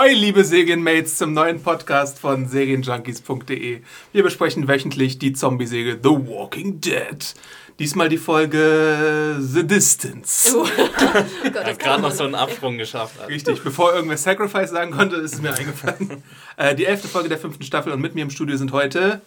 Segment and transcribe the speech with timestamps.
[0.00, 3.82] Ahoi, liebe Serienmates, zum neuen Podcast von Serienjunkies.de.
[4.12, 7.34] Wir besprechen wöchentlich die Zombie-Serie The Walking Dead.
[7.78, 10.56] Diesmal die Folge The Distance.
[10.56, 10.66] Oh.
[11.54, 13.16] Hat gerade noch so einen Absprung geschafft.
[13.28, 16.22] Richtig, bevor irgendwer Sacrifice sagen konnte, ist es mir eingefallen.
[16.56, 19.20] Äh, die elfte Folge der fünften Staffel und mit mir im Studio sind heute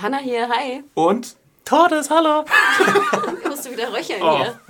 [0.00, 0.82] Hanna hier, hi.
[0.94, 1.36] und
[1.66, 2.44] Todes, hallo!
[3.48, 4.38] Musst du wieder röcheln Oh.
[4.38, 4.60] hier?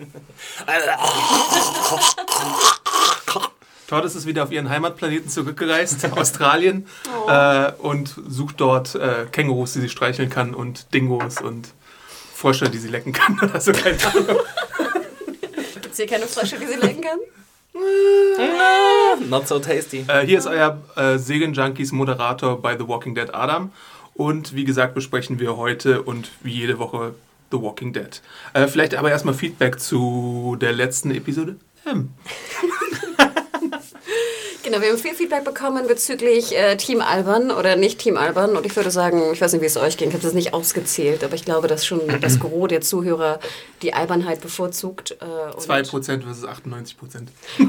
[3.86, 6.86] Tordes ist wieder auf ihren Heimatplaneten zurückgereist, Australien,
[7.28, 11.72] äh, und sucht dort äh, Kängurus, die sie streicheln kann und Dingos und
[12.34, 14.40] Frösche, die sie lecken kann oder so, keine Ahnung.
[15.82, 17.18] Gibt's hier keine Frösche, die sie lecken kann?
[19.28, 20.04] Not so tasty.
[20.08, 23.70] Äh, hier ist euer äh, Serienjunkies Moderator bei The Walking Dead Adam.
[24.14, 27.14] Und wie gesagt, besprechen wir heute und wie jede Woche
[27.50, 28.22] The Walking Dead.
[28.54, 31.56] Äh, vielleicht aber erstmal Feedback zu der letzten Episode.
[31.86, 32.10] Ähm,
[34.66, 38.56] Genau, wir haben viel Feedback bekommen bezüglich äh, Team Alban oder nicht Team Alban.
[38.56, 40.54] Und ich würde sagen, ich weiß nicht, wie es euch ging, ich habe das nicht
[40.54, 43.38] ausgezählt, aber ich glaube, dass schon das Gros der Zuhörer
[43.82, 45.16] die Albernheit bevorzugt.
[45.20, 46.96] Äh, und- 2% versus 98%.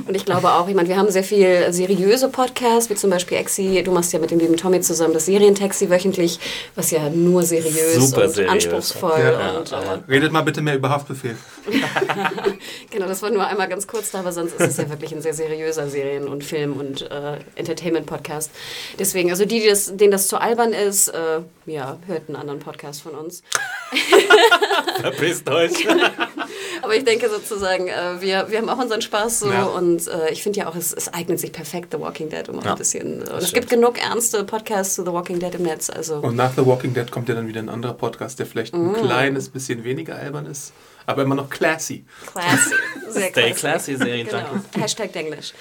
[0.08, 3.38] Und ich glaube auch, ich meine, wir haben sehr viel seriöse Podcasts, wie zum Beispiel
[3.38, 6.40] Exi, du machst ja mit dem lieben Tommy zusammen das Serientaxi wöchentlich,
[6.74, 8.52] was ja nur seriös Super und seriös.
[8.54, 9.76] anspruchsvoll Ja, und äh,
[10.10, 11.38] Redet mal bitte mehr über Haftbefehl.
[12.90, 15.22] genau, das war nur einmal ganz kurz da, aber sonst ist es ja wirklich ein
[15.22, 18.52] sehr seriöser Serien- und Film- und äh, Entertainment-Podcast.
[19.00, 22.60] Deswegen, also die, die das, denen das zu albern ist, äh, ja, hört einen anderen
[22.60, 23.44] Podcast von uns.
[25.02, 25.88] Verpisst euch.
[26.82, 29.64] Aber ich denke sozusagen, äh, wir, wir haben auch unseren Spaß so Ja.
[29.66, 32.60] und äh, ich finde ja auch, es, es eignet sich perfekt, The Walking Dead, um
[32.60, 33.22] auch Ja, ein bisschen.
[33.24, 35.90] Und es gibt genug ernste Podcasts zu The Walking Dead im Netz.
[35.90, 38.74] Also Und nach The Walking Dead kommt ja dann wieder ein anderer Podcast, der vielleicht
[38.74, 40.72] ein kleines bisschen weniger albern ist,
[41.06, 42.06] aber immer noch classy.
[42.32, 42.76] classy.
[43.10, 44.32] Sehr Stay classy, Serienjunkies.
[44.72, 44.84] Genau.
[44.84, 45.54] Hashtag Englisch.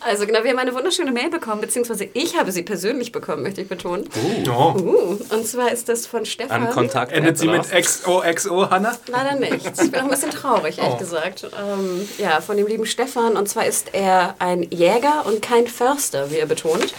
[0.00, 3.60] Also genau, wir haben eine wunderschöne Mail bekommen, beziehungsweise ich habe sie persönlich bekommen, möchte
[3.60, 4.08] ich betonen.
[4.48, 4.74] Oh.
[4.78, 6.66] Uh, und zwar ist das von Stefan.
[6.66, 7.12] An Kontakt.
[7.12, 8.96] Endet sie mit XOXO, Hannah?
[9.08, 9.66] Leider nicht.
[9.66, 10.98] Ich bin auch ein bisschen traurig, ehrlich Oh.
[10.98, 11.44] gesagt.
[11.44, 13.36] Ähm, ja, von dem lieben Stefan.
[13.36, 16.94] Und zwar ist er ein Jäger und kein Förster, wie er betont.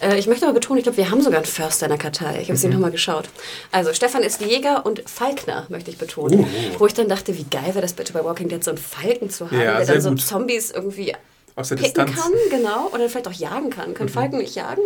[0.00, 2.38] Äh, ich möchte aber betonen, ich glaube, wir haben sogar einen Förster in der Kartei.
[2.40, 2.70] Ich habe es mhm.
[2.70, 3.28] nochmal geschaut.
[3.72, 6.46] Also, Stefan ist Jäger und Falkner, möchte ich betonen.
[6.78, 9.30] Wo ich dann dachte, wie geil wäre das bitte bei Walking Dead, so einen Falken
[9.30, 10.20] zu haben, Ja, der dann so gut.
[10.20, 11.14] Zombies irgendwie
[11.56, 12.14] Aus der Distanz.
[12.14, 12.88] kann, genau.
[12.92, 13.94] Oder vielleicht auch jagen kann.
[13.94, 14.82] Können Falken nicht jagen?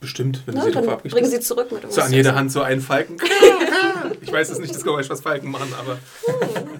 [0.00, 1.14] Bestimmt, wenn du Na, sie drauf dann abrichtest.
[1.14, 3.16] bringen sie zurück mit So an jeder Hand so einen Falken.
[4.20, 5.98] Ich weiß jetzt nicht das Geräusch, was Falken machen, aber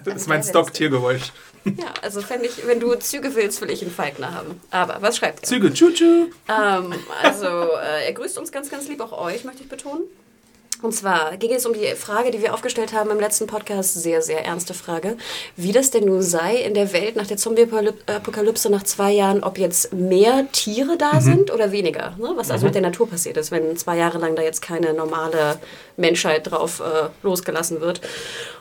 [0.03, 1.31] das ist mein Stock-Tiergeräusch.
[1.63, 4.61] Ja, also fände ich, wenn du Züge willst, will ich einen Falkner haben.
[4.69, 5.47] Aber was schreibt er?
[5.47, 6.27] Züge, tschu-tschu.
[6.47, 10.03] Ähm, also, äh, er grüßt uns ganz, ganz lieb, auch euch, möchte ich betonen.
[10.81, 14.21] Und zwar ging es um die Frage, die wir aufgestellt haben im letzten Podcast, sehr,
[14.21, 15.17] sehr ernste Frage,
[15.55, 19.57] wie das denn nun sei in der Welt nach der Zombie-Apokalypse nach zwei Jahren, ob
[19.57, 22.15] jetzt mehr Tiere da sind oder weniger.
[22.17, 22.33] Ne?
[22.35, 25.59] Was also mit der Natur passiert ist, wenn zwei Jahre lang da jetzt keine normale
[25.97, 28.01] Menschheit drauf äh, losgelassen wird.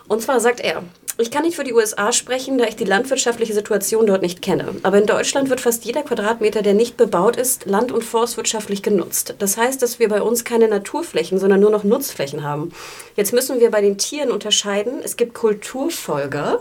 [0.09, 0.82] Und zwar sagt er,
[1.16, 4.75] ich kann nicht für die USA sprechen, da ich die landwirtschaftliche Situation dort nicht kenne.
[4.82, 9.37] Aber in Deutschland wird fast jeder Quadratmeter, der nicht bebaut ist, land- und forstwirtschaftlich genutzt.
[9.38, 12.72] Das heißt, dass wir bei uns keine Naturflächen, sondern nur noch Nutzflächen haben.
[13.15, 14.94] Jetzt müssen wir bei den Tieren unterscheiden.
[15.04, 16.60] Es gibt Kulturfolger.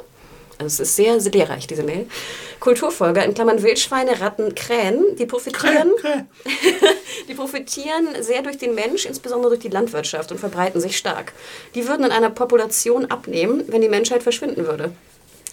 [0.63, 2.07] Also es ist sehr, sehr lehrreich, diese Mail.
[2.59, 6.25] Kulturfolger, in Klammern Wildschweine, Ratten, Krähen, die profitieren Krä, krä.
[7.27, 11.33] die profitieren sehr durch den Mensch, insbesondere durch die Landwirtschaft und verbreiten sich stark.
[11.75, 14.93] Die würden in einer Population abnehmen, wenn die Menschheit verschwinden würde.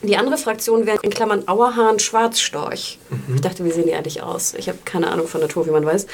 [0.02, 2.98] Die andere Fraktion wäre in Klammern Auerhahn, Schwarzstorch.
[3.34, 4.54] Ich dachte, wie sehen die eigentlich aus?
[4.54, 6.06] Ich habe keine Ahnung von Natur, wie man weiß.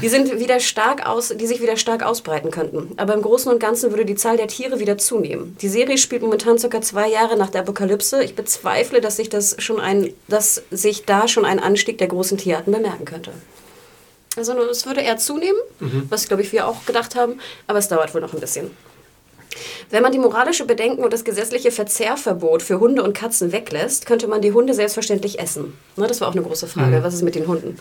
[0.00, 2.92] Die sind wieder stark aus, die sich wieder stark ausbreiten könnten.
[2.96, 5.56] Aber im Großen und Ganzen würde die Zahl der Tiere wieder zunehmen.
[5.60, 8.22] Die Serie spielt momentan circa zwei Jahre nach der Apokalypse.
[8.22, 12.38] Ich bezweifle, dass sich das schon ein, dass sich da schon ein Anstieg der großen
[12.38, 13.32] Tierarten bemerken könnte.
[14.36, 15.58] Also es würde eher zunehmen,
[16.08, 18.70] was glaube ich wir auch gedacht haben, aber es dauert wohl noch ein bisschen.
[19.90, 24.26] Wenn man die moralische Bedenken und das gesetzliche Verzehrverbot für Hunde und Katzen weglässt, könnte
[24.26, 25.76] man die Hunde selbstverständlich essen.
[25.96, 27.02] Ne, das war auch eine große Frage.
[27.02, 27.78] Was ist mit den Hunden?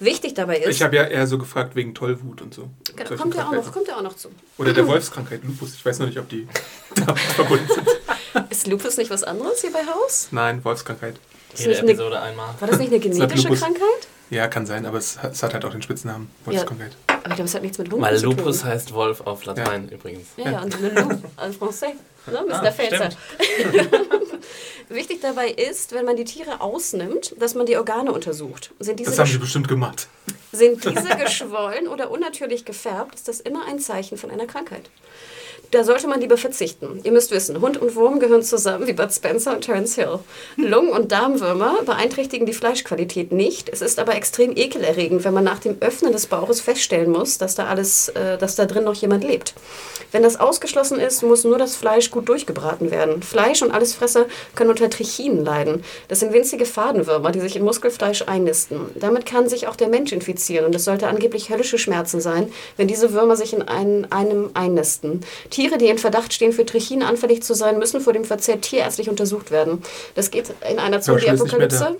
[0.00, 2.70] Wichtig dabei ist, Ich habe ja eher so gefragt wegen Tollwut und so.
[2.96, 4.30] Genau, kommt ja auch noch, kommt ja auch noch zu.
[4.56, 5.74] Oder der Wolfskrankheit, Lupus.
[5.74, 6.48] Ich weiß noch nicht, ob die
[6.94, 7.86] damit verbunden sind.
[8.50, 10.28] Ist Lupus nicht was anderes hier bei Haus?
[10.30, 11.16] Nein, Wolfskrankheit.
[11.52, 12.54] Ist Jede eine, Episode einmal.
[12.58, 13.60] war das nicht eine genetische Lupus.
[13.60, 14.08] Krankheit?
[14.30, 16.92] Ja, kann sein, aber es hat, es hat halt auch den Spitznamen Wolfskrankheit.
[17.08, 18.68] Aber ich glaube, es hat nichts mit Hunden Weil zu Lupus tun.
[18.70, 20.28] heißt Wolf auf Latein übrigens.
[20.36, 21.94] Ja, ja, und le loup en français.
[22.26, 22.62] Ne, Mr.
[22.62, 23.08] Ah, Felser.
[24.88, 28.72] Wichtig dabei ist, wenn man die Tiere ausnimmt, dass man die Organe untersucht.
[28.78, 30.08] Sind diese Das haben sie bestimmt gemacht.
[30.52, 34.90] Sind diese geschwollen oder unnatürlich gefärbt, ist das immer ein Zeichen von einer Krankheit.
[35.70, 37.00] Da sollte man lieber verzichten.
[37.04, 40.18] Ihr müsst wissen, Hund und Wurm gehören zusammen wie Bud Spencer und Terence Hill.
[40.56, 43.68] Lungen- und Darmwürmer beeinträchtigen die Fleischqualität nicht.
[43.68, 47.54] Es ist aber extrem ekelerregend, wenn man nach dem Öffnen des Bauches feststellen muss, dass
[47.54, 49.54] da alles, äh, dass da drin noch jemand lebt.
[50.10, 53.22] Wenn das ausgeschlossen ist, muss nur das Fleisch gut durchgebraten werden.
[53.22, 54.26] Fleisch und Allesfresser
[54.56, 55.84] können unter Trichinen leiden.
[56.08, 58.90] Das sind winzige Fadenwürmer, die sich in Muskelfleisch einnisten.
[58.96, 62.88] Damit kann sich auch der Mensch infizieren und es sollte angeblich höllische Schmerzen sein, wenn
[62.88, 65.24] diese Würmer sich in einen, einem einnisten.
[65.50, 69.08] Tiere, die in Verdacht stehen, für Trichinen anfällig zu sein, müssen vor dem Verzehr tierärztlich
[69.08, 69.82] untersucht werden.
[70.14, 71.96] Das geht in einer Zombie-Apokalypse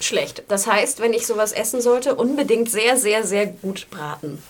[0.00, 0.42] schlecht.
[0.48, 4.42] Das heißt, wenn ich sowas essen sollte, unbedingt sehr, sehr, sehr gut braten.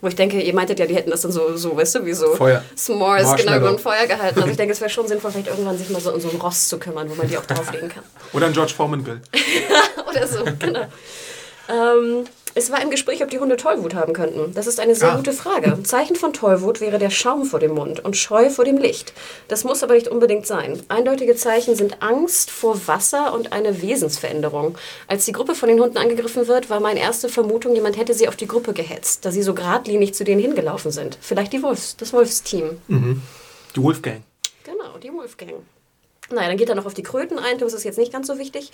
[0.00, 2.12] Wo ich denke, ihr meintet ja, die hätten das dann so, so weißt du, wie
[2.12, 2.62] so Feuer.
[2.76, 4.38] S'mores, genau, über ein Feuer gehalten.
[4.38, 6.36] Also ich denke, es wäre schon sinnvoll, vielleicht irgendwann sich mal so um so ein
[6.36, 8.04] Rost zu kümmern, wo man die auch drauflegen kann.
[8.32, 9.20] Oder ein George Foreman Grill.
[10.08, 10.86] Oder so, genau.
[11.68, 12.26] Ähm,
[12.58, 14.52] es war im Gespräch, ob die Hunde Tollwut haben könnten.
[14.54, 15.16] Das ist eine sehr Ah.
[15.16, 15.82] gute Frage.
[15.84, 19.12] Zeichen von Tollwut wäre der Schaum vor dem Mund und Scheu vor dem Licht.
[19.46, 20.82] Das muss aber nicht unbedingt sein.
[20.88, 24.76] Eindeutige Zeichen sind Angst vor Wasser und eine Wesensveränderung.
[25.06, 28.28] Als die Gruppe von den Hunden angegriffen wird, war meine erste Vermutung, jemand hätte sie
[28.28, 31.16] auf die Gruppe gehetzt, da sie so geradlinig zu denen hingelaufen sind.
[31.20, 32.78] Vielleicht die Wolfs, das Wolfsteam.
[32.88, 34.22] Die Wolfgang.
[34.64, 35.52] Genau, die Wolfgang.
[36.30, 38.38] Naja, dann geht er noch auf die Kröten ein, das ist jetzt nicht ganz so
[38.38, 38.70] wichtig.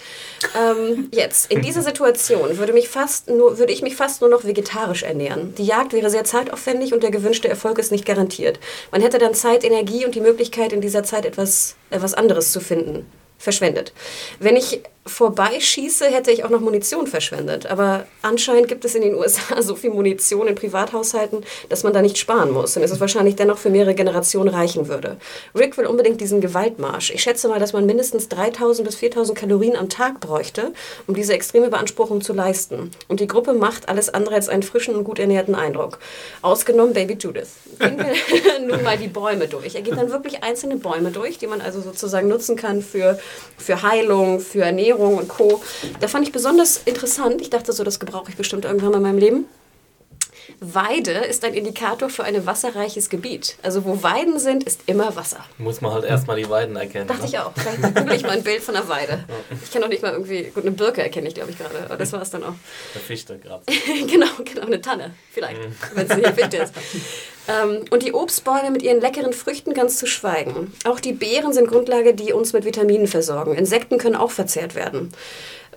[0.59, 4.45] Ähm, jetzt, in dieser Situation würde, mich fast nur, würde ich mich fast nur noch
[4.45, 5.55] vegetarisch ernähren.
[5.55, 8.59] Die Jagd wäre sehr zeitaufwendig und der gewünschte Erfolg ist nicht garantiert.
[8.91, 12.61] Man hätte dann Zeit, Energie und die Möglichkeit, in dieser Zeit etwas, etwas anderes zu
[12.61, 13.07] finden.
[13.39, 13.93] Verschwendet.
[14.41, 17.67] Wenn ich vorbeischieße, hätte ich auch noch Munition verschwendet.
[17.67, 22.01] Aber anscheinend gibt es in den USA so viel Munition in Privathaushalten, dass man da
[22.01, 22.77] nicht sparen muss.
[22.77, 25.19] Und es ist wahrscheinlich dennoch für mehrere Generationen reichen würde.
[25.55, 27.11] Rick will unbedingt diesen Gewaltmarsch.
[27.11, 30.73] Ich schätze mal, dass man mindestens 3000 bis 4000 Kalorien am Tag bräuchte,
[31.07, 32.91] um diese extreme Beanspruchung zu leisten.
[33.09, 35.99] Und die Gruppe macht alles andere als einen frischen und gut ernährten Eindruck.
[36.41, 37.49] Ausgenommen Baby Judith.
[37.79, 38.15] Gehen wir
[38.67, 39.75] nun mal die Bäume durch.
[39.75, 43.19] Er geht dann wirklich einzelne Bäume durch, die man also sozusagen nutzen kann für,
[43.59, 45.61] für Heilung, für Ernährung und Co.
[46.01, 47.41] Da fand ich besonders interessant.
[47.41, 49.45] Ich dachte so, das gebrauche ich bestimmt irgendwann mal in meinem Leben.
[50.61, 53.57] Weide ist ein Indikator für ein wasserreiches Gebiet.
[53.63, 55.45] Also wo Weiden sind, ist immer Wasser.
[55.59, 57.07] Muss man halt erstmal die Weiden erkennen.
[57.07, 57.29] Dachte ne?
[57.29, 57.53] ich auch.
[57.55, 59.25] Vielleicht google ich mal ein Bild von einer Weide.
[59.63, 61.85] Ich kann auch nicht mal irgendwie, gut, eine Birke erkenne ich, glaube ich, gerade.
[61.85, 62.55] Aber das war es dann auch.
[62.95, 63.63] Der Fichte gerade.
[64.07, 65.61] genau, genau, eine Tanne, vielleicht,
[65.95, 66.75] wenn es nicht wichtig ist.
[67.47, 70.73] Ähm, und die Obstbäume mit ihren leckeren Früchten ganz zu schweigen.
[70.85, 73.55] Auch die Beeren sind Grundlage, die uns mit Vitaminen versorgen.
[73.55, 75.13] Insekten können auch verzehrt werden.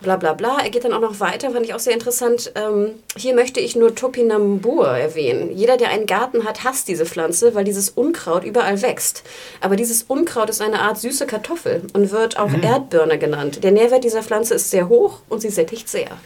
[0.01, 0.57] Bla bla bla.
[0.63, 2.51] Er geht dann auch noch weiter, fand ich auch sehr interessant.
[2.55, 5.51] Ähm, hier möchte ich nur Topinambur erwähnen.
[5.55, 9.23] Jeder, der einen Garten hat, hasst diese Pflanze, weil dieses Unkraut überall wächst.
[9.61, 13.63] Aber dieses Unkraut ist eine Art süße Kartoffel und wird auch Erdbirne genannt.
[13.63, 16.17] Der Nährwert dieser Pflanze ist sehr hoch und sie sättigt sehr.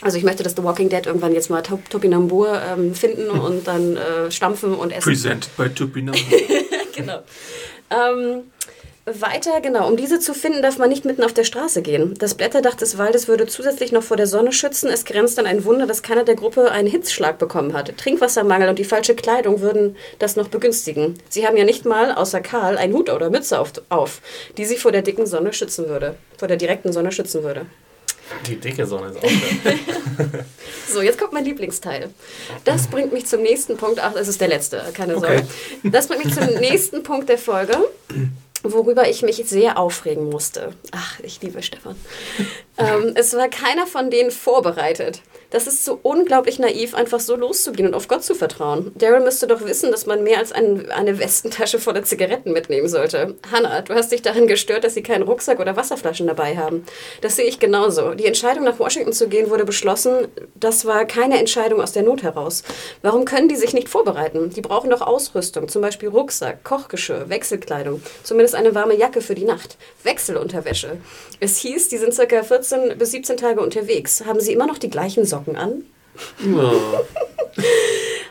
[0.00, 3.66] Also ich möchte, dass The Walking Dead irgendwann jetzt mal Top Topinambur ähm, finden und
[3.66, 5.08] dann äh, stampfen und essen.
[5.08, 6.14] Presented by Tupinam.
[6.96, 7.20] genau.
[7.90, 8.44] Ähm,
[9.04, 9.88] weiter, genau.
[9.88, 12.14] Um diese zu finden, darf man nicht mitten auf der Straße gehen.
[12.18, 14.88] Das Blätterdach des Waldes würde zusätzlich noch vor der Sonne schützen.
[14.90, 17.96] Es grenzt an ein Wunder, dass keiner der Gruppe einen Hitzschlag bekommen hat.
[17.98, 21.18] Trinkwassermangel und die falsche Kleidung würden das noch begünstigen.
[21.28, 24.20] Sie haben ja nicht mal, außer Karl, einen Hut oder Mütze auf, auf,
[24.56, 26.14] die sie vor der dicken Sonne schützen würde.
[26.38, 27.66] Vor der direkten Sonne schützen würde.
[28.46, 29.22] Die dicke Sonne ist auch
[29.64, 29.74] da.
[30.88, 32.10] So, jetzt kommt mein Lieblingsteil.
[32.64, 33.98] Das bringt mich zum nächsten Punkt.
[33.98, 35.36] Ach, es ist der letzte, keine Sorge.
[35.36, 35.90] Okay.
[35.90, 37.78] Das bringt mich zum nächsten Punkt der Folge,
[38.62, 40.74] worüber ich mich sehr aufregen musste.
[40.90, 41.96] Ach, ich liebe Stefan.
[42.86, 45.22] Ähm, es war keiner von denen vorbereitet.
[45.52, 48.90] Das ist so unglaublich naiv, einfach so loszugehen und auf Gott zu vertrauen.
[48.94, 53.36] Daryl müsste doch wissen, dass man mehr als ein, eine Westentasche voller Zigaretten mitnehmen sollte.
[53.52, 56.86] Hannah, du hast dich daran gestört, dass sie keinen Rucksack oder Wasserflaschen dabei haben.
[57.20, 58.14] Das sehe ich genauso.
[58.14, 60.28] Die Entscheidung, nach Washington zu gehen, wurde beschlossen.
[60.54, 62.62] Das war keine Entscheidung aus der Not heraus.
[63.02, 64.48] Warum können die sich nicht vorbereiten?
[64.48, 69.44] Die brauchen doch Ausrüstung, zum Beispiel Rucksack, Kochgeschirr, Wechselkleidung, zumindest eine warme Jacke für die
[69.44, 70.96] Nacht, Wechselunterwäsche.
[71.40, 74.24] Es hieß, die sind circa 14 bis 17 Tage unterwegs.
[74.24, 75.84] Haben sie immer noch die gleichen Socken an?
[76.44, 77.62] Ein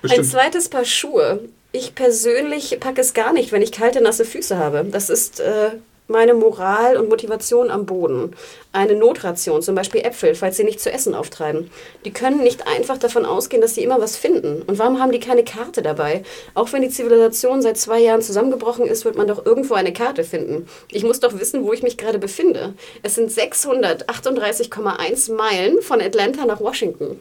[0.02, 0.28] Bestimmt.
[0.28, 1.48] zweites Paar Schuhe.
[1.72, 4.86] Ich persönlich packe es gar nicht, wenn ich kalte, nasse Füße habe.
[4.92, 5.72] Das ist äh,
[6.12, 8.36] meine Moral und Motivation am Boden.
[8.74, 11.72] Eine Notration, zum Beispiel Äpfel, falls sie nicht zu essen auftreiben.
[12.06, 14.62] Die können nicht einfach davon ausgehen, dass sie immer was finden.
[14.62, 16.24] Und warum haben die keine Karte dabei?
[16.54, 20.24] Auch wenn die Zivilisation seit zwei Jahren zusammengebrochen ist, wird man doch irgendwo eine Karte
[20.24, 20.68] finden.
[20.90, 22.74] Ich muss doch wissen, wo ich mich gerade befinde.
[23.04, 27.20] Es sind 638,1 Meilen von Atlanta nach Washington.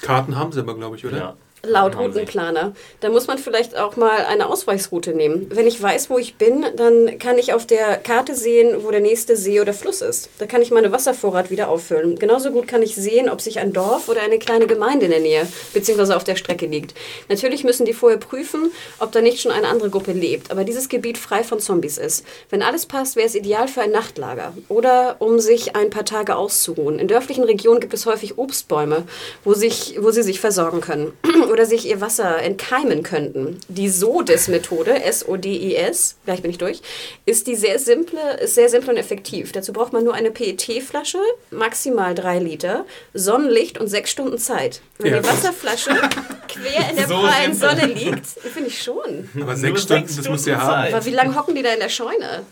[0.00, 1.16] Karten haben sie aber, glaube ich, oder?
[1.16, 1.36] Ja.
[1.64, 1.96] Laut.
[1.96, 2.74] Routenplaner.
[2.98, 5.46] Da muss man vielleicht auch mal eine Ausweichsroute nehmen.
[5.50, 8.98] Wenn ich weiß, wo ich bin, dann kann ich auf der Karte sehen, wo der
[8.98, 10.28] nächste See oder Fluss ist.
[10.38, 12.18] Da kann ich meine Wasservorrat wieder auffüllen.
[12.18, 15.20] Genauso gut kann ich sehen, ob sich ein Dorf oder eine kleine Gemeinde in der
[15.20, 16.14] Nähe bzw.
[16.14, 16.94] auf der Strecke liegt.
[17.28, 20.88] Natürlich müssen die vorher prüfen, ob da nicht schon eine andere Gruppe lebt, aber dieses
[20.88, 22.26] Gebiet frei von Zombies ist.
[22.50, 26.34] Wenn alles passt, wäre es ideal für ein Nachtlager oder um sich ein paar Tage
[26.34, 26.98] auszuruhen.
[26.98, 29.04] In dörflichen Regionen gibt es häufig Obstbäume,
[29.44, 31.12] wo, sich, wo sie sich versorgen können
[31.52, 33.60] oder sich ihr Wasser entkeimen könnten.
[33.68, 36.80] Die SODIS-Methode, S-O-D-I-S, gleich bin ich durch,
[37.26, 39.52] ist die sehr simple, ist sehr simpel und effektiv.
[39.52, 41.18] Dazu braucht man nur eine PET-Flasche,
[41.50, 44.80] maximal drei Liter, Sonnenlicht und sechs Stunden Zeit.
[44.98, 45.20] Wenn Ja.
[45.20, 45.90] die Wasserflasche
[46.48, 47.54] quer in der So prallen.
[47.54, 49.28] Sonne liegt, finde ich schon.
[49.36, 50.94] Aber Nur sechs Stunden, das musst du ja Stunden haben.
[50.94, 52.44] Aber wie lange hocken die da in der Scheune?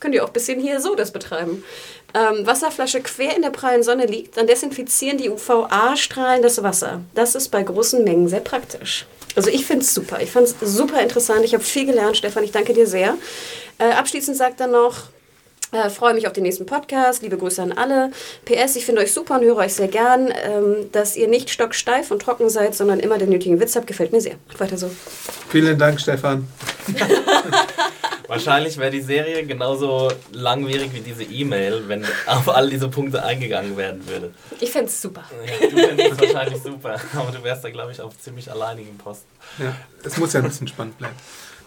[0.00, 1.62] Könnt ihr auch ein bisschen hier so das betreiben.
[2.14, 7.02] Ähm, Wasserflasche quer in der prallen Sonne liegt, dann desinfizieren die UVA-Strahlen das Wasser.
[7.14, 9.06] Das ist bei großen Mengen sehr praktisch.
[9.36, 10.20] Also ich finde es super.
[10.20, 11.44] Ich fand es super interessant.
[11.44, 12.42] Ich habe viel gelernt, Stefan.
[12.42, 13.16] Ich danke dir sehr.
[13.78, 15.04] Äh, abschließend sagt er noch,
[15.72, 17.22] äh, freue mich auf den nächsten Podcast.
[17.22, 18.10] Liebe Grüße an alle.
[18.44, 20.32] PS, ich finde euch super und höre euch sehr gern.
[20.44, 24.12] Ähm, dass ihr nicht stocksteif und trocken seid, sondern immer den nötigen Witz habt, gefällt
[24.12, 24.34] mir sehr.
[24.48, 24.90] Macht weiter so.
[25.48, 26.48] Vielen Dank, Stefan.
[28.30, 33.76] Wahrscheinlich wäre die Serie genauso langwierig wie diese E-Mail, wenn auf all diese Punkte eingegangen
[33.76, 34.32] werden würde.
[34.60, 35.24] Ich fände es super.
[35.44, 38.96] Ja, du fändest es wahrscheinlich super, aber du wärst da, glaube ich, auf ziemlich alleinigen
[38.98, 39.28] Posten.
[39.58, 41.16] Ja, es muss ja ein bisschen spannend bleiben.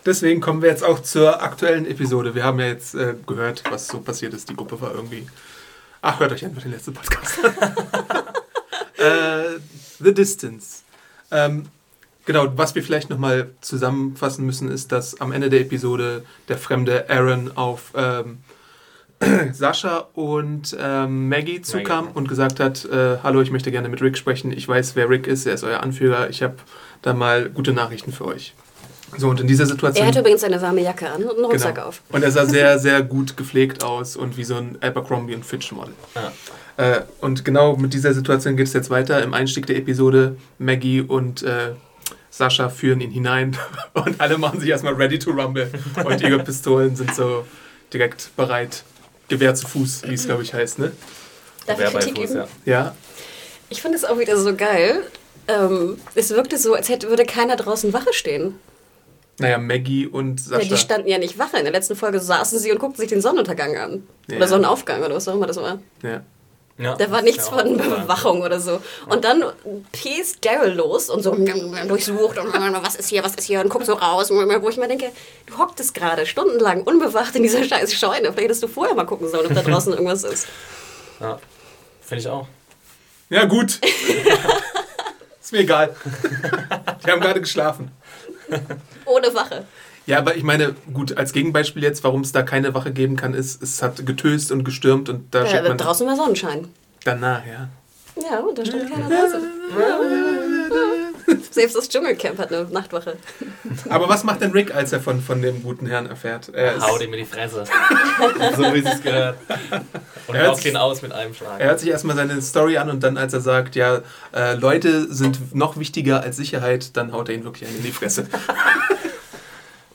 [0.05, 2.33] Deswegen kommen wir jetzt auch zur aktuellen Episode.
[2.33, 4.49] Wir haben ja jetzt äh, gehört, was so passiert ist.
[4.49, 5.27] Die Gruppe war irgendwie.
[6.01, 8.23] Ach, hört euch einfach den letzten Podcast an.
[9.05, 9.59] äh,
[9.99, 10.83] The Distance.
[11.29, 11.65] Ähm,
[12.25, 17.09] genau, was wir vielleicht nochmal zusammenfassen müssen, ist, dass am Ende der Episode der fremde
[17.09, 18.39] Aaron auf ähm,
[19.53, 22.17] Sascha und ähm, Maggie zukam Maggie.
[22.17, 24.51] und gesagt hat, äh, hallo, ich möchte gerne mit Rick sprechen.
[24.51, 26.29] Ich weiß, wer Rick ist, er ist euer Anführer.
[26.29, 26.55] Ich habe
[27.01, 28.53] da mal gute Nachrichten für euch.
[29.17, 30.03] So, und in dieser Situation...
[30.03, 31.87] Er hatte übrigens eine warme Jacke an und einen Rucksack Genau.
[31.87, 32.01] auf.
[32.09, 35.71] Und er sah sehr, sehr gut gepflegt aus und wie so ein Abercrombie und Fitch
[35.71, 35.93] Model.
[36.15, 36.31] Ja.
[36.77, 39.21] Äh, und genau mit dieser Situation geht es jetzt weiter.
[39.21, 41.73] Im Einstieg der Episode, Maggie und äh,
[42.35, 43.55] Sascha führen ihn hinein
[43.93, 45.69] und alle machen sich erstmal ready to rumble.
[46.03, 47.45] Und ihre Pistolen sind so
[47.93, 48.83] direkt bereit.
[49.29, 50.91] Gewehr zu Fuß, wie es glaube ich heißt, ne?
[51.67, 52.43] Darf Wer ich bei Kritik Fuß, üben?
[52.65, 52.73] ja.
[52.73, 52.95] Ja,
[53.69, 55.03] Ich fand es auch wieder so geil.
[55.47, 58.55] Ähm, es wirkte so, als hätte, würde keiner draußen Wache stehen.
[59.39, 60.77] naja, Maggie und Ja, die Sascha.
[60.77, 61.57] standen ja nicht Wache.
[61.57, 64.03] In der letzten Folge saßen sie und guckten sich den Sonnenuntergang an.
[64.27, 64.37] Ja.
[64.37, 65.79] Oder Sonnenaufgang oder was auch immer das war.
[66.01, 66.23] Ja.
[66.77, 67.77] Ja, Da war nichts ja von.
[67.77, 68.81] Bewachung oder so.
[69.07, 69.43] Und dann
[69.91, 72.51] pest Daryl los und so durchsucht und
[72.83, 75.11] was ist hier, was ist hier und guckt so raus, wo ich mir denke,
[75.45, 78.33] du hocktest gerade stundenlang unbewacht in dieser scheiß Scheune.
[78.33, 80.47] Vielleicht hättest du vorher mal gucken sollen, ob da draußen irgendwas ist.
[81.19, 81.39] Ja,
[82.01, 82.47] finde ich auch.
[83.29, 83.79] ja, gut.
[85.41, 85.95] ist mir egal.
[87.05, 87.91] Die haben gerade geschlafen.
[89.05, 89.65] Ohne Wache.
[90.05, 93.33] Ja, aber ich meine, gut, als Gegenbeispiel jetzt, warum es da keine Wache geben kann,
[93.33, 96.67] ist, es hat getöst und gestürmt und da Ja, steht man draußen war Sonnenschein.
[97.05, 97.69] danach, ja.
[98.29, 99.41] Ja, und da stand keiner draußen.
[101.51, 103.17] Selbst das Dschungelcamp hat eine Nachtwache.
[103.89, 106.49] Aber was macht denn Rick, als er von, von dem guten Herrn erfährt?
[106.53, 107.63] Er, Hau dem in die Fresse.
[108.57, 109.37] so wie es gehört.
[110.27, 111.59] Und Er hat's- den aus mit einem Schlag.
[111.59, 114.01] er hört sich erstmal seine Story an und dann, als er sagt, ja,
[114.35, 118.27] äh, Leute sind noch wichtiger als Sicherheit, dann haut er ihn wirklich in die Fresse.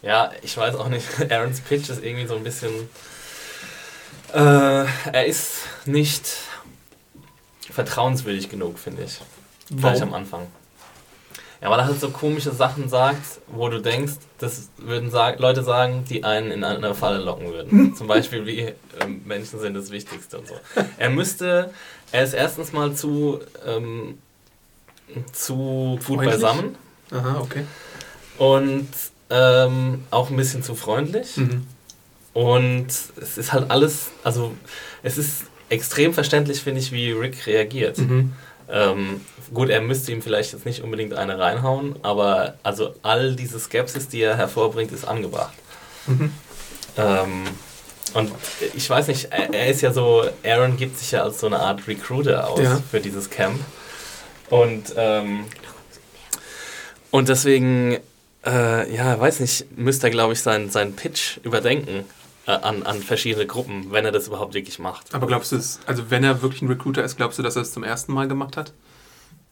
[0.03, 1.07] Ja, ich weiß auch nicht.
[1.31, 2.71] Aarons Pitch ist irgendwie so ein bisschen.
[4.33, 6.27] Äh, er ist nicht
[7.71, 9.21] vertrauenswürdig genug, finde ich.
[9.75, 10.15] Gleich am?
[10.15, 10.47] Anfang.
[11.61, 15.65] Ja, weil er halt so komische Sachen sagt, wo du denkst, das würden sag Leute
[15.65, 17.95] sagen, die einen in eine Falle locken würden.
[17.97, 20.55] Zum Beispiel wie ähm, Menschen sind das Wichtigste und so.
[20.99, 21.73] Er müsste,
[22.13, 24.19] er ist erstens mal zu, ähm,
[25.33, 26.31] zu gut Freundlich?
[26.31, 26.77] beisammen
[27.11, 27.65] Aha, okay.
[28.39, 28.89] und
[29.31, 31.37] ähm, auch ein bisschen zu freundlich.
[31.37, 31.67] Mhm.
[32.35, 32.87] Und
[33.21, 34.55] es ist halt alles, also
[35.03, 37.99] es ist extrem verständlich, finde ich, wie Rick reagiert.
[37.99, 38.33] Mhm.
[38.71, 39.21] Ähm,
[39.53, 44.09] gut, er müsste ihm vielleicht jetzt nicht unbedingt eine reinhauen, aber also all diese Skepsis,
[44.09, 45.55] die er hervorbringt, ist angebracht.
[46.07, 46.33] Mhm.
[46.97, 47.45] Ähm,
[48.15, 48.33] und
[48.75, 51.59] ich weiß nicht, er, er ist ja so, Aaron gibt sich ja als so eine
[51.61, 52.83] Art Recruiter aus Ja.
[52.91, 53.59] für dieses Camp.
[54.51, 55.45] Und, ähm,
[57.11, 57.99] und deswegen,
[58.49, 62.05] äh, ja, weiß nicht, müsste er, glaube ich, seinen seinen Pitch überdenken
[62.47, 65.15] äh, an, an verschiedene Gruppen, wenn er das überhaupt wirklich macht.
[65.15, 67.63] Aber glaubst du es, also wenn er wirklich ein Recruiter ist, glaubst du, dass er
[67.63, 68.73] es zum ersten Mal gemacht hat?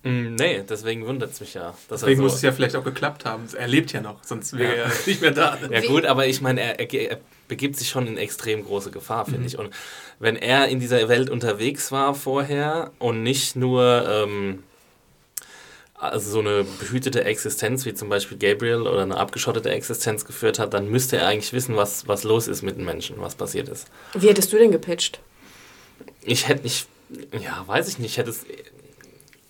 [0.02, 1.74] Mm, nee, deswegen wundert es mich ja.
[1.88, 3.44] Dass Deswegen er muss so, es ja vielleicht auch geklappt haben.
[3.56, 4.82] Er lebt ja noch, sonst wäre Ja.
[4.84, 5.58] er nicht mehr da.
[5.70, 9.24] Ja gut, aber ich meine, er, er, er begibt sich schon in extrem große Gefahr,
[9.24, 9.46] finde Mhm.
[9.46, 9.58] ich.
[9.58, 9.70] Und
[10.18, 14.62] wenn er in dieser Welt unterwegs war vorher und nicht nur, ähm,
[15.98, 20.74] also so eine behütete Existenz wie zum Beispiel Gabriel oder eine abgeschottete Existenz geführt hat,
[20.74, 23.86] dann müsste er eigentlich wissen, was, was los ist mit den Menschen, was passiert ist.
[24.14, 25.20] Wie hättest du denn gepitcht?
[26.22, 26.86] Ich hätte nicht,
[27.32, 28.44] ja, weiß ich nicht, ich hätte es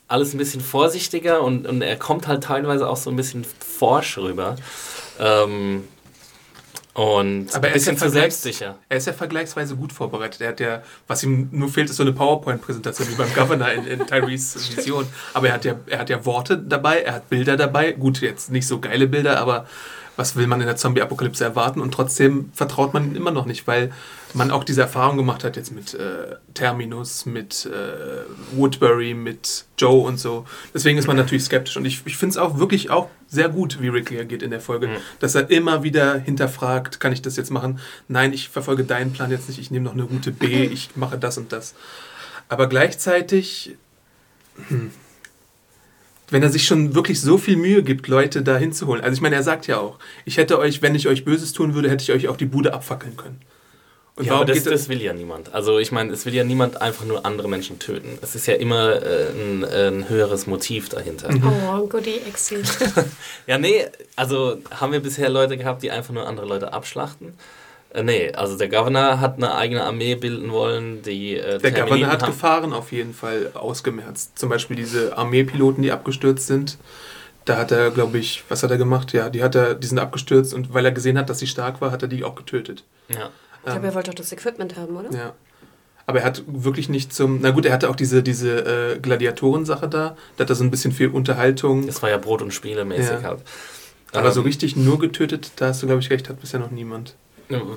[0.08, 4.18] alles ein bisschen vorsichtiger und, und er kommt halt teilweise auch so ein bisschen forsch
[4.18, 4.56] rüber.
[5.18, 5.88] Ähm,
[6.96, 8.78] und Aber ein er ist, ja bisschen zu selbstsicher.
[8.88, 10.40] er ist ja vergleichsweise gut vorbereitet.
[10.40, 13.86] Er hat ja, was ihm nur fehlt, ist so eine PowerPoint-Präsentation wie beim Governor in,
[13.86, 15.06] in Tyrese Vision.
[15.34, 17.92] Aber er hat, ja, er hat ja Worte dabei, er hat Bilder dabei.
[17.92, 19.66] Gut, jetzt nicht so geile Bilder, aber
[20.16, 21.82] was will man in der Zombie-Apokalypse erwarten?
[21.82, 23.92] Und trotzdem vertraut man ihm immer noch nicht, weil
[24.36, 30.06] man auch diese Erfahrung gemacht hat jetzt mit äh, Terminus, mit äh, Woodbury, mit Joe
[30.06, 30.46] und so.
[30.74, 31.76] Deswegen ist man natürlich skeptisch.
[31.76, 34.60] Und ich, ich finde es auch wirklich auch sehr gut, wie Rick reagiert in der
[34.60, 34.88] Folge,
[35.20, 37.80] dass er immer wieder hinterfragt, kann ich das jetzt machen?
[38.08, 41.18] Nein, ich verfolge deinen Plan jetzt nicht, ich nehme noch eine Route B, ich mache
[41.18, 41.74] das und das.
[42.48, 43.76] Aber gleichzeitig,
[44.68, 44.90] hm,
[46.30, 49.02] wenn er sich schon wirklich so viel Mühe gibt, Leute da hinzuholen.
[49.02, 51.74] Also ich meine, er sagt ja auch, ich hätte euch, wenn ich euch Böses tun
[51.74, 53.40] würde, hätte ich euch auch die Bude abfackeln können.
[54.18, 55.52] Und Ja, aber warum das, geht er- das will ja niemand.
[55.54, 58.18] Also ich meine, es will ja niemand einfach nur andere Menschen töten.
[58.22, 61.30] Es ist ja immer äh, ein, ein höheres Motiv dahinter.
[61.32, 61.42] Mhm.
[61.70, 62.56] Oh, Goodie Exi.
[63.46, 63.84] Ja, nee,
[64.16, 67.34] also haben wir bisher Leute gehabt, die einfach nur andere Leute abschlachten?
[67.92, 72.08] Äh, nee, also der Governor hat eine eigene Armee bilden wollen, die äh, Der Governor
[72.08, 74.38] hat haben- Gefahren auf jeden Fall ausgemerzt.
[74.38, 76.78] Zum Beispiel diese Armeepiloten, die abgestürzt sind.
[77.44, 79.12] Da hat er, glaube ich, was hat er gemacht?
[79.12, 81.80] Ja, die hat er, die sind abgestürzt und weil er gesehen hat, dass sie stark
[81.82, 82.82] war, hat er die auch getötet.
[83.08, 83.30] Ja.
[83.66, 85.10] Ich glaube, er wollte doch das Equipment haben, oder?
[85.16, 85.32] Ja.
[86.06, 87.40] Aber er hat wirklich nicht zum.
[87.42, 90.16] Na gut, er hatte auch diese, diese äh, Gladiatoren-Sache da.
[90.36, 91.84] Da hat er so ein bisschen viel Unterhaltung.
[91.86, 93.22] Das war ja Brot- und Spiele-mäßig Ja.
[93.22, 93.40] halt.
[94.12, 96.70] Aber so Ähm, richtig nur getötet, da hast du, glaube ich, recht, hat bisher noch
[96.70, 97.16] niemand.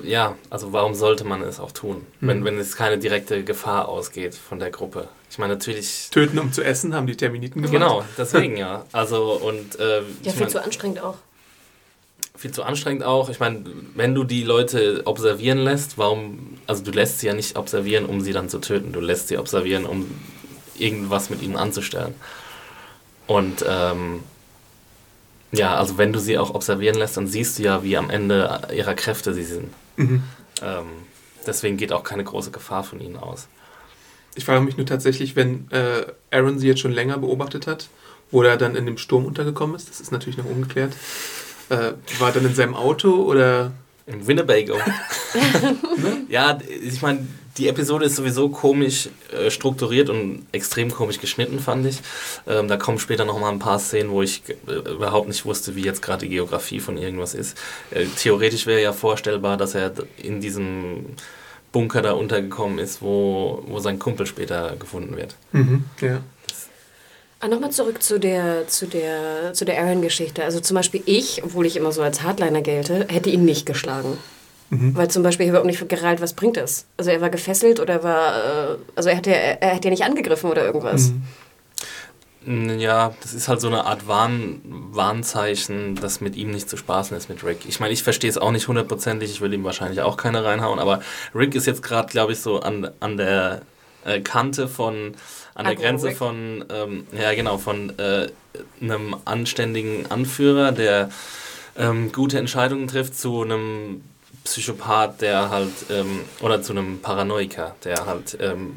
[0.04, 2.26] Ja, also warum sollte man es auch tun, Mhm.
[2.28, 5.08] wenn, wenn es keine direkte Gefahr ausgeht von der Gruppe?
[5.30, 6.08] Ich meine, natürlich.
[6.10, 7.72] Töten, um zu essen, haben die Terminiten gemacht.
[7.72, 8.84] Genau, deswegen ja.
[8.92, 11.16] Also und äh, Ja, ich viel mein, zu anstrengend auch.
[12.40, 13.28] Viel zu anstrengend auch.
[13.28, 13.62] Ich meine,
[13.94, 18.22] wenn du die Leute observieren lässt, warum, also du lässt sie ja nicht observieren, um
[18.22, 18.92] sie dann zu töten.
[18.92, 20.10] Du lässt sie observieren, um
[20.78, 22.14] irgendwas mit ihnen anzustellen.
[23.26, 24.22] Und ähm,
[25.52, 28.62] ja, also wenn du sie auch observieren lässt, dann siehst du ja, wie am Ende
[28.74, 29.68] ihrer Kräfte sie sind.
[29.96, 30.22] Mhm.
[30.62, 30.86] Ähm,
[31.46, 33.48] deswegen geht auch keine große Gefahr von ihnen aus.
[34.34, 37.90] Ich frage mich nur tatsächlich, wenn äh, Aaron sie jetzt schon länger beobachtet hat,
[38.30, 40.94] wo er dann in dem Sturm untergekommen ist, das ist natürlich noch ungeklärt.
[41.70, 43.72] Äh, war er dann in seinem Auto oder.
[44.06, 44.74] Im Winnebago.
[46.28, 51.86] ja, ich meine, die Episode ist sowieso komisch äh, strukturiert und extrem komisch geschnitten, fand
[51.86, 52.00] ich.
[52.46, 55.76] Ähm, da kommen später noch mal ein paar Szenen, wo ich äh, überhaupt nicht wusste,
[55.76, 57.56] wie jetzt gerade die Geografie von irgendwas ist.
[57.90, 61.06] Äh, theoretisch wäre ja vorstellbar, dass er in diesem
[61.72, 65.36] Bunker da untergekommen ist, wo, wo sein Kumpel später gefunden wird.
[65.52, 66.20] Mhm, ja.
[67.40, 70.44] Ah, Nochmal zurück zu der, zu der, zu der Aaron-Geschichte.
[70.44, 74.18] Also zum Beispiel ich, obwohl ich immer so als Hardliner gelte, hätte ihn nicht geschlagen.
[74.72, 76.86] Weil zum Beispiel hier überhaupt nicht gereilt, was bringt das?
[76.96, 80.04] Also er war gefesselt oder war, äh, also er hat ja, er, hat ja nicht
[80.04, 81.12] angegriffen oder irgendwas.
[82.44, 86.76] Mm, Ja, das ist halt so eine Art Warn Warnzeichen, dass mit ihm nicht zu
[86.76, 87.66] spaßen ist mit Rick.
[87.66, 90.78] Ich meine, ich verstehe es auch nicht hundertprozentig, ich will ihm wahrscheinlich auch keine reinhauen,
[90.78, 91.00] aber
[91.34, 93.62] Rick ist jetzt gerade, glaube ich, so an, an der
[94.04, 95.14] äh, Kante von,
[95.54, 98.28] an der Grenze von, ähm, ja genau, von äh,
[98.80, 101.10] einem anständigen Anführer, der
[101.76, 104.02] ähm, gute Entscheidungen trifft, zu einem
[104.44, 108.76] Psychopath, der halt, ähm, oder zu einem Paranoiker, der halt ähm,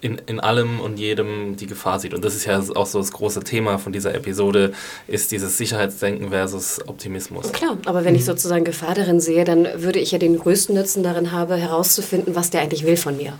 [0.00, 2.14] in, in allem und jedem die Gefahr sieht.
[2.14, 4.72] Und das ist ja auch so das große Thema von dieser Episode,
[5.06, 7.52] ist dieses Sicherheitsdenken versus Optimismus.
[7.52, 11.02] Klar, aber wenn ich sozusagen Gefahr darin sehe, dann würde ich ja den größten Nutzen
[11.02, 13.34] darin haben, herauszufinden, was der eigentlich will von mir.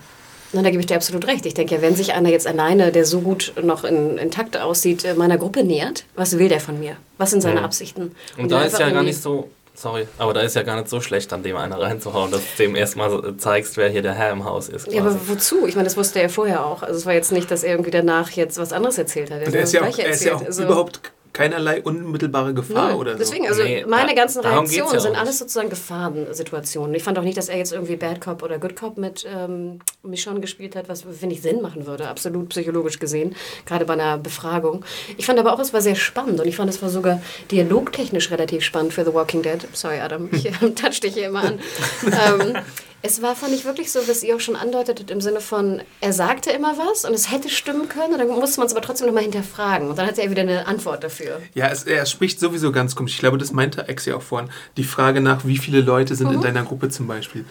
[0.52, 1.46] Na, da gebe ich dir absolut recht.
[1.46, 5.04] Ich denke ja, wenn sich einer jetzt alleine, der so gut noch in, intakt aussieht,
[5.04, 6.96] äh, meiner Gruppe nähert, was will der von mir?
[7.18, 7.64] Was sind seine Ja.
[7.64, 8.02] Absichten?
[8.36, 10.88] Und den da ist ja gar nicht so, sorry, aber da ist ja gar nicht
[10.88, 14.14] so schlecht, an dem einer reinzuhauen, dass du dem erstmal so zeigst, wer hier der
[14.14, 14.90] Herr im Haus ist.
[14.92, 15.20] Ja, aber quasi.
[15.28, 15.66] wozu?
[15.68, 16.82] Ich meine, das wusste er vorher auch.
[16.82, 19.46] Also es war jetzt nicht, dass er irgendwie danach jetzt was anderes erzählt hat.
[19.46, 20.44] Und er ist ja auch, er ist ja auch.
[20.44, 21.00] Also- überhaupt
[21.40, 23.00] keinerlei unmittelbare Gefahr Null.
[23.00, 23.18] oder so.
[23.18, 26.94] Deswegen, also Nee, meine da- ganzen Reaktionen ja sind alles sozusagen Gefahrensituationen.
[26.94, 29.80] Ich fand auch nicht, dass er jetzt irgendwie Bad Cop oder Good Cop mit ähm,
[30.02, 33.34] Michonne gespielt hat, was, finde ich, Sinn machen würde, absolut psychologisch gesehen,
[33.66, 34.84] gerade bei einer Befragung.
[35.16, 38.30] Ich fand aber auch, es war sehr spannend und ich fand, es war sogar dialogtechnisch
[38.30, 39.58] relativ spannend für The Walking Dead.
[39.72, 40.42] Sorry, Adam, ich
[40.74, 41.58] touch dich hier immer an.
[42.04, 42.56] ähm,
[43.02, 46.12] es war, fand ich wirklich so, was ihr auch schon andeutet, im Sinne von, er
[46.12, 49.06] sagte immer was und es hätte stimmen können und dann musste man es aber trotzdem
[49.06, 49.88] nochmal hinterfragen.
[49.88, 51.40] Und dann hatte er wieder eine Antwort dafür.
[51.54, 53.14] Ja, es, er spricht sowieso ganz komisch.
[53.14, 54.50] Ich glaube, das meinte Ex ja auch vorhin.
[54.76, 57.44] Die Frage nach, wie viele Leute sind in deiner Gruppe zum Beispiel.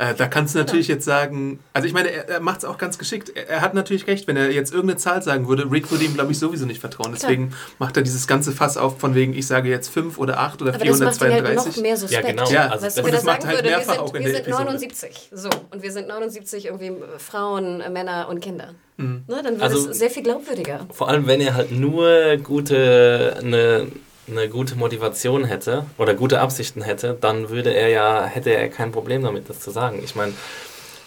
[0.00, 2.78] Äh, da kannst du natürlich jetzt sagen, also ich meine, er, er macht es auch
[2.78, 3.32] ganz geschickt.
[3.34, 6.14] Er, er, hat natürlich recht, wenn er jetzt irgendeine Zahl sagen würde, Rick würde ihm,
[6.14, 7.12] glaube ich, sowieso nicht vertrauen.
[7.12, 7.60] Deswegen Klar.
[7.80, 10.72] macht er dieses ganze Fass auf, von wegen, ich sage jetzt 5 oder 8 oder
[10.74, 11.20] Aber 432.
[11.20, 12.24] Das macht halt noch mehr suspekt.
[12.24, 12.50] Ja, genau.
[12.50, 15.92] Ja, also wenn er sagen halt würde, wir sind, wir sind 79, so, und wir
[15.92, 18.72] sind 79 irgendwie Frauen, Männer und Kinder.
[18.96, 19.24] Mhm.
[19.28, 20.86] Ne, dann wird also, es sehr viel glaubwürdiger.
[20.94, 23.88] Vor allem, wenn er halt nur gute, eine
[24.30, 28.92] eine gute Motivation hätte oder gute Absichten hätte, dann würde er ja, hätte er kein
[28.92, 30.00] Problem damit, das zu sagen.
[30.04, 30.32] Ich meine,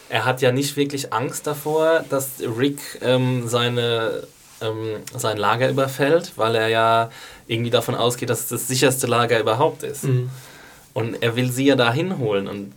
[0.10, 4.24] er hat ja nicht wirklich Angst davor, dass Rick ähm, seine,
[4.62, 7.10] ähm, sein Lager überfällt, weil er ja
[7.48, 10.04] irgendwie davon ausgeht, dass es das sicherste Lager überhaupt ist.
[10.04, 10.30] Mhm.
[10.94, 12.48] Und er will sie ja da hinholen.
[12.48, 12.74] Und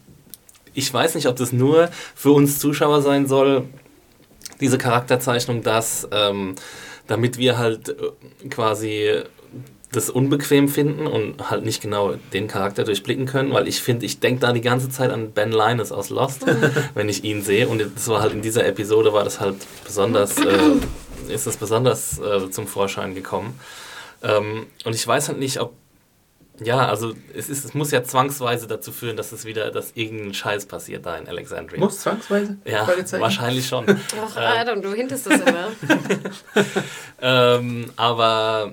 [0.72, 3.64] ich weiß nicht, ob das nur für uns Zuschauer sein soll,
[4.61, 6.54] diese Charakterzeichnung, dass ähm,
[7.06, 9.22] damit wir halt äh, quasi
[9.96, 14.20] das unbequem finden und halt nicht genau den Charakter durchblicken können, weil ich finde, ich
[14.20, 16.44] denke da die ganze Zeit an Ben Linus aus Lost,
[16.94, 17.66] wenn ich ihn sehe.
[17.66, 20.59] Und das war halt in dieser Episode war das halt besonders, äh,
[21.32, 23.59] ist das besonders äh, zum Vorschein gekommen.
[24.22, 25.72] Ähm, und ich weiß halt nicht, ob
[26.61, 30.32] ja, also es, ist, es muss ja zwangsweise dazu führen, dass es wieder, dass irgendein
[30.32, 31.78] Scheiß passiert da in Alexandria.
[31.78, 32.56] Muss zwangsweise?
[32.64, 33.85] Ja, wahrscheinlich schon.
[34.18, 35.68] Ach, Adam, du hintest das immer.
[37.20, 38.72] ähm, aber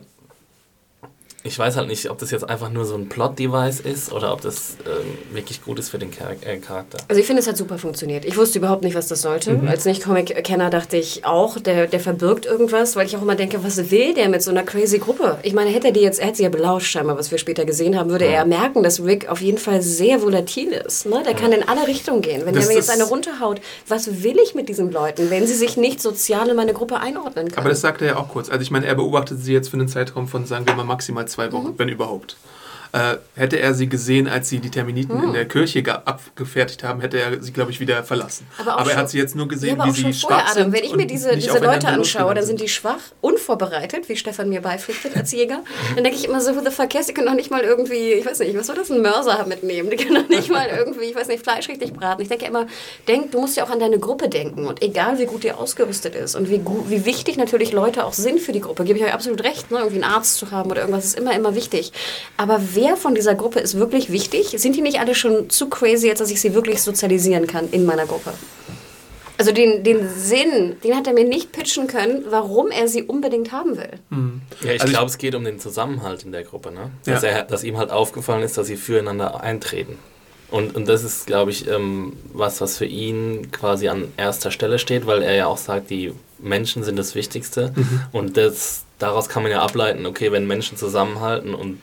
[1.45, 4.39] ich weiß halt nicht, ob das jetzt einfach nur so ein Plot-Device ist oder ob
[4.39, 6.99] das ähm, wirklich gut ist für den Char äh, Charakter.
[7.09, 8.23] Also ich finde, es hat super funktioniert.
[8.23, 9.51] Ich wusste überhaupt nicht, was das sollte.
[9.51, 9.67] Mhm.
[9.67, 13.91] Als Nicht-Comic-Kenner dachte ich auch, der, der verbirgt irgendwas, weil ich auch immer denke, was
[13.91, 15.37] will der mit so einer crazy Gruppe?
[15.43, 17.65] Ich meine, hätte er die jetzt, er hätte sie ja belauscht scheinbar, was wir später
[17.65, 18.31] gesehen haben, würde ja.
[18.31, 21.05] er merken, dass Rick auf jeden Fall sehr volatil ist.
[21.05, 21.23] Ne?
[21.25, 21.37] Der ja.
[21.37, 22.43] kann in alle Richtungen gehen.
[22.45, 25.55] Wenn das, er mir jetzt eine runterhaut, was will ich mit diesen Leuten, wenn sie
[25.55, 27.59] sich nicht sozial in meine Gruppe einordnen können?
[27.59, 28.49] Aber das sagt er ja auch kurz.
[28.49, 31.27] Also ich meine, er beobachtet sie jetzt für einen Zeitraum von, sagen wir mal, maximal
[31.33, 31.79] zwei Wochen, mhm.
[31.79, 32.37] wenn überhaupt.
[32.93, 35.29] Äh, hätte er sie gesehen, als sie die Terminiten hm.
[35.29, 38.45] in der Kirche abgefertigt haben, hätte er sie, glaube ich, wieder verlassen.
[38.59, 40.71] Aber, aber er hat sie jetzt nur gesehen, ja, wie sie schwach sind.
[40.71, 44.61] Wenn ich mir diese, diese Leute anschaue, dann sind die schwach, unvorbereitet, wie Stefan mir
[44.61, 45.63] beipflichtet als Jäger.
[45.95, 47.07] dann denke ich immer so, the fuck cares?
[47.07, 49.89] Die können doch nicht mal irgendwie, ich weiß nicht, was soll das, ein Mörser mitnehmen?
[49.89, 52.21] Die können doch nicht mal irgendwie, ich weiß nicht, Fleisch richtig braten.
[52.21, 52.67] Ich denke immer,
[53.07, 54.67] denk, du musst ja auch an deine Gruppe denken.
[54.67, 58.13] Und egal, wie gut die ausgerüstet ist und wie, gut, wie wichtig natürlich Leute auch
[58.13, 59.79] sind für die Gruppe, gebe ich euch absolut recht, ne?
[59.79, 61.91] irgendwie einen Arzt zu haben oder irgendwas ist immer, immer wichtig.
[62.37, 64.55] Aber wer wer von dieser Gruppe ist wirklich wichtig?
[64.57, 67.85] Sind die nicht alle schon zu crazy, als dass ich sie wirklich sozialisieren kann in
[67.85, 68.33] meiner Gruppe?
[69.37, 73.51] Also den, den Sinn, den hat er mir nicht pitchen können, warum er sie unbedingt
[73.51, 73.89] haben will.
[74.09, 74.41] Mhm.
[74.61, 76.71] Ja, ich also glaube, es geht um den Zusammenhalt in der Gruppe.
[76.71, 76.91] Ne?
[77.05, 77.13] Ja.
[77.13, 79.97] Dass, er, dass ihm halt aufgefallen ist, dass sie füreinander eintreten.
[80.51, 84.77] Und, und das ist, glaube ich, ähm, was, was für ihn quasi an erster Stelle
[84.77, 87.73] steht, weil er ja auch sagt, die Menschen sind das Wichtigste.
[87.75, 88.01] Mhm.
[88.11, 91.79] Und das, daraus kann man ja ableiten, okay, wenn Menschen zusammenhalten und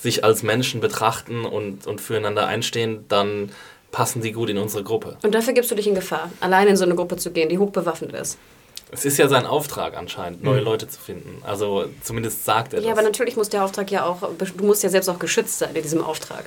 [0.00, 3.50] sich als Menschen betrachten und, und füreinander einstehen, dann
[3.92, 5.16] passen die gut in unsere Gruppe.
[5.22, 7.58] Und dafür gibst du dich in Gefahr, allein in so eine Gruppe zu gehen, die
[7.58, 8.38] hochbewaffnet ist.
[8.92, 10.64] Es ist ja sein Auftrag anscheinend, neue mhm.
[10.64, 11.42] Leute zu finden.
[11.44, 12.86] Also zumindest sagt er ja, das.
[12.86, 15.74] Ja, aber natürlich muss der Auftrag ja auch, du musst ja selbst auch geschützt sein
[15.74, 16.44] in diesem Auftrag.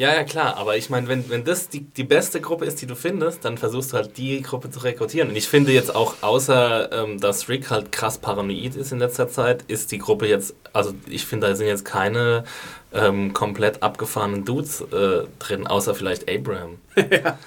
[0.00, 2.86] Ja, ja, klar, aber ich meine, wenn, wenn das die, die beste Gruppe ist, die
[2.86, 5.28] du findest, dann versuchst du halt die Gruppe zu rekrutieren.
[5.28, 9.28] Und ich finde jetzt auch, außer ähm, dass Rick halt krass paranoid ist in letzter
[9.28, 12.44] Zeit, ist die Gruppe jetzt, also ich finde, da sind jetzt keine
[12.94, 16.78] ähm, komplett abgefahrenen Dudes äh, drin, außer vielleicht Abraham.
[17.10, 17.38] Ja.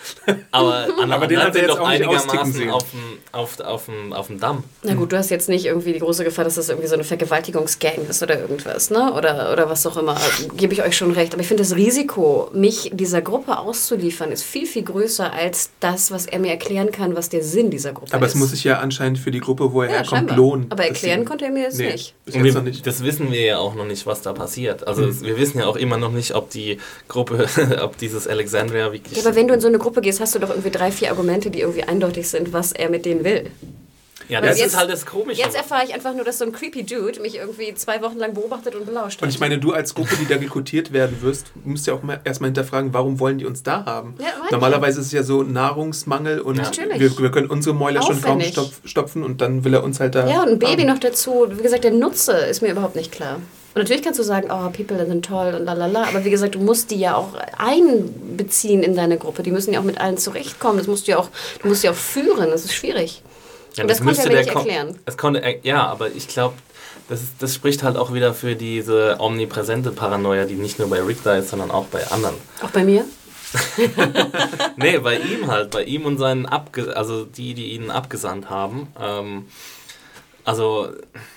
[0.51, 4.39] Aber, Aber den hat er jetzt auch einigermaßen auf dem, auf, auf, dem, auf dem
[4.39, 4.63] Damm.
[4.83, 7.03] Na gut, du hast jetzt nicht irgendwie die große Gefahr, dass das irgendwie so eine
[7.03, 9.13] Vergewaltigungsgang ist oder irgendwas, ne?
[9.13, 10.17] Oder, oder was auch immer.
[10.55, 11.33] Gebe ich euch schon recht.
[11.33, 16.11] Aber ich finde, das Risiko, mich dieser Gruppe auszuliefern, ist viel, viel größer als das,
[16.11, 18.33] was er mir erklären kann, was der Sinn dieser Gruppe Aber ist.
[18.33, 20.67] Aber es muss sich ja anscheinend für die Gruppe, wo er ja, herkommt, lohnen.
[20.69, 22.15] Aber erklären konnte er mir das nee, nicht.
[22.25, 22.85] Wir, nicht.
[22.85, 24.87] Das wissen wir ja auch noch nicht, was da passiert.
[24.87, 25.21] Also mhm.
[25.21, 27.47] wir wissen ja auch immer noch nicht, ob die Gruppe,
[27.81, 29.17] ob dieses Alexandria wirklich...
[29.17, 31.09] Ja, aber wenn du in so eine Gruppe gehst, hast du doch irgendwie drei, vier
[31.09, 33.51] Argumente, die irgendwie eindeutig sind, was er mit denen will.
[34.29, 35.41] Ja, das jetzt, ist halt das Komische.
[35.41, 38.33] Jetzt erfahre ich einfach nur, dass so ein creepy Dude mich irgendwie zwei Wochen lang
[38.33, 39.23] beobachtet und belauscht hat.
[39.23, 42.47] Und ich meine, du als Gruppe, die da rekrutiert werden wirst, musst ja auch erstmal
[42.47, 44.15] hinterfragen, warum wollen die uns da haben?
[44.19, 46.71] Ja, Normalerweise ist es ja so Nahrungsmangel und ja.
[46.95, 48.53] wir, wir, können unsere Mäuler Aufwendig.
[48.53, 50.25] schon kaum stopfen und dann will er uns halt da.
[50.25, 50.93] Ja, und ein Baby haben.
[50.93, 51.47] noch dazu.
[51.49, 53.41] Wie gesagt, der Nutze ist mir überhaupt nicht klar.
[53.73, 56.59] Und natürlich kannst du sagen, oh, People sind toll und lalala, aber wie gesagt, du
[56.59, 59.41] musst die ja auch einbeziehen in deine Gruppe.
[59.41, 60.77] Die müssen ja auch mit allen zurechtkommen.
[60.77, 61.29] Das musst du ja auch,
[61.61, 62.51] du musst ja auch führen.
[62.51, 63.23] Das ist schwierig.
[63.75, 64.99] Ja, und das, das konnte er nicht erklären.
[65.05, 66.53] Es konnte, ja, aber ich glaube,
[67.09, 71.23] das, das spricht halt auch wieder für diese omnipräsente Paranoia, die nicht nur bei Rick
[71.23, 72.35] da ist, sondern auch bei anderen.
[72.61, 73.05] Auch bei mir?
[74.77, 78.87] nee, bei ihm halt, bei ihm und seinen Abge also die, die ihn abgesandt haben.
[78.99, 79.45] Ähm,
[80.45, 80.89] Also,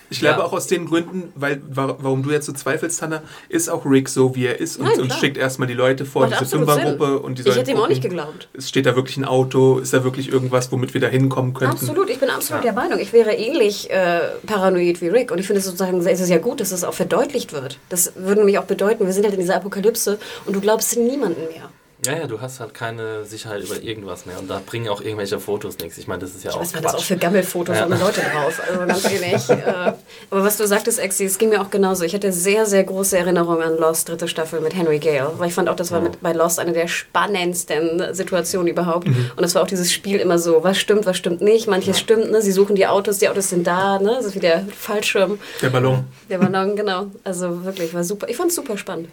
[0.08, 0.44] Ich glaube Ja.
[0.46, 4.08] auch aus den Gründen, weil wa- warum du jetzt so zweifelst, Hannah, ist auch Rick
[4.08, 7.18] so, wie er ist und, Nein, und schickt erstmal die Leute vor, Macht diese Fünfergruppe
[7.18, 8.48] und die Ich sollen hätte ihm auch nicht geglaubt.
[8.56, 11.74] es steht da wirklich ein Auto, ist da wirklich irgendwas, womit wir da hinkommen könnten.
[11.74, 15.32] Absolut, ich bin absolut der Meinung, ich wäre ähnlich äh, paranoid wie Rick.
[15.32, 17.80] Und ich finde es sozusagen, es ist ja gut, dass es auch verdeutlicht wird.
[17.88, 21.40] Das würde nämlich auch bedeuten, wir sind halt in dieser Apokalypse und du glaubst niemanden
[21.52, 21.68] mehr.
[22.06, 24.38] Ja, ja, du hast halt keine Sicherheit über irgendwas mehr.
[24.38, 25.98] Und da bringen auch irgendwelche Fotos nichts.
[25.98, 27.86] Ich meine, das ist ja auch Was war das auch für Gammelfotos Ja.
[27.86, 28.60] ohne Leute drauf?
[28.66, 29.48] Also ganz ehrlich.
[29.50, 29.92] äh,
[30.30, 32.04] aber was du sagtest, Exi, es ging mir auch genauso.
[32.04, 35.32] Ich hatte sehr, sehr große Erinnerungen an Lost, dritte Staffel mit Henry Gale.
[35.36, 39.06] Weil ich fand auch, das war mit, bei Lost eine der spannendsten Situationen überhaupt.
[39.08, 41.66] Und es war auch dieses Spiel immer so, was stimmt, was stimmt nicht.
[41.66, 42.40] Manches stimmt, ne?
[42.42, 44.14] Sie suchen die Autos, die Autos sind da, ne?
[44.16, 46.04] Das ist wie der Fallschirm, Der Ballon.
[46.30, 47.06] der Ballon, genau.
[47.24, 48.28] Also wirklich, war super.
[48.28, 49.08] Ich fand es super spannend.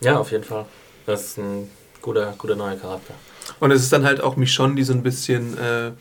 [0.00, 0.64] Ja, auf jeden Fall.
[1.06, 1.70] Das ist ein
[2.02, 3.14] guter, guter neuer Charakter.
[3.60, 5.92] Und es ist dann halt auch Michonne, die so ein bisschen äh,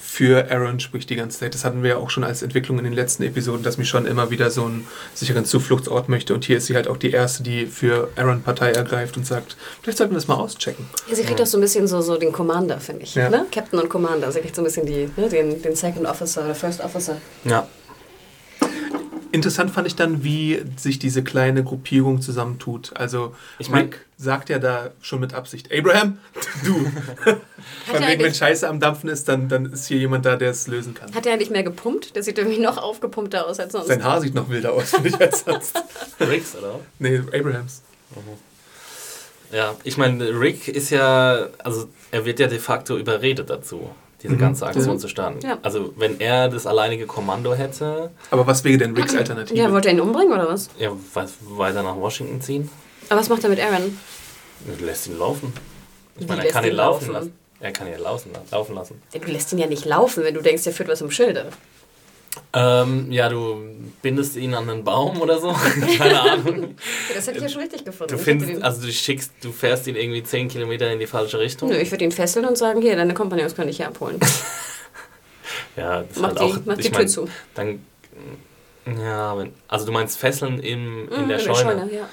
[0.00, 1.54] für Aaron spricht die ganze Zeit.
[1.54, 4.30] Das hatten wir ja auch schon als Entwicklung in den letzten Episoden, dass Michonne immer
[4.30, 6.34] wieder so einen sicheren Zufluchtsort möchte.
[6.34, 9.56] Und hier ist sie halt auch die Erste, die für Aaron Partei ergreift und sagt,
[9.82, 10.86] vielleicht sollten wir das mal auschecken.
[11.08, 13.16] Ja, sie kriegt auch so ein bisschen so, so den Commander, finde ich.
[13.16, 13.28] Ja.
[13.28, 13.46] Ne?
[13.50, 14.30] Captain und Commander.
[14.30, 15.28] Sie kriegt so ein bisschen die, ne?
[15.28, 17.16] den, den Second Officer oder First Officer.
[17.44, 17.66] Ja.
[19.30, 22.92] Interessant fand ich dann, wie sich diese kleine Gruppierung zusammentut.
[22.96, 26.18] Also Ich mein- Rick sagt ja da schon mit Absicht, Abraham,
[26.64, 26.74] du.
[27.86, 30.66] Von wegen, wenn Scheiße am Dampfen ist, dann, dann ist hier jemand da, der es
[30.66, 31.14] lösen kann.
[31.14, 32.16] Hat er nicht mehr gepumpt?
[32.16, 33.88] Der sieht irgendwie noch aufgepumpter aus als sonst.
[33.88, 35.76] Sein Haar sieht noch wilder aus, finde ich, als sonst.
[36.20, 36.80] Ricks, oder?
[36.98, 37.82] Nee, Abrahams.
[39.52, 43.90] Ja, ich meine, Rick ist ja, also er wird ja de facto überredet dazu,
[44.22, 44.38] diese Mhm.
[44.38, 44.98] ganze Aktion Mhm.
[44.98, 45.40] zu starten.
[45.40, 45.58] Ja.
[45.62, 49.56] Also wenn er das alleinige Kommando hätte, Aber was wäre denn Ricks Alternative?
[49.58, 50.68] Ja, wollte er ihn umbringen oder was?
[50.78, 52.70] ja, was, weiter nach Washington ziehen,
[53.08, 53.96] Aber was macht er mit Aaron?
[54.80, 55.52] lässt ihn laufen.
[56.16, 57.12] Ich Wie meine, er kann ihn laufen laufen?
[57.14, 57.32] lassen.
[57.60, 59.02] Er kann ihn laufen, laufen lassen.
[59.12, 61.46] Du lässt ihn ja nicht laufen, wenn du denkst, er führt was im Schilde.
[62.52, 63.60] Ähm, ja, du
[64.02, 65.52] bindest ihn an einen Baum oder so.
[65.98, 66.76] Keine Ahnung.
[67.14, 68.12] Das hätte ich ja schon richtig gefunden.
[68.12, 71.68] Du findest, also du schickst, du fährst ihn irgendwie 10 Kilometer in die falsche Richtung.
[71.68, 74.18] Nö, ich würde ihn fesseln und sagen, hier, deine Kompagnon kann ich hier abholen.
[75.76, 76.58] Ja, das ist Mach halt die, auch.
[76.64, 77.28] mach die Tür mein, zu.
[77.54, 77.84] Dann,
[79.00, 81.88] ja, wenn, also du meinst Fesseln im, in Mhm, der Scheune.
[81.92, 82.08] ja.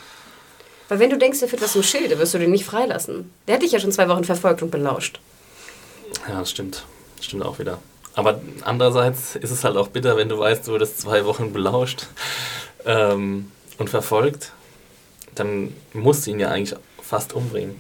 [0.88, 3.32] Weil wenn du denkst, er führt was im Schilde, wirst du den nicht freilassen.
[3.48, 5.20] Der hat dich ja schon zwei Wochen verfolgt und belauscht.
[6.30, 6.86] Ja, das stimmt.
[7.18, 7.80] Das stimmt auch wieder.
[8.16, 12.08] Aber andererseits ist es halt auch bitter, wenn du weißt, du wurdest zwei Wochen belauscht
[12.86, 14.54] ähm, und verfolgt.
[15.36, 17.76] Dann musst du ihn ja eigentlich fast umbringen.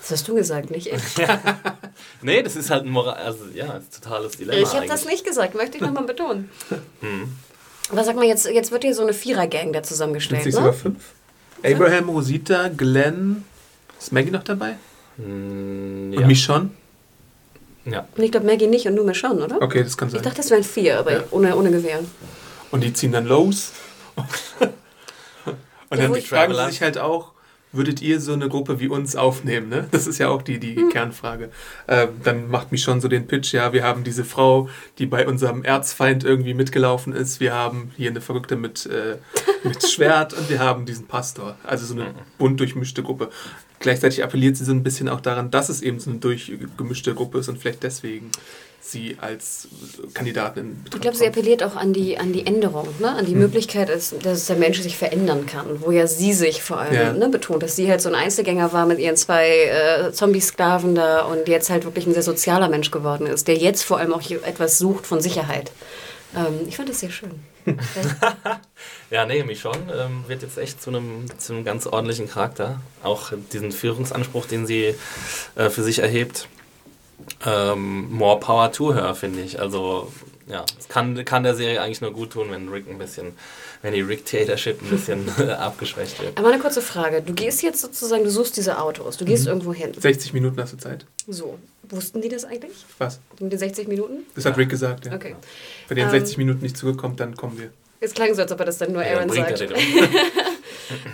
[0.00, 1.02] Das hast du gesagt, nicht ich.
[2.22, 4.60] Nee, das ist halt ein Moral, also ja, ein totales Dilemma.
[4.60, 6.50] Ich habe das nicht gesagt, möchte ich nochmal betonen.
[7.00, 7.36] Hm.
[7.90, 10.70] Aber sag mal, jetzt, jetzt wird hier so eine Vierer-Gang da Sind zusammengestellt, es sogar
[10.70, 10.72] ne?
[10.72, 11.02] fünf?
[11.64, 13.44] Abraham, Rosita, Glenn.
[13.98, 14.76] Ist Maggie noch dabei?
[15.18, 16.26] Und ja.
[16.26, 16.70] Michonne?
[17.84, 18.06] Ja.
[18.16, 19.60] Und ich glaube, Maggie nicht und nur mir schon, oder?
[19.60, 20.22] Okay, das kann Ich sein.
[20.22, 21.24] dachte, es wären vier, aber Ja.
[21.30, 22.00] ohne, ohne Gewehr.
[22.70, 23.72] Und die ziehen dann los.
[25.90, 27.32] Und Ja, dann ich- fragen sie sich halt auch,
[27.74, 29.68] würdet ihr so eine Gruppe wie uns aufnehmen?
[29.70, 29.88] Ne?
[29.90, 31.50] Das ist ja auch die, die Kernfrage.
[31.88, 34.68] Ähm, dann macht mich schon so den Pitch, ja, wir haben diese Frau,
[34.98, 37.40] die bei unserem Erzfeind irgendwie mitgelaufen ist.
[37.40, 39.16] Wir haben hier eine Verrückte mit, äh,
[39.64, 41.56] mit Schwert und wir haben diesen Pastor.
[41.64, 43.30] Also so eine bunt durchmischte Gruppe.
[43.82, 47.38] Gleichzeitig appelliert sie so ein bisschen auch daran, dass es eben so eine durchgemischte Gruppe
[47.38, 48.30] ist und vielleicht deswegen
[48.80, 49.68] sie als
[50.12, 53.10] Kandidatin in Ich Betracht glaube, sie appelliert auch an die, an die Änderung, ne?
[53.10, 55.66] an die Möglichkeit, dass, dass der Mensch sich verändern kann.
[55.82, 57.12] Wo ja sie sich vor allem Ja.
[57.12, 61.22] ne, betont, dass sie halt so ein Einzelgänger war mit ihren zwei äh, Zombie-Sklaven da
[61.22, 64.22] und jetzt halt wirklich ein sehr sozialer Mensch geworden ist, der jetzt vor allem auch
[64.30, 65.70] etwas sucht von Sicherheit.
[66.36, 67.30] Ähm, ich fand das sehr schön.
[69.12, 72.80] Ja, nee, Michonne ähm, wird jetzt echt zu einem, zu einem ganz ordentlichen Charakter.
[73.02, 74.94] Auch diesen Führungsanspruch, den sie
[75.54, 76.48] äh, für sich erhebt.
[77.44, 79.60] Ähm, more power to her, finde ich.
[79.60, 80.10] Also,
[80.46, 83.32] ja, es kann, kann der Serie eigentlich nur gut tun, wenn Rick ein bisschen,
[83.82, 86.38] wenn die Rick-Tatorship ein bisschen äh, abgeschwächt wird.
[86.38, 87.20] Aber eine kurze Frage.
[87.20, 89.92] Du gehst jetzt sozusagen, du suchst diese Autos, du gehst irgendwo hin.
[89.94, 91.04] 60 Minuten hast du Zeit.
[91.28, 91.58] So.
[91.90, 92.86] Wussten die das eigentlich?
[92.96, 93.20] Was?
[93.38, 94.24] Mit den 60 Minuten?
[94.34, 95.12] Das hat Rick gesagt, ja.
[95.12, 95.36] Okay.
[95.88, 97.70] Wenn ihr in Ähm, 60 Minuten nicht zurückkommt, dann kommen wir.
[98.02, 99.60] Es klang so, als ob er das dann nur Ja, Aaron er sagt.
[99.60, 99.78] den um.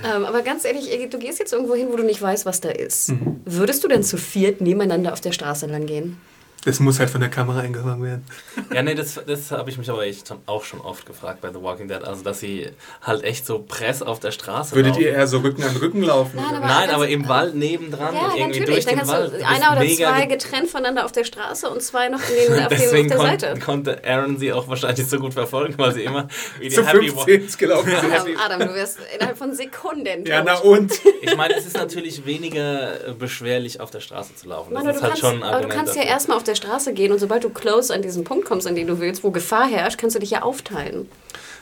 [0.04, 2.70] Ähm, aber ganz ehrlich, du gehst jetzt irgendwo hin, wo du nicht weißt, was da
[2.70, 3.10] ist.
[3.10, 3.40] Mhm.
[3.44, 6.16] Würdest du denn zu viert nebeneinander auf der Straße lang gehen?
[6.64, 8.24] Das muss halt von der Kamera eingefangen werden.
[8.74, 11.48] Ja, nee, das, das habe ich mich aber echt schon- auch schon oft gefragt bei
[11.50, 12.02] The Walking Dead.
[12.04, 12.68] Also, dass sie
[13.00, 15.02] halt echt so Press auf der Straße Würdet laufen.
[15.04, 16.32] ihr eher so Rücken an Rücken laufen?
[16.36, 18.84] Nein, aber- Nein, aber im Wald nebendran ja, und irgendwie natürlich.
[18.84, 19.32] durch Dann den kannst Wald.
[19.40, 22.48] du einer oder zwei ge- getrennt voneinander auf der Straße und zwei noch in den,
[22.48, 23.60] auf, dem, auf Deswegen der konnte, Seite.
[23.60, 27.08] konnte Aaron sie auch wahrscheinlich so gut verfolgen, weil sie immer wie die Zu Happy
[27.16, 27.92] Wa- 15 ist gelaufen.
[28.12, 30.44] Adam, Adam, du wirst innerhalb von Sekunden Ja, tot.
[30.46, 30.92] na und?
[31.22, 34.74] Ich meine, es ist natürlich weniger beschwerdlich, auf der Straße zu laufen.
[34.74, 36.36] Das Mann, aber ist du halt kannst, schon ein aber du Argument kannst ja erstmal
[36.36, 38.98] auf der Straße gehen und sobald du close an diesen Punkt kommst, an den du
[38.98, 41.08] willst, wo Gefahr herrscht, kannst du dich ja aufteilen.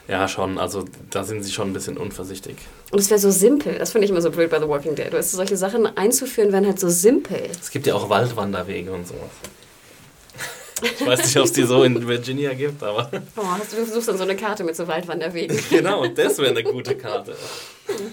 [0.09, 0.59] Ja, schon.
[0.59, 2.57] Also da sind sie schon ein bisschen unvorsichtig.
[2.92, 3.77] Und es wäre so simpel.
[3.79, 5.12] Das finde ich immer so blöd bei The Walking Dead.
[5.12, 7.42] Weißt du, solche Sachen einzuführen wären halt so simpel.
[7.61, 9.31] Es gibt ja auch Waldwanderwege und sowas.
[10.83, 13.09] Ich weiß nicht, ob es die so in Virginia gibt, aber.
[13.37, 15.59] Oh, hast du, du suchst dann so eine Karte mit so Waldwanderwegen.
[15.71, 17.35] genau, und das wäre eine gute Karte.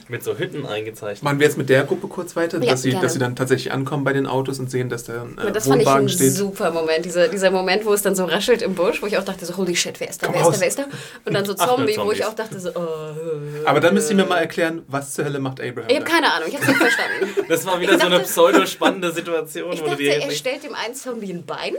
[0.08, 1.23] Mit so Hütten eingezeichnet.
[1.23, 3.04] Machen wir jetzt mit der Gruppe kurz weiter, Ja, dass, sie, gerne.
[3.04, 5.82] dass sie dann tatsächlich ankommen bei den Autos und sehen, dass der äh, das fand
[5.82, 6.32] ich Wohnwagen ein steht.
[6.34, 7.04] super Moment.
[7.06, 9.58] Dieser, dieser Moment, wo es dann so raschelt im Busch, wo ich auch dachte so,
[9.58, 10.54] holy shit, wer ist da, Komm wer ist raus.
[10.56, 10.86] da, wer ist da?
[11.26, 13.65] Und dann so Ach, Zombie, wo ich auch dachte so, oh.
[13.65, 16.32] Aber dann müsst ihr mir mal erklären, was zur Hölle macht Abraham Ich habe keine
[16.32, 17.30] Ahnung, ich habe nicht verstanden.
[17.49, 20.63] Das war wieder so eine dachte- pseudo-spannende Situation, Ich wo du dachte, dir er stellt
[20.63, 21.73] dem einen Zombie ein Bein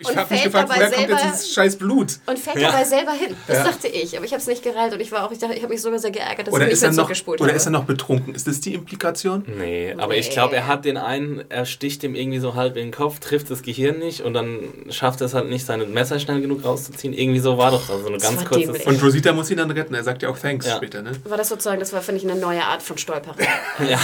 [0.00, 2.18] Ich und habe mich fällt gefragt, dabei woher kommt jetzt selber- dieses scheiß Blut?
[2.26, 2.70] und fällt Ja.
[2.72, 3.36] dabei selber hin.
[3.46, 3.64] Das Ja.
[3.64, 5.62] dachte ich, aber ich habe es nicht gereilt und ich war auch, ich, dachte, ich
[5.62, 7.50] habe mich sogar sehr geärgert, dass Oder, ich er, mehr noch, oder habe.
[7.52, 8.34] ist er noch betrunken?
[8.34, 9.44] Ist das die Implikation?
[9.46, 10.34] Nee, aber ich Nee.
[10.34, 13.50] glaube, er hat den einen, er sticht ihm irgendwie so halb in den Kopf, trifft
[13.50, 17.12] das Gehirn nicht und dann schafft er es halt nicht, sein Messer schnell genug rauszuziehen.
[17.14, 18.86] Irgendwie so war doch also eine Das ganz kurze dämlich.
[18.86, 19.94] Und Rosita muss ihn dann retten.
[19.94, 20.76] Er sagt ja auch Thanks Ja.
[20.76, 21.12] später, ne?
[21.24, 23.36] war das sozusagen, das war, finde ich, eine neue Art von Stolperer.
[23.88, 23.98] Ja.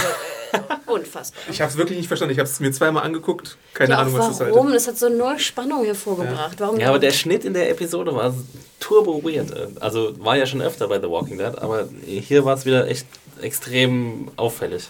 [0.85, 1.41] Unfassbar.
[1.49, 2.33] Ich habe es wirklich nicht verstanden.
[2.33, 3.57] Ich habe es mir zweimal angeguckt.
[3.73, 4.53] Keine ja, Ahnung, was das warum?
[4.53, 4.73] sollte.
[4.73, 6.59] Das hat so null Spannung hervorgebracht.
[6.59, 8.33] Warum Ja, aber der Schnitt in der Episode war
[8.79, 9.81] turbo weird.
[9.81, 13.07] Also war ja schon öfter bei The Walking Dead, aber hier war es wieder echt
[13.41, 14.89] extrem auffällig.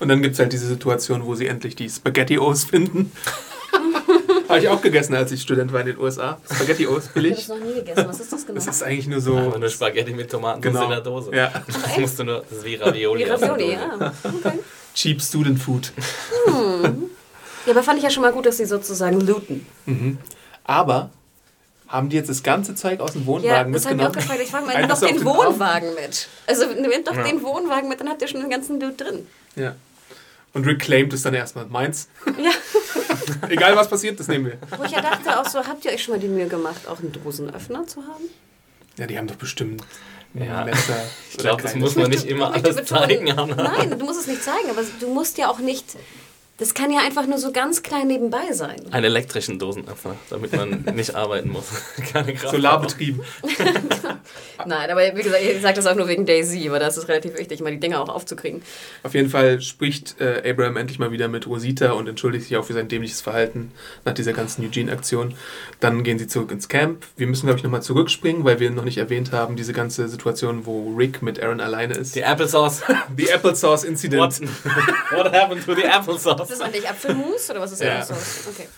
[0.00, 3.12] Und dann gibt es halt diese Situation, wo sie endlich die Spaghetti-Os finden.
[4.48, 6.38] habe ich auch gegessen, als ich Student war in den USA.
[6.50, 7.36] Spaghetti-Os, Ich habe billig.
[7.36, 8.04] das noch nie gegessen.
[8.08, 8.54] Was ist das genau?
[8.56, 9.36] Das ist eigentlich nur so...
[9.36, 10.84] Einfach nur Spaghetti mit Tomaten genau.
[10.84, 11.34] in der Dose.
[11.34, 11.52] Ja.
[11.66, 13.24] Das musst du nur, das ist wie Ravioli.
[13.24, 14.12] Wie Ravioli, ja.
[14.24, 14.58] Okay.
[14.94, 15.92] Cheap Student Food.
[17.66, 19.66] Ja, aber fand ich ja schon mal gut, dass sie sozusagen looten.
[20.64, 21.10] Aber
[21.88, 24.12] haben die jetzt das ganze Zeug aus dem Ja, Wohnwagen das habe ich auch mitgenommen?
[24.14, 24.40] gefragt.
[24.42, 25.24] Ich frage mal, nimm doch den den?
[25.24, 26.28] Wohnwagen mit.
[26.46, 27.22] Also nehmt doch Ja.
[27.22, 29.26] den Wohnwagen mit, dann habt ihr schon den ganzen Loot drin.
[29.56, 29.74] Ja.
[30.54, 31.66] Und reclaimed es dann erstmal.
[31.66, 32.08] Meins.
[32.26, 32.50] Ja,
[33.48, 34.58] Egal was passiert, das nehmen wir.
[34.78, 36.98] wo ich ja dachte auch so, habt ihr euch schon mal die Mühe gemacht, auch
[37.00, 38.24] einen Dosenöffner zu haben?
[38.96, 39.82] Ja, die haben doch bestimmt
[40.34, 40.64] Ja.
[40.64, 40.94] Messer.
[41.30, 43.54] Ich glaube, das muss man nicht immer alles betonen- zeigen, Anna.
[43.76, 45.84] Nein, du musst es nicht zeigen, aber du musst ja auch nicht.
[46.58, 48.80] Das kann ja einfach nur so ganz klein nebenbei sein.
[48.90, 51.66] Einen elektrischen Dosenöffner, damit man nicht arbeiten muss.
[52.12, 52.52] Keine Kraft.
[52.52, 53.22] Solarbetrieben.
[54.66, 57.38] Nein, aber wie gesagt, ich sage das auch nur wegen Daisy, aber das ist relativ
[57.38, 58.62] wichtig, mal die Dinger auch aufzukriegen.
[59.04, 62.64] Auf jeden Fall spricht äh, Abraham endlich mal wieder mit Rosita und entschuldigt sich auch
[62.64, 63.70] für sein dämliches Verhalten
[64.04, 65.34] nach dieser ganzen Eugene-Aktion.
[65.78, 67.06] Dann gehen sie zurück ins Camp.
[67.16, 70.66] Wir müssen, glaube ich, nochmal zurückspringen, weil wir noch nicht erwähnt haben, diese ganze Situation,
[70.66, 72.16] wo Rick mit Aaron alleine ist.
[72.16, 72.82] Die Applesauce.
[73.16, 74.40] The Applesauce What, Incident.
[75.12, 76.47] what happened to the applesauce?
[76.48, 77.98] Ist das eigentlich Apfelmus oder was ist Ja.
[77.98, 78.08] das?
[78.08, 78.14] so?
[78.50, 78.68] Okay.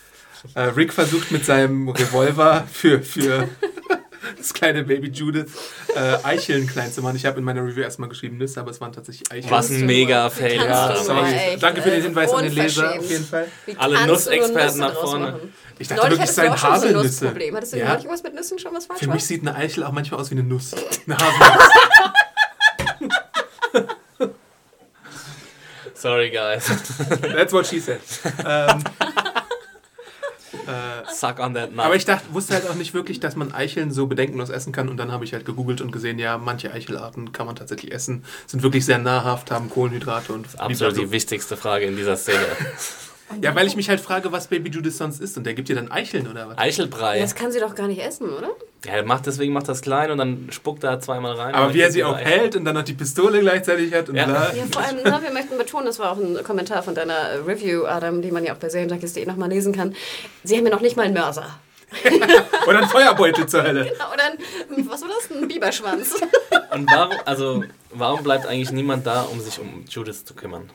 [0.55, 3.47] Äh, Rick versucht mit seinem Revolver für, für
[4.37, 5.51] das kleine Baby Judith
[5.95, 7.15] äh, Eicheln klein zu machen.
[7.15, 9.51] Ich habe in meiner Review erstmal geschrieben Nüsse, aber es waren tatsächlich Eicheln.
[9.51, 10.55] Was ein mega Fail.
[10.55, 11.31] Ja, Sorry.
[11.31, 13.47] echt, Danke für den äh, Hinweis an den Leser auf jeden Fall.
[13.67, 15.39] Wie Alle Nussexperten nach vorne.
[15.77, 17.23] Ich dachte Neulich wirklich, es hattest du auch seien schon so ein Haselnüsse.
[17.25, 17.55] Nussproblem.
[17.55, 17.85] Hattest du Ja.
[17.89, 19.13] neulich irgendwas mit Nüssen schon was falsch Für war?
[19.15, 20.71] mich sieht eine Eichel auch manchmal aus wie eine Nuss.
[21.05, 21.69] Eine Haselnuss.
[26.01, 26.65] Sorry, guys.
[27.21, 28.01] That's what she said.
[28.43, 28.83] Ähm,
[30.67, 31.85] äh, Suck on that nut.
[31.85, 34.89] aber ich dachte, wusste halt auch nicht wirklich, dass man Eicheln so bedenkenlos essen kann.
[34.89, 38.25] Und dann habe ich halt gegoogelt und gesehen, ja, manche Eichelarten kann man tatsächlich essen.
[38.47, 42.47] Sind wirklich sehr nahrhaft, haben Kohlenhydrate und Absolut die wichtigste Frage in dieser Szene.
[43.39, 45.37] Ja, weil ich mich halt frage, was Baby Judith sonst isst.
[45.37, 46.57] Und der gibt dir dann Eicheln oder was?
[46.57, 47.19] Eichelbrei.
[47.19, 48.49] Das kann sie doch gar nicht essen, oder?
[48.85, 51.53] Ja, er macht deswegen macht das klein und dann spuckt er zweimal rein.
[51.53, 54.27] Aber wie er sie auch hält und dann noch die Pistole gleichzeitig hat und Ja.
[54.27, 57.35] Ja, vor allem, ne, wir möchten betonen, das war auch ein Kommentar von deiner äh,
[57.37, 59.95] Review, Adam, die man ja auch bei Serienjunkies.de nochmal lesen kann.
[60.43, 61.59] Sie haben ja noch nicht mal einen Mörser.
[62.67, 63.91] Oder ein Feuerbeutel zur Hölle.
[64.13, 65.29] Oder ein, was war das?
[65.37, 66.15] Ein Biberschwanz.
[66.73, 70.69] Und warum, also, warum bleibt eigentlich niemand da, um sich um Judith zu kümmern?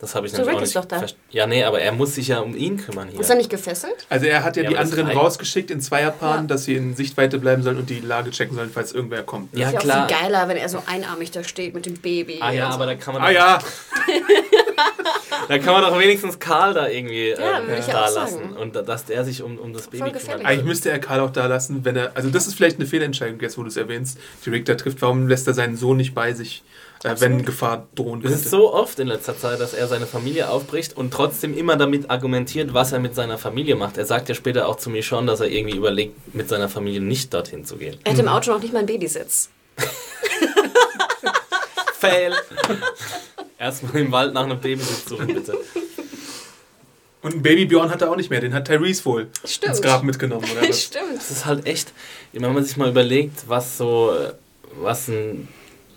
[0.00, 0.98] Das habe ich So, nämlich auch nicht doch da.
[1.00, 3.18] verst- Ja, nee, aber er muss sich ja um ihn kümmern hier.
[3.20, 4.06] Ist er nicht gefesselt?
[4.08, 6.46] Also er hat ja, Ja, die das anderen rausgeschickt in Zweierpaaren, Ja.
[6.46, 9.56] dass sie in Sichtweite bleiben sollen und die Lage checken sollen, falls irgendwer kommt.
[9.58, 10.04] Ja, ist ja klar.
[10.04, 12.38] auch viel geiler, wenn er so einarmig da steht mit dem Baby.
[12.40, 12.74] Ah ja, so.
[12.74, 13.58] aber da kann man, Ah ja,
[15.48, 18.14] da kann man doch wenigstens Karl da irgendwie Ja, ähm, würde ich ja da auch
[18.14, 18.38] lassen.
[18.38, 18.56] sagen.
[18.56, 20.44] Und da- dass der sich um, um das Baby Voll kümmert.
[20.46, 22.12] eigentlich müsste er Karl auch da lassen, wenn er.
[22.14, 25.00] Also das ist vielleicht eine Fehlentscheidung, jetzt wo du es erwähnst, die Rick da trifft.
[25.02, 26.62] Warum lässt er seinen Sohn nicht bei sich,
[27.04, 28.38] äh, wenn Gefahr drohen Es könnte?
[28.44, 32.10] ist so oft in letzter Zeit, dass er seine Familie aufbricht und trotzdem immer damit
[32.10, 33.98] argumentiert, was er mit seiner Familie macht.
[33.98, 37.00] Er sagt ja später auch zu mir schon, dass er irgendwie überlegt, mit seiner Familie
[37.00, 37.96] nicht dorthin zu gehen.
[38.04, 39.50] Er hat im Auto noch nicht mal einen Babysitz.
[41.98, 42.32] Fail!
[43.58, 45.58] Erstmal im Wald nach einem Babysitz suchen, bitte.
[47.20, 49.72] Und ein Baby Bjorn hat er auch nicht mehr, den hat Tyrese wohl Stimmt.
[49.74, 50.72] ins Grab mitgenommen, oder?
[50.72, 51.16] Stimmt.
[51.16, 51.92] Das ist halt echt,
[52.32, 54.32] wenn man sich mal überlegt, was so, äh,
[54.80, 55.48] was ein,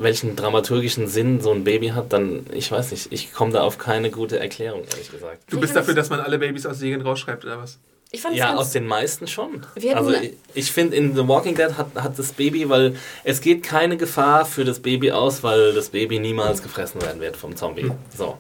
[0.02, 3.78] welchen dramaturgischen Sinn so ein Baby hat, dann, ich weiß nicht, ich komme da auf
[3.78, 5.44] keine gute Erklärung, ehrlich gesagt.
[5.50, 7.80] Du bist dafür, dass man alle Babys aus Serien rausschreibt, oder was?
[8.14, 9.66] Ich fand es Ja, aus den meisten schon.
[9.96, 13.64] Also ich, ich finde, in The Walking Dead hat, hat das Baby, weil es geht
[13.64, 17.90] keine Gefahr für das Baby aus, weil das Baby niemals gefressen werden wird vom Zombie.
[18.16, 18.38] So.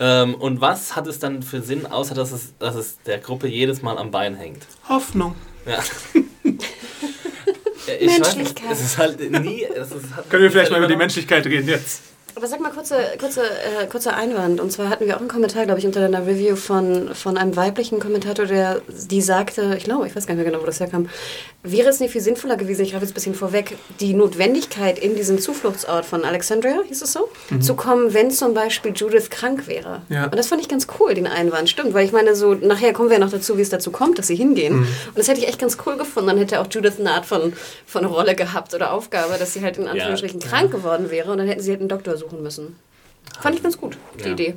[0.00, 3.48] Ähm, und was hat es dann für Sinn, außer dass es, dass es der Gruppe
[3.48, 4.62] jedes Mal am Bein hängt?
[4.88, 5.34] Hoffnung.
[5.66, 5.78] Ja.
[7.86, 8.72] Ich weiß Menschlichkeit.
[8.72, 9.64] Es ist halt nie.
[9.64, 12.11] Es ist, hat Können wir vielleicht mal über die Menschlichkeit reden jetzt?
[12.34, 14.60] Aber sag mal, kurze, kurze, äh, kurzer Einwand.
[14.60, 17.56] Und zwar hatten wir auch einen Kommentar, glaube ich, unter deiner Review von, von einem
[17.56, 20.80] weiblichen Kommentator, der die sagte, ich glaube, ich weiß gar nicht mehr genau, wo das
[20.80, 21.08] herkam,
[21.62, 25.14] wäre es nicht viel sinnvoller gewesen, ich greife jetzt ein bisschen vorweg, die Notwendigkeit in
[25.14, 27.28] diesen Zufluchtsort von Alexandria, hieß es so,
[27.60, 30.02] zu kommen, wenn zum Beispiel Judith krank wäre.
[30.08, 30.24] Ja.
[30.24, 31.68] Und das fand ich ganz cool, den Einwand.
[31.68, 34.18] Stimmt, weil ich meine, so nachher kommen wir ja noch dazu, wie es dazu kommt,
[34.18, 34.78] dass sie hingehen.
[34.78, 36.28] Und das hätte ich echt ganz cool gefunden.
[36.28, 37.52] Dann hätte auch Judith eine Art von,
[37.86, 41.46] von Rolle gehabt oder Aufgabe, dass sie halt in Anführungsstrichen krank geworden wäre und dann
[41.46, 42.76] hätten sie halt einen Doktor suchen müssen.
[43.40, 44.32] Fand ich ganz gut, die Ja.
[44.32, 44.56] Idee.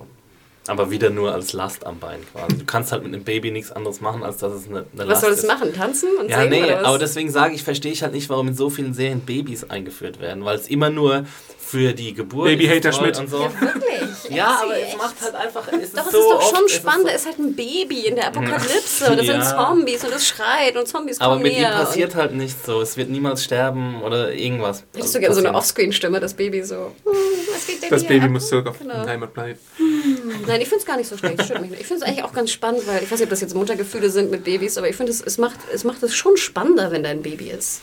[0.67, 2.57] Aber wieder nur als Last am Bein quasi.
[2.57, 5.07] Du kannst halt mit einem Baby nichts anderes machen, als dass es eine, eine Was
[5.07, 5.47] Last soll es ist.
[5.47, 5.73] machen?
[5.75, 6.83] Tanzen und Ja, singen nee, oder was?
[6.85, 10.19] aber deswegen sage ich, verstehe ich halt nicht, warum in so vielen Serien Babys eingeführt
[10.19, 11.25] werden, weil es immer nur
[11.67, 13.19] für die Geburt Baby-Hater ist toll Schmidt.
[13.19, 13.41] und so.
[13.41, 14.01] ja, wirklich.
[14.29, 15.67] Ja, aber es macht halt einfach.
[15.71, 17.01] Es ist Doch, es so ist doch oft, schon es ist spannend.
[17.03, 19.41] so- Da ist halt ein Baby in der Apokalypse und das Ja.
[19.43, 21.71] sind Zombies und es schreit und Zombies aber kommen mit ihm näher.
[21.71, 22.81] passiert halt nichts so.
[22.81, 24.83] Es wird niemals sterben oder irgendwas.
[24.95, 25.53] Hättest du gerne so eine.
[25.55, 26.75] Offscreen-Stimme, das Baby so.
[26.75, 27.13] hm,
[27.53, 28.31] Was geht denn Das hier Baby ab?
[28.31, 28.95] muss zurück auf Genau.
[28.95, 29.59] den Heimatplanet.
[30.47, 31.43] Nein, ich finde es gar nicht so schlecht.
[31.43, 31.81] Stimmt mich nicht.
[31.81, 34.09] Ich finde es eigentlich auch ganz spannend, weil ich weiß nicht, ob das jetzt Muttergefühle
[34.09, 37.03] sind mit Babys, aber ich finde, es, es, macht, es macht es schon spannender, wenn
[37.03, 37.81] da ein Baby ist.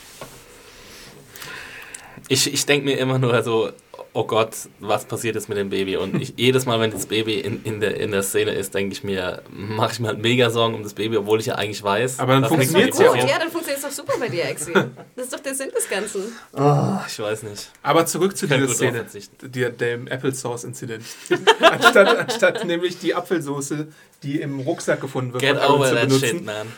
[2.32, 3.72] Ich, ich denke mir immer nur so,
[4.14, 5.98] oh Gott, was passiert jetzt mit dem Baby?
[5.98, 8.94] Und ich, jedes Mal, wenn das Baby in, in, der, in der Szene ist, denke
[8.94, 11.82] ich mir, mache ich mir halt mega Sorgen um das Baby, obwohl ich ja eigentlich
[11.82, 12.20] weiß.
[12.20, 13.28] Aber dann dass funktioniert's das ja auch.
[13.28, 14.72] Ja, dann funktioniert es doch super bei dir, Exi.
[15.14, 16.32] Das ist doch der Sinn des Ganzen.
[16.56, 17.04] passiert.
[17.06, 17.70] Ich weiß nicht.
[17.82, 19.04] Aber zurück zu dieser Szene,
[19.42, 21.04] der, dem Apple Sauce Incident.
[21.60, 23.88] anstatt, anstatt nämlich die Apfelsoße,
[24.22, 26.72] die im Rucksack gefunden wird, Get over zu that benutzen, shit, man.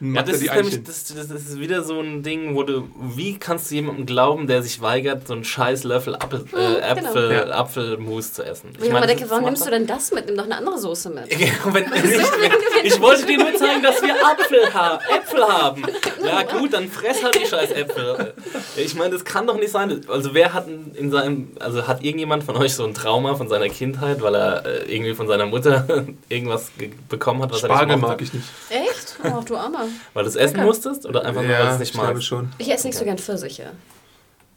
[0.00, 3.70] Ja, das ist nämlich, das, das ist wieder so ein Ding, wo du, wie kannst
[3.70, 7.10] du jemandem glauben, der sich weigert, so einen scheiß Löffel Apfel, äh, genau.
[7.10, 7.44] Äpfel, Ja.
[7.54, 8.70] Apfelmus zu essen?
[8.82, 10.26] Ich meine, denke, das warum nimmst du denn das mit?
[10.26, 11.24] Nimm doch eine andere Soße mit.
[11.38, 12.52] Ja, wenn, wenn ich, wenn,
[12.86, 15.82] ich wollte dir nur zeigen, dass wir Apfel ha Äpfel haben.
[16.24, 18.34] Ja gut, dann fress halt die scheiß Äpfel.
[18.76, 20.00] Ich meine, das kann doch nicht sein.
[20.08, 23.48] Also wer hat in in seinem, also hat irgendjemand von euch so ein Trauma von
[23.48, 25.86] seiner Kindheit, weil er äh, irgendwie von seiner Mutter
[26.28, 28.46] irgendwas ge- bekommen hat, was Spargel er nicht mag ich nicht.
[28.70, 29.16] Echt?
[29.22, 29.83] Ach, du Armer.
[30.12, 32.24] Weil du es essen musstest oder einfach nur, weil es ich nicht magst?
[32.24, 32.48] schon.
[32.58, 33.72] Ich esse nicht so gern Pfirsiche.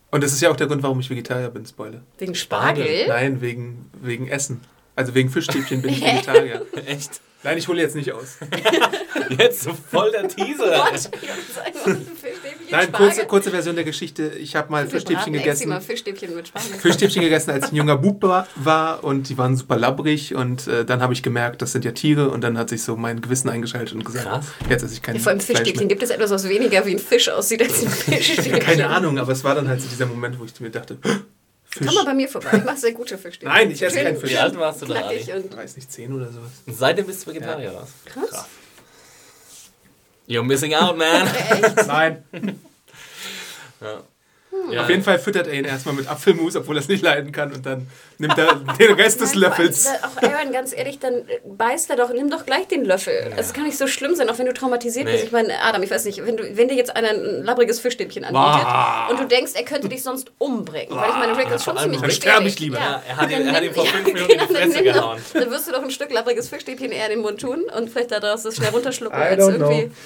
[0.09, 2.01] Und das ist ja auch der Grund, warum ich Vegetarier bin, Spoiler.
[2.17, 2.85] Wegen Spargel?
[2.85, 3.07] Spargel?
[3.07, 4.61] Nein, wegen, wegen Essen.
[4.95, 6.65] Also wegen Fischstäbchen bin ich Vegetarier.
[6.85, 7.21] Echt?
[7.47, 8.39] Nein, ich hole jetzt nicht aus.
[9.39, 10.65] Jetzt so voll der Teaser.
[10.69, 11.09] What?
[12.69, 14.27] Nein, kurze, kurze Version der Geschichte.
[14.37, 15.69] Ich habe mal Fischstäbchen gegessen.
[15.69, 16.73] Mal Fischstäbchen mit Spargel.
[16.77, 18.21] Fischstäbchen gegessen, als ich ein junger Bub
[18.55, 21.91] war- und die waren super labbrig und äh, dann habe ich gemerkt, das sind ja
[21.93, 24.45] Tiere und dann hat sich so mein Gewissen eingeschaltet und gesagt, Krass.
[24.69, 25.77] jetzt esse ich kein Ja, vor allem Fischstäbchen.
[25.79, 25.87] mehr.
[25.87, 28.59] Gibt es etwas, was weniger wie ein Fisch aussieht als ein Fischstäbchen?
[28.59, 30.97] Keine Ahnung, aber es war dann halt so dieser Moment, wo ich mir dachte,
[31.77, 31.87] Fisch.
[31.87, 32.49] Komm mal bei mir vorbei.
[32.57, 33.53] Ich mache sehr gute Fischstäbchen.
[33.53, 34.31] Nein, ich esse keinen Fisch.
[34.31, 35.19] Wie alt warst du da, Ali?
[35.33, 36.51] und Ich weiß nicht, 10 oder sowas.
[36.65, 37.89] Und seitdem bist du Vegetarier, oder was?
[38.05, 38.45] krass.
[40.27, 41.27] You're missing out, man.
[41.87, 42.23] Nein.
[43.79, 44.01] Ja.
[44.77, 47.53] Auf jeden Fall füttert er ihn erstmal mit Apfelmus, obwohl er es nicht leiden kann
[47.53, 47.87] und dann
[48.17, 49.87] nimmt er den Rest des Löffels.
[49.87, 53.31] Auch Aaron, ganz ehrlich, dann beißt er doch, nimm doch gleich den Löffel.
[53.37, 55.13] Es kann nicht so schlimm sein, auch wenn du traumatisiert Nee.
[55.13, 55.23] bist.
[55.23, 58.25] Ich meine, Adam, ich weiß nicht, wenn, du, wenn dir jetzt einer ein labbriges Fischstäbchen
[58.25, 59.07] anbietet Bah.
[59.09, 60.95] und du denkst, er könnte dich sonst umbringen.
[60.97, 62.15] Weil ich meine, Rick ist schon ziemlich dann gefährlich.
[62.15, 62.77] sterbe ich lieber.
[62.77, 64.67] Ja, er hat Dann ihm- er hat ihm vor fünf Minuten in die dann Fresse
[64.69, 65.21] nimm doch- gehauen.
[65.33, 68.11] Dann wirst du doch ein Stück labbriges Fischstäbchen eher in den Mund tun und vielleicht
[68.11, 69.91] daraus das schnell runterschlucken, als irgendwie...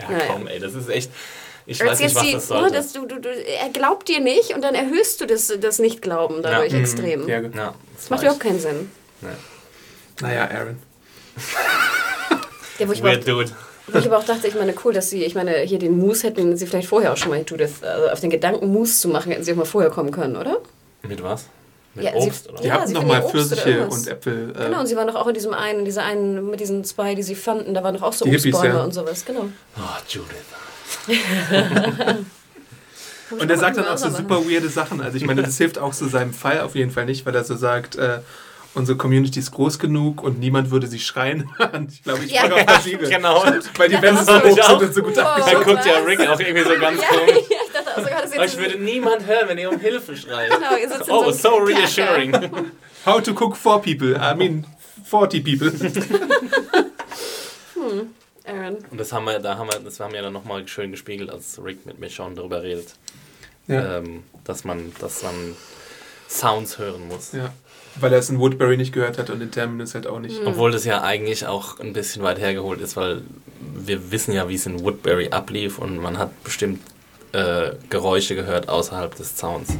[0.00, 0.24] Ja, Naja.
[0.32, 1.10] komm, ey, das ist echt.
[1.70, 2.74] Ich weiß nicht, was die, das sollte.
[2.74, 6.42] dass du, du, du, er glaubt dir nicht und dann erhöhst du das, das Nicht-Glauben
[6.42, 6.78] dadurch Ja.
[6.80, 7.28] extrem.
[7.28, 8.90] Ja, ja, Das macht überhaupt keinen Sinn.
[10.20, 10.78] naja, Aaron.
[12.78, 13.50] Ja, wo, ich aber Weird auch, dude.
[13.88, 16.26] wo ich aber auch dachte, ich meine, cool, dass sie, ich meine, hier den Mousse
[16.28, 19.30] hätten sie vielleicht vorher auch schon mal, Judith, also auf den Gedanken Mousse zu machen,
[19.32, 20.58] hätten sie auch mal vorher kommen können, oder?
[21.02, 21.46] Mit was?
[21.94, 24.50] Mit Ja, sie- Obst oder Die Ja, hatten sie noch finden mal Pfirsiche und Äpfel.
[24.58, 27.14] Äh, Genau, und sie waren doch auch in diesem einen, dieser einen, mit diesen zwei,
[27.14, 28.84] die sie fanden, da waren doch auch so Obstbäume ja.
[28.84, 29.46] und sowas, genau.
[29.76, 30.34] Oh, Judith.
[33.30, 35.00] Und er sagt dann auch so super weirde Sachen.
[35.00, 37.44] Also ich meine, das hilft auch so seinem Fall auf jeden Fall nicht, weil er
[37.44, 38.18] so sagt, äh,
[38.74, 41.48] unsere Community ist groß genug und niemand würde sie schreien.
[41.72, 42.42] Und ich glaube, ich Ja.
[42.42, 43.08] fange auf Passagiere.
[43.08, 43.44] Genau.
[43.76, 45.24] Weil die Wände so hoch sind und so gut Wow.
[45.24, 45.64] Dann abgeschlossen.
[45.64, 45.98] guckt ja?
[45.98, 47.34] Rick auch irgendwie so ganz Ja, komisch.
[47.50, 50.16] ja, ich dachte auch sogar, das Euch jetzt würde niemand hören, wenn ihr um Hilfe
[50.16, 50.50] schreit.
[50.50, 52.32] Genau, ihr sitzt in Oh, so so reassuring.
[53.06, 54.14] How to cook for people.
[54.16, 54.66] I mean,
[55.04, 55.70] 40 people.
[58.44, 58.78] Aaron.
[58.90, 61.62] Und das haben wir, da haben wir, das haben wir dann nochmal schön gespiegelt, als
[61.62, 62.94] Rick mit Michonne darüber redet.
[63.66, 63.98] Ja.
[63.98, 65.56] Ähm, dass man, dass man
[66.28, 67.32] Sounds hören muss.
[67.32, 67.52] Ja.
[67.96, 70.40] Weil er es in Woodbury nicht gehört hat und in Terminus halt auch nicht.
[70.40, 70.48] Mhm.
[70.48, 73.22] Obwohl das ja eigentlich auch ein bisschen weit hergeholt ist, weil
[73.60, 76.80] wir wissen ja, wie es in Woodbury ablief und man hat bestimmt
[77.32, 79.70] äh, Geräusche gehört außerhalb des Zauns.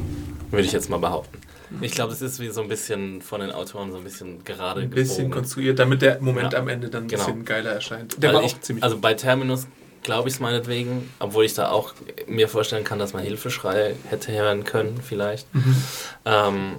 [0.51, 1.40] Würde ich jetzt mal behaupten.
[1.79, 4.81] Ich glaube, das ist wie so ein bisschen von den Autoren so ein bisschen gerade
[4.81, 5.31] Ein bisschen gebogen.
[5.31, 6.59] konstruiert, damit der Moment Ja.
[6.59, 7.23] am Ende dann ein Genau.
[7.25, 8.21] bisschen geiler erscheint.
[8.21, 9.67] Der Weil war ich, auch ziemlich also bei Terminus
[10.03, 11.93] glaube ich es meinetwegen, obwohl ich da auch
[12.27, 15.53] mir vorstellen kann, dass man Hilfeschreie hätte hören können vielleicht.
[15.53, 15.75] Mhm.
[16.25, 16.75] Ähm,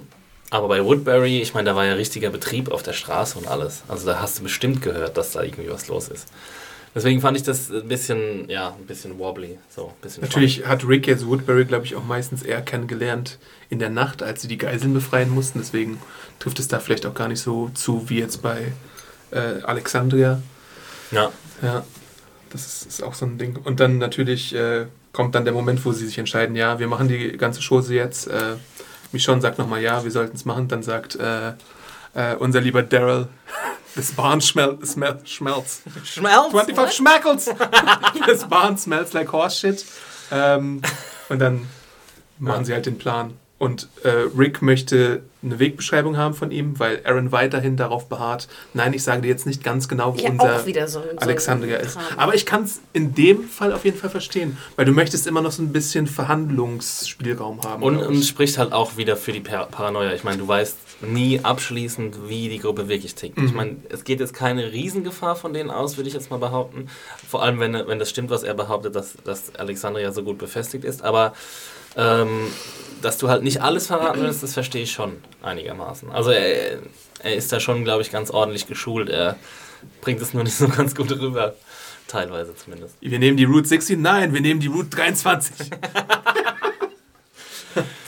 [0.49, 3.81] aber bei Woodbury, ich meine, da war ja richtiger Betrieb auf der Straße und alles.
[3.87, 6.27] Also da hast du bestimmt gehört, dass da irgendwie was los ist.
[6.95, 9.57] Deswegen fand ich das ein bisschen, ja, ein bisschen wobbly.
[9.69, 13.39] So, ein bisschen Natürlich hat Rick jetzt Woodbury, glaube ich, auch meistens eher kennengelernt
[13.69, 15.59] in der Nacht, als sie die Geiseln befreien mussten.
[15.59, 15.99] Deswegen
[16.39, 18.73] trifft es da vielleicht auch gar nicht so zu wie jetzt bei
[19.31, 20.41] äh, Alexandria.
[21.11, 21.31] Ja,
[21.61, 21.83] Ja,
[22.51, 23.57] das ist, ist auch so ein Ding.
[23.63, 27.07] Und dann natürlich äh, kommt dann der Moment, wo sie sich entscheiden, ja, wir machen
[27.07, 28.27] die ganze Chose jetzt.
[28.27, 28.55] Äh,
[29.11, 30.67] Michonne sagt nochmal, ja, wir sollten es machen.
[30.67, 31.53] Dann sagt äh,
[32.13, 33.27] äh, unser lieber Daryl,
[34.01, 35.81] smell, smell, smells.
[36.03, 36.51] Schmelz!
[36.51, 37.49] 25 Schmackles!
[38.25, 39.85] this barn smells like horse shit.
[40.31, 40.81] Ähm,
[41.29, 41.67] und dann
[42.39, 43.33] machen sie halt den Plan.
[43.57, 48.93] Und äh, Rick möchte eine Wegbeschreibung haben von ihm, weil Aaron weiterhin darauf beharrt, nein,
[48.93, 51.17] ich sage dir jetzt nicht ganz genau, wo Ja, unser auch wieder so ein- so
[51.17, 51.93] Alexandria ist.
[51.93, 52.03] Kram.
[52.17, 55.41] Aber ich kann es in dem Fall auf jeden Fall verstehen, weil du möchtest immer
[55.41, 57.83] noch so ein bisschen Verhandlungsspielraum haben.
[57.83, 58.27] Und, und ich.
[58.27, 60.13] spricht halt auch wieder für die Par Paranoia.
[60.13, 63.37] Ich meine, du weißt nie abschließend, wie die Gruppe wirklich tickt.
[63.37, 63.55] Ich Mhm.
[63.57, 66.87] meine, es geht jetzt keine Riesengefahr von denen aus, würde ich jetzt mal behaupten.
[67.29, 70.85] Vor allem, wenn, wenn das stimmt, was er behauptet, dass, dass Alexandria so gut befestigt
[70.85, 71.03] ist.
[71.03, 71.33] Aber
[71.97, 72.47] ähm,
[73.01, 76.11] dass du halt nicht alles verraten willst, das verstehe ich schon einigermaßen.
[76.11, 76.79] Also er,
[77.19, 79.09] er ist da schon, glaube ich, ganz ordentlich geschult.
[79.09, 79.37] Er
[80.01, 81.55] bringt es nur nicht so ganz gut rüber.
[82.07, 82.95] Teilweise zumindest.
[82.99, 85.69] wir nehmen die Route 16, nein, wir nehmen die Route 23.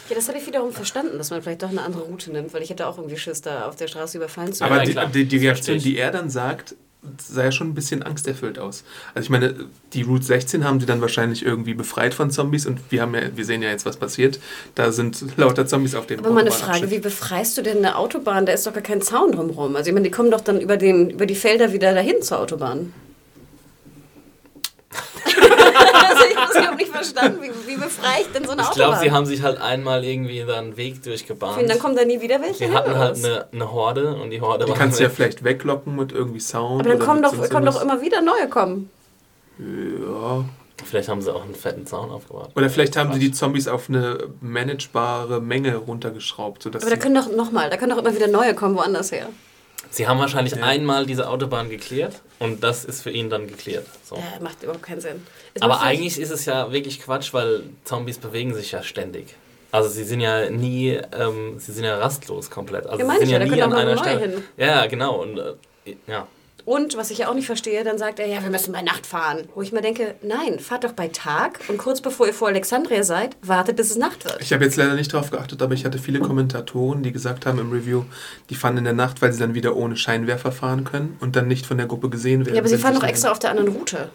[0.10, 2.62] Ja, das habe ich wiederum verstanden, dass man vielleicht doch eine andere Route nimmt, weil
[2.62, 5.26] ich hätte auch irgendwie Schiss, da auf der Straße überfallen zu Aber Ja, die, die,
[5.26, 6.76] die Reaktion, die er dann sagt,
[7.18, 8.84] sah ja schon ein bisschen angsterfüllt aus.
[9.14, 9.56] Also ich meine,
[9.94, 13.22] die Route 16 haben sie dann wahrscheinlich irgendwie befreit von Zombies und wir haben ja,
[13.36, 14.40] wir sehen ja jetzt, was passiert.
[14.76, 16.52] Da sind lauter Zombies auf den Aber mal eine.
[16.52, 18.46] Frage, wie befreist du denn eine Autobahn?
[18.46, 19.76] Da ist doch gar kein Zaun drumherum.
[19.76, 22.40] Also ich meine, die kommen doch dann über, den, über die Felder wieder dahin zur
[22.40, 22.94] Autobahn.
[26.60, 27.42] Ich habe das überhaupt nicht verstanden.
[27.42, 28.90] Wie, wie befreie ich denn so eine Ich Autobahn?
[28.92, 31.62] glaube, sie haben sich halt einmal irgendwie da einen Weg durchgebahnt.
[31.62, 34.30] Und dann kommen da nie wieder welche Sie hin, hatten halt eine, eine Horde und
[34.32, 36.82] die Horde Die war kannst du ja vielleicht weglocken mit irgendwie Sound.
[36.82, 38.90] Aber dann oder kommen doch, können doch immer wieder neue kommen.
[39.60, 40.46] Ja.
[40.84, 42.50] Vielleicht haben sie auch einen fetten Zaun aufgebaut.
[42.56, 46.62] Oder vielleicht haben sie die Zombies auf eine managebare Menge runtergeschraubt.
[46.64, 49.12] Sodass Aber da sie- können doch nochmal, da können doch immer wieder neue kommen, woanders
[49.14, 49.28] her.
[49.96, 50.64] Sie haben wahrscheinlich Ja.
[50.64, 53.86] einmal diese Autobahn geklärt und das ist für ihn dann geklärt.
[54.04, 54.16] So.
[54.18, 55.26] Ja, macht überhaupt keinen Sinn.
[55.54, 59.36] Es Aber eigentlich ist es ja wirklich Quatsch, weil Zombies bewegen sich ja ständig.
[59.72, 62.88] Also sie sind ja nie, ähm, sie sind ja rastlos komplett.
[62.88, 64.20] Also Ja, sie sind ich ja ja, da nie können an einer Stelle.
[64.20, 64.44] hin.
[64.58, 65.22] Ja, genau.
[65.22, 65.54] Und äh,
[66.08, 66.28] ja.
[66.66, 69.06] Und was ich ja auch nicht verstehe, dann sagt er, ja, wir müssen bei Nacht
[69.06, 69.48] fahren.
[69.54, 73.04] Wo ich mir denke, nein, fahrt doch bei Tag und kurz bevor ihr vor Alexandria
[73.04, 74.42] seid, wartet, bis es Nacht wird.
[74.42, 77.60] Ich habe jetzt leider nicht drauf geachtet, aber ich hatte viele Kommentatoren, die gesagt haben
[77.60, 78.04] im Review,
[78.50, 81.48] die fahren in der Nacht, weil sie dann wieder ohne Scheinwerfer fahren können und dann
[81.48, 82.56] nicht von der Gruppe gesehen werden.
[82.56, 84.10] Ja, aber sie fahren doch extra auf der anderen Route.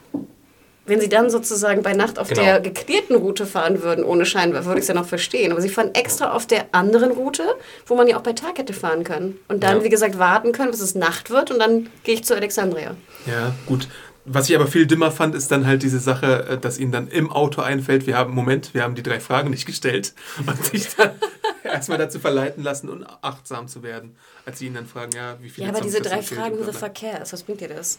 [0.87, 2.43] Wenn sie dann sozusagen bei Nacht auf Genau.
[2.43, 5.53] der geklärten Route fahren würden, ohne Scheinwerfer, würde ich es ja noch verstehen.
[5.53, 7.45] Aber sie fahren extra auf der anderen Route,
[7.87, 9.39] wo man ja auch bei Tag hätte fahren können.
[9.49, 9.85] Und dann, Ja.
[9.85, 12.97] wie gesagt, warten können, bis es Nacht wird und dann gehe ich zu Alexandria.
[13.27, 13.89] Ja, gut.
[14.27, 17.09] Was ich aber viel dümmer fand, ist dann halt diese Sache, äh, dass ihnen dann
[17.09, 20.15] im Auto einfällt, wir haben, Moment, wir haben die drei Fragen nicht gestellt
[20.47, 21.13] und sich dann
[21.65, 25.67] erstmal dazu verleiten lassen, unachtsam zu werden, als sie ihn dann fragen, ja, wie viele
[25.69, 26.73] Ja, aber diese drei Fragen, bla.
[26.73, 27.33] fuck cares?
[27.33, 27.99] Was bringt dir das?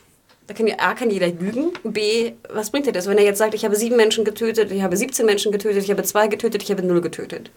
[0.51, 1.71] Da kann ja, A, kann jeder lügen.
[1.85, 3.07] B, was bringt dir das?
[3.07, 5.89] Wenn er jetzt sagt, ich habe sieben Menschen getötet, ich habe 17 Menschen getötet, ich
[5.89, 7.51] habe zwei getötet, ich habe null getötet.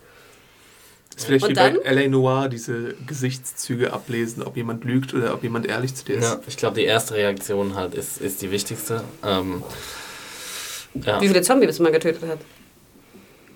[1.17, 1.83] Ist vielleicht Und wie bei dann?
[1.83, 2.07] L.A.
[2.07, 6.23] Noir diese Gesichtszüge ablesen, ob jemand lügt oder ob jemand ehrlich zu dir ist.
[6.23, 9.03] ja ich glaube, die erste Reaktion halt ist, ist die wichtigste.
[9.25, 9.65] Ähm,
[10.95, 11.21] ja.
[11.21, 12.39] Wie viele Zombies man getötet hat.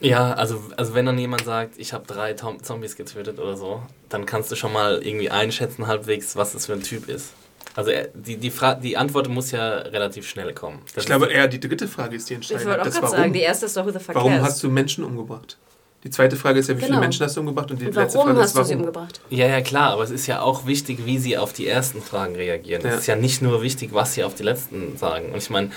[0.00, 3.82] Ja, also, also wenn dann jemand sagt, ich habe drei Tom Zombies getötet oder so,
[4.08, 7.34] dann kannst du schon mal irgendwie einschätzen halbwegs, was das für ein Typ ist.
[7.78, 10.80] Also die, die, Fra die Antwort muss ja relativ schnell kommen.
[10.94, 12.66] Das Ich glaube, eher die dritte Frage ist die Ich entscheidende.
[12.70, 13.18] wollte auch Das gerade warum.
[13.18, 14.44] sagen, die erste ist doch, who the fuck warum cares?
[14.48, 15.56] hast du Menschen umgebracht?
[16.02, 17.00] Die zweite Frage ist ja, wie viele Genau.
[17.02, 17.70] Menschen hast du umgebracht?
[17.70, 18.80] Und die Und letzte warum Frage hast ist, du sie warum?
[18.86, 19.20] umgebracht?
[19.30, 22.34] ja, ja, klar, aber es ist ja auch wichtig, wie sie auf die ersten Fragen
[22.34, 22.82] reagieren.
[22.82, 22.90] Ja.
[22.94, 25.30] Es ist ja nicht nur wichtig, was sie auf die letzten sagen.
[25.30, 25.70] Und ich meine,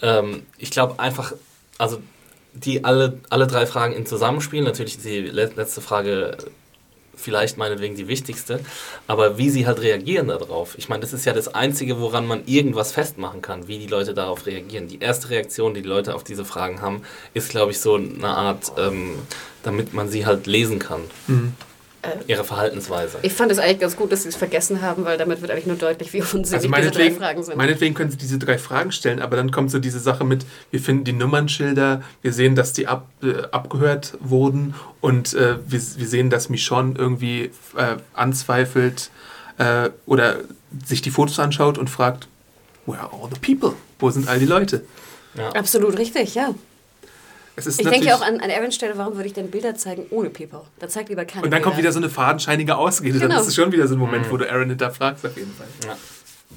[0.00, 1.34] ähm, ich glaube einfach,
[1.76, 2.00] also
[2.54, 6.36] die alle, alle drei Fragen in Zusammenspiel, natürlich ist die le- letzte Frage
[7.20, 8.60] vielleicht meinetwegen die wichtigste,
[9.06, 10.76] aber wie sie halt reagieren darauf.
[10.78, 14.14] Ich meine, das ist ja das Einzige, woran man irgendwas festmachen kann, wie die Leute
[14.14, 14.88] darauf reagieren.
[14.88, 17.02] Die erste Reaktion, die die Leute auf diese Fragen haben,
[17.34, 19.18] ist, glaube ich, so eine Art, ähm,
[19.62, 21.02] damit man sie halt lesen kann.
[21.26, 21.54] Mhm.
[22.26, 23.18] Ihre Verhaltensweise.
[23.22, 25.66] Ich fand es eigentlich ganz gut, dass sie es vergessen haben, weil damit wird eigentlich
[25.66, 27.56] nur deutlich, wie unsinnig Also diese drei meinetwegen, Fragen sind.
[27.56, 30.80] meinetwegen können Sie diese drei Fragen stellen, aber dann kommt so diese Sache mit, wir
[30.80, 36.08] finden die Nummernschilder, wir sehen, dass die ab, äh, abgehört wurden und äh, wir, wir
[36.08, 39.10] sehen, dass Michonne irgendwie äh, anzweifelt
[39.58, 40.36] äh, oder
[40.86, 42.28] sich die Fotos anschaut und fragt,
[42.86, 43.76] where are all the people?
[43.98, 44.84] Wo sind all die Leute?
[45.34, 45.50] Ja.
[45.50, 46.54] Absolut richtig, ja.
[47.60, 50.06] Es ist Ich denke auch an, an Aaron's Stelle, warum würde ich denn Bilder zeigen
[50.10, 50.62] ohne People?
[50.78, 51.92] Da zeigt lieber keine Und dann kommt wieder Bilder.
[51.92, 53.18] so eine fadenscheinige Ausrede.
[53.18, 53.40] Dann Genau.
[53.42, 54.30] ist es schon wieder so ein Moment, Mhm.
[54.30, 55.66] wo du Aaron hinterfragst, auf jeden Fall.
[55.86, 55.96] Ja.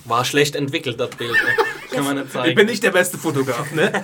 [0.05, 1.35] War schlecht entwickelt, das Bild.
[1.91, 2.49] Kann man nicht zeigen.
[2.49, 3.91] Ich bin nicht der beste Fotograf, ne?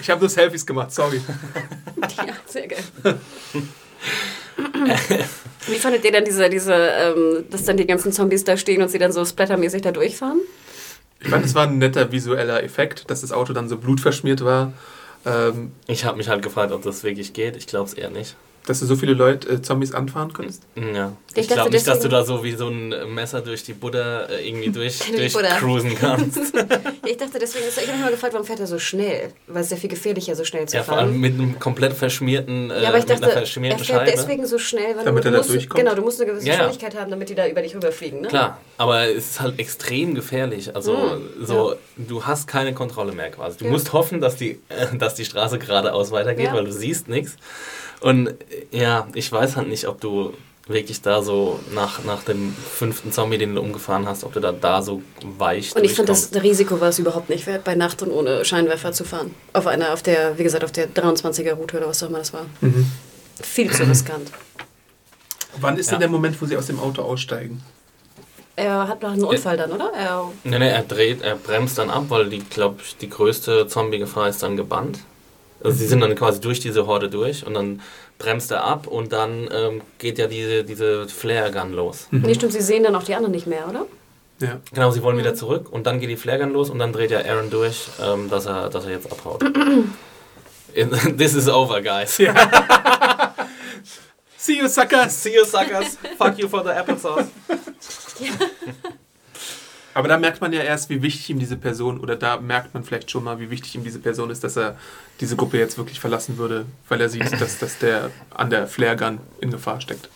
[0.00, 1.20] Ich habe nur Selfies gemacht, sorry.
[2.18, 2.78] Ja, sehr geil.
[5.66, 8.88] Wie fandet ihr denn diese, diese ähm, dass dann die ganzen Zombies da stehen und
[8.90, 10.40] sie dann so splattermäßig da durchfahren?
[11.20, 14.72] Ich fand, es war ein netter visueller Effekt, dass das Auto dann so blutverschmiert war.
[15.26, 17.56] Ähm, Ich habe mich halt gefragt, ob das wirklich geht.
[17.56, 18.36] Ich glaube es eher nicht.
[18.68, 20.62] Dass du so viele Leute, äh, Zombies anfahren konntest.
[20.76, 21.12] Ja.
[21.34, 24.28] Ich Ich, glaube nicht, dass du da so wie so ein Messer durch die Butter
[24.30, 26.36] äh, irgendwie durch, Durch cruisen kannst.
[26.54, 26.64] Ja,
[27.04, 29.32] ich dachte deswegen, ich habe mich mal gefragt, warum fährt er so schnell?
[29.46, 31.08] Weil es ist ja viel gefährlicher, so schnell zu Ja, vor fahren.
[31.08, 34.10] allem mit einem komplett verschmierten, äh, ja, aber ich mit dachte, einer er fährt Scheibe.
[34.10, 35.80] deswegen so schnell, weil Damit du, er da musst, durchkommt?
[35.80, 36.58] Genau, du musst eine gewisse Ja, ja.
[36.66, 38.28] Geschwindigkeit haben, damit die da über dich rüberfliegen, ne?
[38.28, 40.74] Klar, aber es ist halt extrem gefährlich.
[40.76, 43.58] Also Mm, so, du hast keine Kontrolle mehr quasi.
[43.58, 43.70] Du Ja.
[43.70, 46.54] musst hoffen, dass die, äh, dass die Straße geradeaus weitergeht, Ja.
[46.54, 47.36] weil du siehst nichts.
[48.00, 48.34] Und äh,
[48.70, 50.32] ja, ich weiß halt nicht, ob du
[50.66, 54.52] wirklich da so nach, nach dem fünften Zombie, den du umgefahren hast, ob du da,
[54.52, 55.00] da so
[55.38, 56.30] weich Und ich fand, das.
[56.34, 59.34] Risiko war es überhaupt nicht wert, bei Nacht und ohne Scheinwerfer zu fahren.
[59.54, 62.32] Auf einer, auf der, wie gesagt, auf der 23er Route oder was auch immer das
[62.34, 62.44] war.
[63.42, 64.30] Viel zu riskant.
[65.60, 65.92] Wann ist Ja.
[65.92, 67.62] denn der Moment, wo sie aus dem Auto aussteigen?
[68.54, 69.92] Er hat noch einen Unfall dann, oder?
[69.96, 73.68] Er, Nee, nee, er dreht, er bremst dann ab, weil die, glaube ich, die größte
[73.68, 74.98] Zombie-Gefahr ist dann gebannt.
[75.62, 77.80] Also sie sind dann quasi durch diese Horde durch und dann
[78.18, 82.08] bremst er ab und dann ähm, geht ja diese, diese Flare-Gun los.
[82.10, 83.86] Nee, stimmt, sie sehen dann auch die anderen nicht mehr, oder?
[84.40, 84.60] Ja.
[84.72, 87.20] Genau, sie wollen wieder zurück und dann geht die Flare-Gun los und dann dreht ja
[87.24, 89.44] Aaron durch, ähm, dass, er, dass er jetzt abhaut.
[91.16, 92.20] This is over, guys.
[94.36, 95.12] See you, suckers!
[95.12, 95.96] See you, suckers.
[96.18, 97.28] Fuck you for the applesauce.
[99.98, 102.84] Aber da merkt man ja erst, wie wichtig ihm diese Person, oder da merkt man
[102.84, 104.76] vielleicht schon mal, wie wichtig ihm diese Person ist, dass er
[105.20, 108.96] diese Gruppe jetzt wirklich verlassen würde, weil er sieht, dass, dass der an der Flare
[108.96, 110.08] Gun in Gefahr steckt.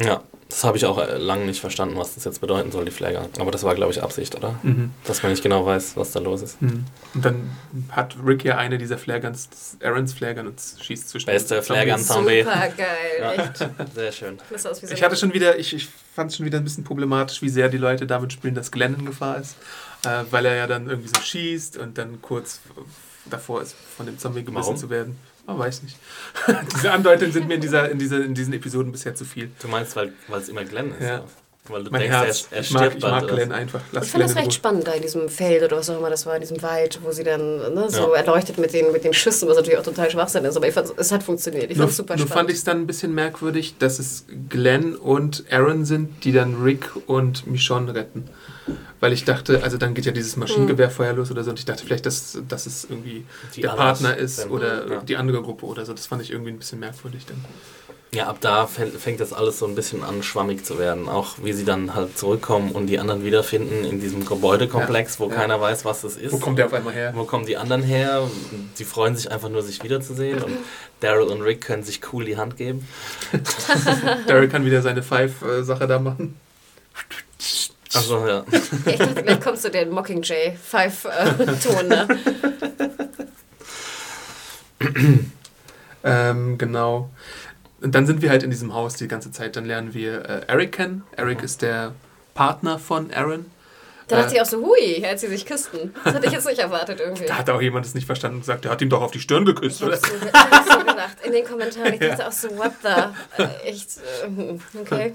[0.00, 0.20] Ja,
[0.54, 3.40] das habe ich auch äh, lange nicht verstanden, was das jetzt bedeuten soll, die Flare-Gun.
[3.40, 4.54] Aber das war, glaube ich, Absicht, oder?
[5.04, 6.62] Dass man nicht genau weiß, was da los ist.
[6.62, 6.84] Mhm.
[7.12, 7.50] Und dann
[7.90, 11.26] hat Rick ja eine dieser Flare Guns, das ist Aarons Flare Gun, und schießt zwischen
[11.26, 12.06] Beste den Flare Gun Zombies.
[12.06, 12.42] Zombie.
[12.44, 12.86] Super geil,
[13.20, 13.32] Ja.
[13.32, 13.68] echt.
[13.96, 14.38] Sehr schön.
[14.56, 17.48] So Ich hatte schon wieder, ich, ich fand es schon wieder ein bisschen problematisch, wie
[17.48, 19.56] sehr die Leute damit spielen, dass Glenn in Gefahr ist.
[20.06, 22.60] Äh, weil er ja dann irgendwie so schießt und dann kurz
[23.26, 24.76] davor ist, von dem Zombie gebissen Warum?
[24.76, 25.18] zu werden.
[25.46, 25.96] Man weiß nicht.
[26.74, 29.50] Diese Andeutungen sind mir in, dieser, in, dieser, in diesen Episoden bisher zu viel.
[29.60, 31.02] Du meinst, weil es immer Glenn ist?
[31.06, 31.22] Ja.
[31.68, 32.48] Weil du Mein denkst, Herz.
[32.50, 33.22] er, er ich stirbt mag, ich bald.
[33.24, 33.80] mag Glenn einfach.
[33.92, 34.52] Lass Ich fand das Glenn recht Ruhe.
[34.54, 37.10] spannend da in diesem Feld oder was auch immer das war, in diesem Wald, wo
[37.10, 38.16] sie dann ne, so Ja.
[38.20, 40.92] erleuchtet mit den, mit den Schüssen, was natürlich auch total Schwachsinn ist, aber ich fand,
[40.98, 41.70] es hat funktioniert.
[41.70, 42.50] Ich fand es super nur fand spannend.
[42.50, 46.90] ich es dann ein bisschen merkwürdig, dass es Glenn und Aaron sind, die dann Rick
[47.06, 48.28] und Michonne retten.
[49.00, 51.84] Weil ich dachte, also dann geht ja dieses Maschinengewehrfeuer los oder so und ich dachte
[51.84, 54.50] vielleicht, dass, dass es irgendwie Die der Partner ist sind.
[54.50, 55.00] oder Ja.
[55.02, 55.92] die andere Gruppe oder so.
[55.92, 57.44] Das fand ich irgendwie ein bisschen merkwürdig dann.
[58.14, 61.08] Ja, ab da fäng- fängt das alles so ein bisschen an, schwammig zu werden.
[61.08, 65.34] Auch wie sie dann halt zurückkommen und die anderen wiederfinden in diesem Gebäudekomplex, wo Ja.
[65.34, 66.32] keiner weiß, was das ist.
[66.32, 67.12] Wo kommt der auf einmal her?
[67.16, 68.22] Wo kommen die anderen her?
[68.74, 70.40] Sie freuen sich einfach nur, sich wiederzusehen.
[70.42, 70.52] Und
[71.00, 72.86] Daryl und Rick können sich cool die Hand geben.
[74.26, 76.36] Daryl kann wieder seine Five-Sache da machen.
[77.94, 78.44] Also ja.
[78.50, 78.58] Ja,
[78.92, 81.88] ich dachte, gleich kommt so der Mockingjay Five-Ton.
[81.88, 82.08] ne?
[86.02, 87.10] Ähm, genau.
[87.80, 89.56] Und dann sind wir halt in diesem Haus die ganze Zeit.
[89.56, 91.02] Dann lernen wir äh, Eric kennen.
[91.16, 91.92] Eric ist der
[92.34, 93.46] Partner von Aaron.
[94.08, 95.94] Da dachte Äh, ich auch so, hui, als sie sich küssten.
[96.04, 97.24] Das hatte ich jetzt nicht erwartet irgendwie.
[97.28, 99.20] Da hat auch jemand es nicht verstanden und gesagt, der hat ihm doch auf die
[99.20, 99.96] Stirn geküsst, Ich oder?
[99.96, 101.94] so, ich so gedacht in den Kommentaren.
[101.94, 103.42] Ich dachte auch so, what the?
[103.42, 105.14] Äh, Echt, äh, okay.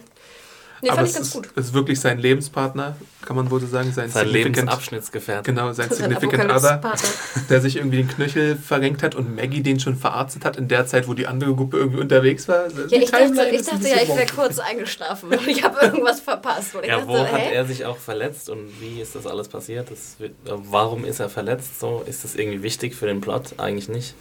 [0.82, 3.68] Nee, Aber fand es ich ganz ist, ist wirklich sein Lebenspartner, kann man wohl so
[3.68, 3.92] sagen.
[3.92, 5.52] Sein, Sein significant, Lebensabschnittsgefährte.
[5.52, 6.82] genau, sein Significant Other,
[7.50, 10.86] der sich irgendwie den Knöchel verrenkt hat und Maggie den schon verarztet hat in der
[10.88, 12.68] Zeit, wo die andere Gruppe irgendwie unterwegs war.
[12.90, 16.74] Ja, ich dachte, ich dachte ja, ich wäre kurz eingeschlafen und ich habe irgendwas verpasst.
[16.86, 17.54] Ja, dachte, wo hat hä?
[17.54, 19.92] er sich auch verletzt und wie ist das alles passiert?
[19.92, 21.80] Das äh, warum ist er verletzt?
[21.80, 23.56] So ist das irgendwie wichtig für den Plot?
[23.58, 24.16] Eigentlich nicht.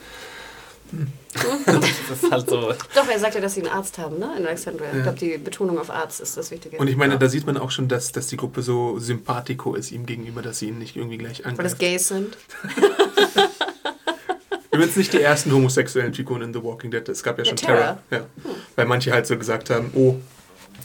[1.67, 2.73] Das ist halt so.
[2.95, 4.31] Doch, er sagte, dass sie einen Arzt haben, ne?
[4.39, 4.89] In Alexandria.
[4.91, 4.97] Ja.
[4.97, 6.79] Ich glaube, die Betonung auf Arzt ist das Wichtige.
[6.79, 7.19] Und ich meine, Ja.
[7.19, 10.59] da sieht man auch schon, dass, dass die Gruppe so sympathico ist ihm gegenüber, dass
[10.61, 11.79] sie ihn nicht irgendwie gleich Weil das angreift.
[11.79, 12.37] Gays sind.
[14.79, 17.07] Jetzt nicht die ersten homosexuellen Figuren in The Walking Dead.
[17.09, 17.99] Es gab ja Ja, schon Tara.
[18.09, 18.27] Terror.
[18.45, 18.51] Ja.
[18.77, 20.15] Weil manche halt so gesagt haben, oh,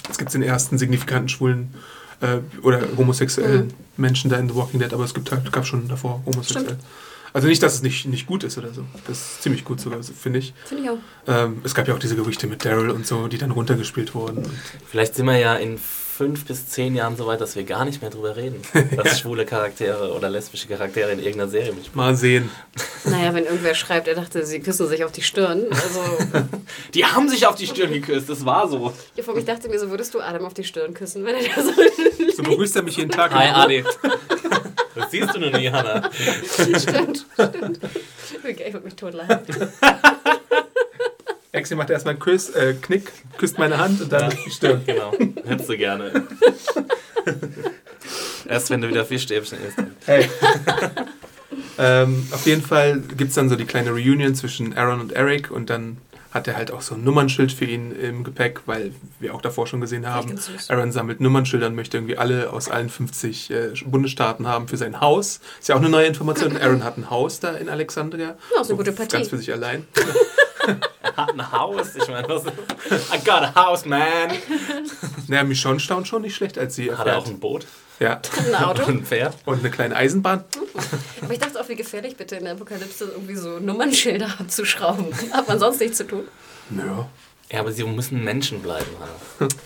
[0.07, 1.75] jetzt gibt es den ersten signifikanten schwulen
[2.19, 3.73] äh, oder homosexuellen Mhm.
[3.97, 6.77] Menschen da in The Walking Dead, aber es gibt halt, gab schon davor homosexuell.
[7.33, 8.85] Also nicht, dass es nicht, nicht gut ist oder so.
[9.07, 10.53] Das ist ziemlich gut sogar, finde ich.
[10.65, 10.97] Finde ich auch.
[11.27, 14.43] Ähm, es gab ja auch diese Gerüchte mit Daryl und so, die dann runtergespielt wurden.
[14.89, 18.01] Vielleicht sind wir ja in fünf bis zehn Jahren so weit, dass wir gar nicht
[18.01, 18.61] mehr drüber reden,
[18.95, 21.95] dass schwule Charaktere oder lesbische Charaktere in irgendeiner Serie mitspielen.
[21.97, 22.51] mal sehen.
[23.05, 25.65] Naja, wenn irgendwer schreibt, er dachte, sie küssen sich auf die Stirn.
[25.71, 26.01] Also,
[26.93, 28.93] Die haben sich auf die Stirn geküsst, das war so.
[29.15, 31.41] ja, vor ich dachte mir so, würdest du Adam auf die Stirn küssen, wenn er
[31.43, 31.71] da so
[32.35, 33.33] So begrüßt er mich jeden Tag.
[33.33, 33.83] Hi Adi.
[34.95, 36.09] Das siehst du noch nie, Hannah.
[36.13, 37.79] Stimmt, stimmt.
[38.43, 39.39] Okay, ich würde mich totlachen.
[41.51, 44.37] Exi macht erstmal einen Kuss, äh, Knick, küsst meine Hand und dann Ja.
[44.51, 44.87] stimmt.
[44.87, 45.11] Genau,
[45.45, 46.25] hättest du gerne.
[48.47, 49.77] Erst wenn du wieder Fischstäbchen isst.
[50.05, 50.29] Hey.
[51.77, 55.51] ähm, auf jeden Fall gibt es dann so die kleine Reunion zwischen Aaron und Eric
[55.51, 55.97] und dann
[56.33, 59.67] hat er halt auch so ein Nummernschild für ihn im Gepäck, weil wir auch davor
[59.67, 60.39] schon gesehen haben.
[60.67, 64.99] Aaron sammelt Nummernschilder und möchte irgendwie alle aus allen 50 äh, Bundesstaaten haben für sein
[64.99, 65.39] Haus.
[65.59, 66.57] Ist ja auch eine neue Information.
[66.57, 68.35] Aaron hat ein Haus da in Alexandria.
[68.55, 69.17] Ja, ist eine gute Partie.
[69.17, 69.85] Ganz für sich allein.
[71.15, 72.45] Hat ein Haus, ich meine, was.
[72.45, 74.31] I got a house, man.
[75.27, 77.35] Naja, Michonne staunt schon nicht schlecht, als sie Hat er auch erfährt.
[77.35, 77.67] ein Boot
[77.99, 78.21] Ja.
[78.37, 78.83] Ein Auto.
[78.85, 79.35] und ein Pferd?
[79.45, 80.43] Und eine kleine Eisenbahn.
[81.21, 85.07] Aber ich dachte auch, wie gefährlich bitte in der Apokalypse irgendwie so Nummernschilder abzuschrauben.
[85.31, 86.27] Hat man sonst nichts zu tun.
[86.69, 86.87] Naja.
[86.91, 87.07] Ja,
[87.59, 89.49] aber sie müssen Menschen bleiben, Hannah.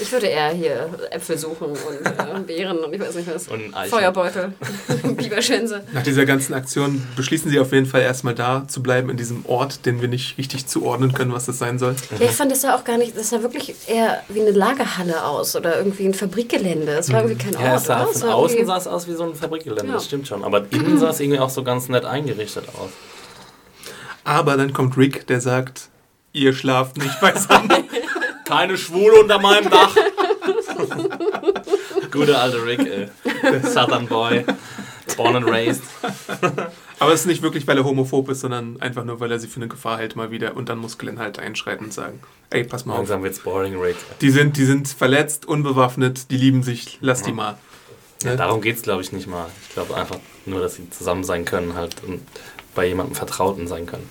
[0.00, 1.76] Ich würde eher hier Äpfel suchen und
[2.06, 3.48] äh, Beeren und ich weiß nicht was.
[3.48, 3.90] Und Eichen.
[3.90, 4.52] Feuerbeutel,
[5.16, 5.82] Biberschänze.
[5.92, 9.44] Nach dieser ganzen Aktion beschließen sie auf jeden Fall erstmal da zu bleiben, in diesem
[9.46, 11.96] Ort, den wir nicht richtig zuordnen können, was das sein soll.
[12.18, 15.24] Ja, ich fand das sah auch gar nicht, das sah wirklich eher wie eine Lagerhalle
[15.24, 16.92] aus oder irgendwie ein Fabrikgelände.
[16.92, 17.64] Es war irgendwie kein Ort.
[17.64, 19.94] Ja, es sah von war außen sah es aus wie so ein Fabrikgelände, Ja.
[19.94, 20.44] das stimmt schon.
[20.44, 22.90] Aber innen sah es irgendwie auch so ganz nett eingerichtet aus.
[24.22, 25.88] Aber dann kommt Rick, der sagt,
[26.32, 27.84] ihr schlaft nicht beisammen.
[28.44, 29.94] Keine Schwule unter meinem Dach.
[32.10, 33.08] Guter alte Rick, ey.
[33.62, 34.44] Southern Boy.
[35.16, 35.82] Born and raised.
[36.98, 39.48] Aber es ist nicht wirklich, weil er homophob ist, sondern einfach nur, weil er sie
[39.48, 40.56] für eine Gefahr hält mal wieder.
[40.56, 42.20] Und dann muss Glenn halt einschreiten und sagen,
[42.50, 42.98] ey, pass mal auf.
[43.00, 43.96] Langsam wird's boring, Rick.
[44.20, 47.52] Die sind, die sind verletzt, unbewaffnet, die lieben sich, lass die mal.
[47.52, 47.58] Ja,
[48.30, 48.36] Ne?
[48.36, 49.46] darum geht's, glaube ich, nicht mal.
[49.68, 52.20] Ich glaube einfach nur, dass sie zusammen sein können halt und
[52.74, 54.10] bei jemandem Vertrauten sein können.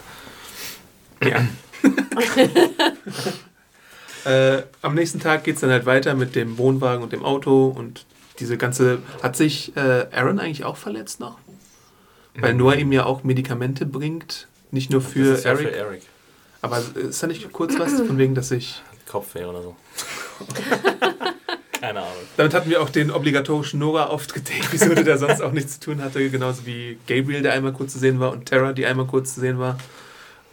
[1.22, 1.46] Ja.
[4.26, 7.68] äh, am nächsten Tag geht es dann halt weiter mit dem Wohnwagen und dem Auto
[7.68, 8.06] und
[8.40, 9.00] diese ganze.
[9.22, 11.38] Hat sich äh, Aaron eigentlich auch verletzt noch?
[12.40, 15.30] Weil Noah ihm ja auch Medikamente bringt, nicht nur für Mhm.
[15.30, 15.68] Das ist ja Eric.
[15.68, 16.02] für Eric.
[16.62, 18.82] Aber ist da nicht kurz was von wegen, dass ich.
[19.10, 19.76] Kopfweh oder so.
[21.80, 22.12] Keine Ahnung.
[22.36, 26.02] Damit hatten wir auch den obligatorischen Nora-Auftritt, der Episode, der sonst auch nichts zu tun
[26.02, 29.36] hatte, genauso wie Gabriel, der einmal kurz zu sehen war, und Tara, die einmal kurz
[29.36, 29.78] zu sehen war.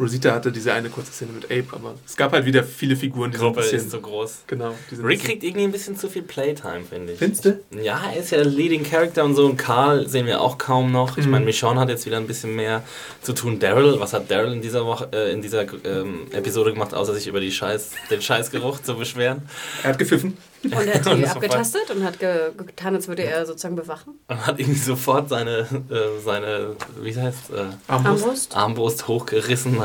[0.01, 3.31] Rosita hatte diese eine kurze Szene mit Abe, aber es gab halt wieder viele Figuren,
[3.31, 3.79] die Die so ein Gruppe bisschen.
[3.81, 4.39] ist zu groß.
[4.49, 7.19] genau, Rick kriegt irgendwie ein bisschen zu viel Playtime, finde ich.
[7.21, 7.61] Findest du?
[7.81, 9.47] Ja, er ist ja der Leading Character und so.
[9.47, 11.17] Und Karl sehen wir auch kaum noch.
[11.17, 11.31] Ich Mhm.
[11.31, 12.83] meine, Michonne hat jetzt wieder ein bisschen mehr
[13.23, 13.61] zu tun.
[13.61, 17.29] Daryl, was hat Daryl in dieser Woche, äh, in dieser ähm, Episode gemacht, außer sich
[17.29, 19.43] über die Scheiß, den Scheißgeruch zu beschweren?
[19.85, 20.37] Er hat gepfiffen.
[20.65, 24.19] Und er hat die sofort- abgetastet und hat ge getan, als würde er sozusagen bewachen.
[24.29, 25.61] Und hat irgendwie sofort seine,
[25.91, 28.25] äh, seine wie heißt äh, Armbrust.
[28.25, 28.57] Armbrust.
[28.57, 29.79] Armbrust hochgerissen.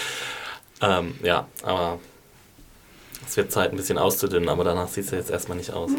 [0.82, 1.98] ähm, ja, aber
[3.26, 5.90] es wird Zeit, ein bisschen auszudünnen, aber danach sieht es jetzt erstmal nicht aus.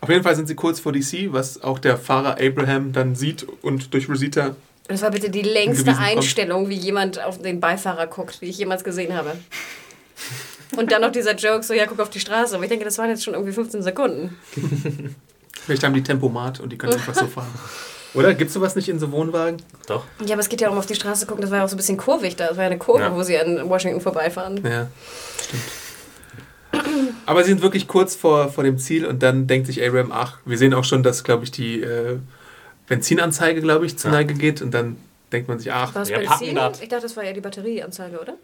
[0.00, 3.46] Auf jeden Fall sind sie kurz vor DC, was auch der Fahrer Abraham dann sieht
[3.62, 4.56] und durch Rosita.
[4.88, 6.16] Das war bitte die längste Gewiesen kommt.
[6.18, 9.32] Einstellung, wie jemand auf den Beifahrer guckt, wie ich jemals gesehen habe.
[10.76, 12.54] Und dann noch dieser Joke, so, ja, guck auf die Straße.
[12.54, 14.36] Aber ich denke, das waren jetzt schon irgendwie 15 Sekunden.
[15.64, 17.48] Vielleicht haben die Tempomat und die können einfach so fahren.
[18.14, 18.32] Oder?
[18.34, 19.60] Gibt es sowas nicht in so Wohnwagen?
[19.86, 20.04] Doch.
[20.24, 21.42] Ja, aber es geht ja um auf die Straße gucken.
[21.42, 22.46] Das war ja auch so ein bisschen kurvig da.
[22.48, 23.14] Das war ja eine Kurve, Ja.
[23.14, 24.56] wo sie an Washington vorbeifahren.
[24.64, 24.88] Ja,
[25.42, 25.62] stimmt.
[27.26, 30.38] Aber sie sind wirklich kurz vor, vor dem Ziel und dann denkt sich Abraham, ach,
[30.44, 32.18] wir sehen auch schon, dass, glaube ich, die äh,
[32.86, 34.18] Benzinanzeige, glaube ich, zur Ja.
[34.18, 34.96] Neige geht und dann
[35.32, 36.54] denkt man sich, ach, War es Wir Benzin?
[36.54, 36.80] packen das.
[36.80, 38.34] Ich dachte, das war ja die Batterieanzeige, oder?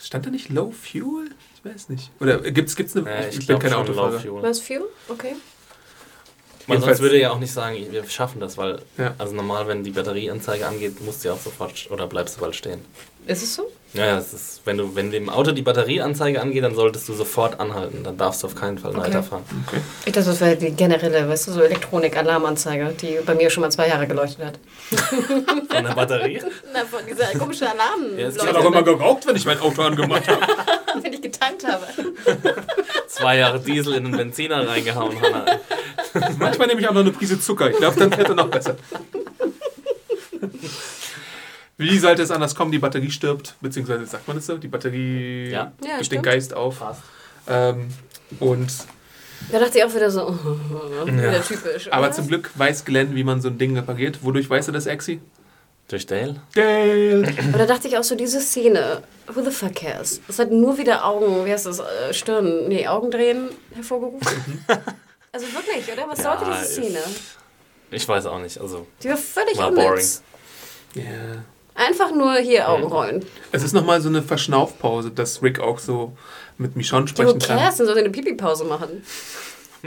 [0.00, 1.30] stand da nicht Low Fuel?
[1.64, 2.10] Ich weiß nicht.
[2.20, 4.20] Oder gibt es gibt's eine, Äh, ich, ich bin glaube kein Autofahrer.
[4.20, 4.42] Fuel.
[4.42, 4.84] War es Fuel?
[5.08, 5.34] Okay.
[6.66, 9.14] Man sonst würde ja auch nicht sagen, wir schaffen das, weil Ja.
[9.18, 12.56] also normal, wenn die Batterieanzeige angeht, musst du ja auch sofort oder bleibst du bald
[12.56, 12.82] stehen.
[13.26, 13.70] Ist es so?
[13.94, 17.12] Ja, ja, es ist, wenn du wenn dem Auto die Batterieanzeige angeht, dann solltest du
[17.14, 18.02] sofort anhalten.
[18.02, 19.00] Dann darfst du auf keinen Fall Okay.
[19.00, 19.44] weiterfahren.
[19.68, 19.80] Okay.
[20.06, 23.70] Ich dachte, das wäre die generelle, weißt du, so Elektronik-Alarmanzeige, die bei mir schon mal
[23.70, 24.58] zwei Jahre geleuchtet hat.
[25.70, 26.42] Von der Batterie?
[26.72, 29.44] Na, von dieser komischen Alarm, Ja, es Ich Ja, habe auch immer geraucht, wenn ich
[29.46, 30.40] mein Auto angemacht habe.
[31.02, 31.20] wenn ich
[31.52, 31.86] getankt habe.
[33.08, 35.46] Zwei Jahre Diesel in den Benziner reingehauen, Hanna.
[36.38, 37.70] Manchmal nehme ich auch noch eine Prise Zucker.
[37.70, 38.76] Ich glaube, dann fährt er noch besser.
[41.76, 42.70] Wie sollte es anders kommen?
[42.70, 45.58] Die Batterie stirbt, beziehungsweise sagt man es so, die Batterie Ja.
[45.58, 46.22] Ja, gibt den stimmt.
[46.22, 46.76] Geist auf.
[47.48, 47.88] Ähm,
[48.40, 48.72] und,
[49.50, 50.28] Da dachte ich auch wieder so,
[51.06, 51.38] wieder Ja.
[51.40, 51.92] typisch.
[51.92, 52.12] aber oder?
[52.12, 54.20] zum Glück weiß Glenn, wie man so ein Ding repariert.
[54.22, 55.20] Wodurch weißt du das, Exi?
[55.88, 56.36] Durch Dale?
[56.54, 57.18] Dale!
[57.26, 60.20] Und da dachte ich auch so, diese Szene, who the fuck cares?
[60.28, 64.64] Es hat nur wieder Augen, wie heißt das, äh, Stirn, nee, Augendrehen hervorgerufen.
[65.32, 66.08] also wirklich, oder?
[66.08, 66.98] Was Ja, sollte diese Szene?
[67.90, 68.58] Ich weiß auch nicht.
[68.58, 70.22] Also, Die war völlig War unnütz.
[70.94, 71.02] Ja.
[71.74, 73.24] Einfach nur hier Augenrollen.
[73.52, 76.16] Es ist nochmal so eine Verschnaufpause, dass Rick auch so
[76.56, 77.58] mit Michonne sprechen kann.
[77.58, 77.76] cares?
[77.76, 79.04] Dann soll sie eine Pipi-Pause machen.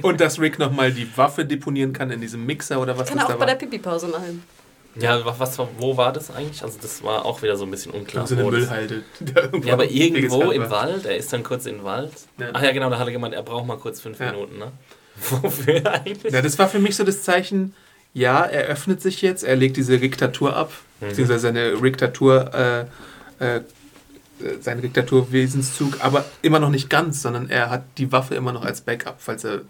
[0.03, 3.25] Und dass Rick nochmal die Waffe deponieren kann in diesem Mixer oder was Kann das
[3.25, 3.59] er da auch bei der war.
[3.59, 4.43] Pipi-Pause machen.
[4.99, 6.63] Ja, wa- was, wo war das eigentlich?
[6.63, 8.25] Also, das war auch wieder so ein bisschen unklar.
[8.27, 9.03] So eine Müllhalde.
[9.65, 10.69] Ja, aber irgendwo im.
[10.69, 12.11] Wald, er ist dann kurz in den Wald.
[12.39, 12.47] Ja.
[12.53, 14.31] Ach ja, genau, da hat er gemeint, er braucht mal kurz fünf Ja.
[14.31, 14.71] Minuten, ne?
[15.41, 16.31] Wofür eigentlich?
[16.33, 17.73] Ja, das war für mich so das Zeichen,
[18.13, 21.07] ja, er öffnet sich jetzt, er legt diese Diktatur ab, Mhm.
[21.09, 22.87] beziehungsweise seine Diktatur,
[23.39, 23.61] äh, äh,
[24.61, 28.81] seinen Diktaturwesenszug, aber immer noch nicht ganz, sondern er hat die Waffe immer noch als
[28.81, 29.61] Backup, falls er.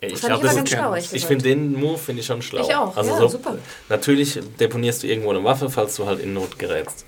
[0.00, 1.24] Ich ich glaube, das ist schlau, Ich gesagt.
[1.24, 2.60] finde den Move finde ich schon schlau.
[2.60, 3.58] Ich auch, Also ja, so, super.
[3.88, 7.04] Natürlich deponierst du irgendwo eine Waffe, falls du halt in Not gerätst.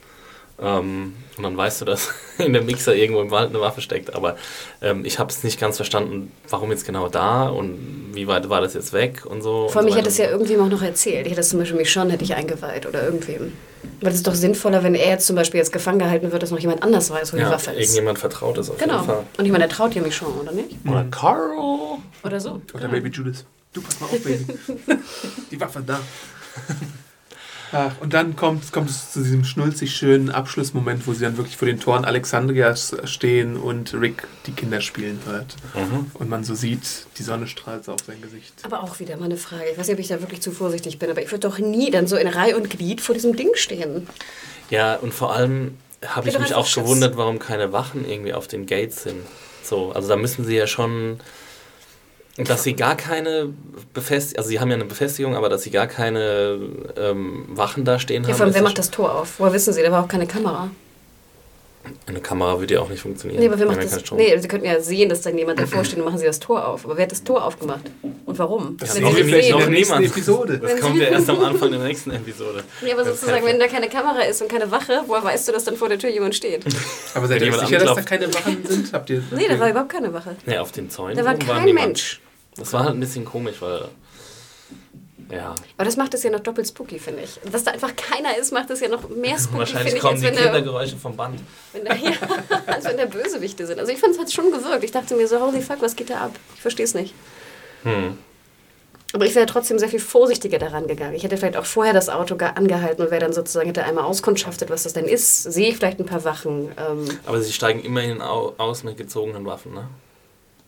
[0.61, 4.15] Ähm, und dann weißt du, dass in dem Mixer irgendwo im Wald eine Waffe steckt.
[4.15, 4.37] Aber
[4.83, 8.61] ähm, ich habe es nicht ganz verstanden, warum jetzt genau da und wie weit war
[8.61, 9.69] das jetzt weg und so.
[9.69, 11.27] Vor allem, und ich so hätte es ja irgendwem auch noch erzählt.
[11.27, 13.53] Ich hätte es zum Beispiel mich schon, hätte ich eingeweiht oder irgendwem.
[14.01, 16.51] Weil es ist doch sinnvoller, wenn er jetzt zum Beispiel jetzt gefangen gehalten wird, dass
[16.51, 17.79] noch jemand anders weiß, wo die ja, Waffe ist.
[17.81, 19.03] irgendjemand vertraut es auf jeden Genau.
[19.03, 19.25] Fall.
[19.39, 20.77] Und ich meine, er traut ja mich schon, oder nicht?
[20.87, 21.51] Oder Carl.
[22.23, 22.61] Oder so.
[22.75, 23.45] Oder Baby Judas.
[23.73, 24.47] Du pass mal auf, Baby.
[25.51, 26.01] die Waffe da.
[27.73, 31.57] Ach, und dann kommt, kommt es zu diesem schnulzig schönen Abschlussmoment, wo sie dann wirklich
[31.57, 35.57] vor den Toren Alexandrias stehen und Rick die Kinder spielen hört.
[35.75, 36.11] Mhm.
[36.15, 38.55] Und man so sieht, die Sonne strahlt so auf sein Gesicht.
[38.63, 39.65] Aber auch wieder mal eine Frage.
[39.73, 41.91] Ich weiß nicht, ob ich da wirklich zu vorsichtig bin, aber ich würde doch nie
[41.91, 44.07] dann so in Reihe und Glied vor diesem Ding stehen.
[44.71, 48.67] Ja, und vor allem habe ich mich auch gewundert, warum keine Wachen irgendwie auf den
[48.67, 49.21] Gates sind.
[49.63, 51.21] So, also da müssen sie ja schon,
[52.45, 53.53] dass sie gar keine
[53.95, 56.59] Befestigung, also sie haben ja eine Befestigung, aber dass sie gar keine
[56.97, 58.37] ähm, Wachen da stehen Ja, haben.
[58.37, 59.35] vor allem, wer ja macht das Tor auf?
[59.39, 59.83] Woher wissen Sie?
[59.83, 60.71] Da war auch keine Kamera.
[62.07, 63.41] Eine Kamera würde ja auch nicht funktionieren.
[63.41, 64.13] Nee, aber wer Wir macht ja das?
[64.13, 66.69] Nee, Sie könnten ja sehen, dass da jemand davor steht und machen Sie das Tor
[66.69, 66.85] auf.
[66.85, 67.81] Aber wer hat das Tor aufgemacht?
[68.27, 68.77] Und warum?
[68.79, 69.53] Das Wenn sehen wir das vielleicht sehen.
[69.55, 70.15] in der Noch nächsten niemand.
[70.17, 70.59] Episode.
[70.59, 72.65] Das kommt ja erst am Anfang der nächsten Episode.
[72.83, 75.53] Nee, aber Das sozusagen, wenn da keine Kamera ist und keine Wache, woher weißt du,
[75.53, 76.65] dass dann vor der Tür jemand steht?
[77.15, 78.93] Aber seid Wenn ihr sicher, dass da keine Wachen sind?
[78.93, 80.37] Habt ihr, Nee, da war überhaupt keine Wache.
[80.45, 81.75] Nee, auf den Zäunen Da war kein.
[81.75, 82.21] Mensch.
[82.61, 83.89] Das war halt ein bisschen komisch, weil.
[85.31, 85.55] Ja.
[85.77, 87.39] Aber das macht es ja noch doppelt spooky, finde ich.
[87.51, 90.21] Dass da einfach keiner ist, macht es ja noch mehr spooky, Wahrscheinlich ich, kommen als
[90.21, 91.41] die wenn, der, Kindergeräusche vom Band.
[91.73, 92.13] wenn, der, ja,
[92.67, 93.79] als wenn der Bösewichte sind.
[93.79, 94.85] Also ich fand, es hat schon gewirkt.
[94.85, 96.33] Ich dachte mir so, holy fuck, was geht da ab?
[96.55, 97.15] Ich verstehe es nicht.
[97.85, 98.19] Hm.
[99.13, 101.15] Aber ich wäre trotzdem sehr viel vorsichtiger daran gegangen.
[101.15, 104.05] Ich hätte vielleicht auch vorher das Auto gar angehalten und wäre dann sozusagen, hätte einmal
[104.05, 105.43] auskundschaftet, was das denn ist.
[105.43, 106.71] Sehe ich vielleicht ein paar Wachen.
[106.79, 109.89] Ähm, Aber sie steigen immerhin au aus mit gezogenen Waffen, ne?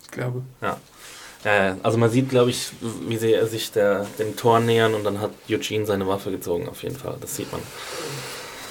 [0.02, 0.42] Ich glaube.
[0.60, 0.76] Ja.
[1.44, 5.20] Ja, also man sieht, glaube ich, wie sie sich der, dem Tor nähern und dann
[5.20, 7.16] hat Eugene seine Waffe gezogen, auf jeden Fall.
[7.20, 7.60] Das sieht man.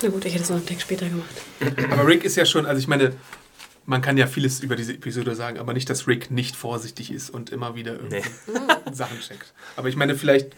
[0.02, 1.30] na gut, ich hätte es noch einen Tag später gemacht.
[1.92, 3.14] Aber Rick ist ja schon, also ich meine,
[3.86, 7.30] man kann ja vieles über diese Episode sagen, aber nicht, dass Rick nicht vorsichtig ist
[7.30, 8.22] und immer wieder irgendwie
[8.92, 9.54] Sachen checkt.
[9.76, 10.50] Aber ich meine, vielleicht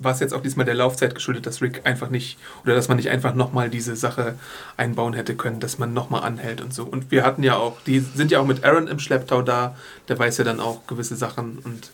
[0.00, 2.96] war es jetzt auch diesmal der Laufzeit geschuldet, dass Rick einfach nicht, oder dass man
[2.96, 4.34] nicht einfach nochmal diese Sache
[4.76, 6.84] einbauen hätte können, dass man nochmal anhält und so.
[6.84, 9.76] Und wir hatten ja auch, die sind ja auch mit Aaron im Schlepptau da,
[10.08, 11.90] der weiß ja dann auch gewisse Sachen und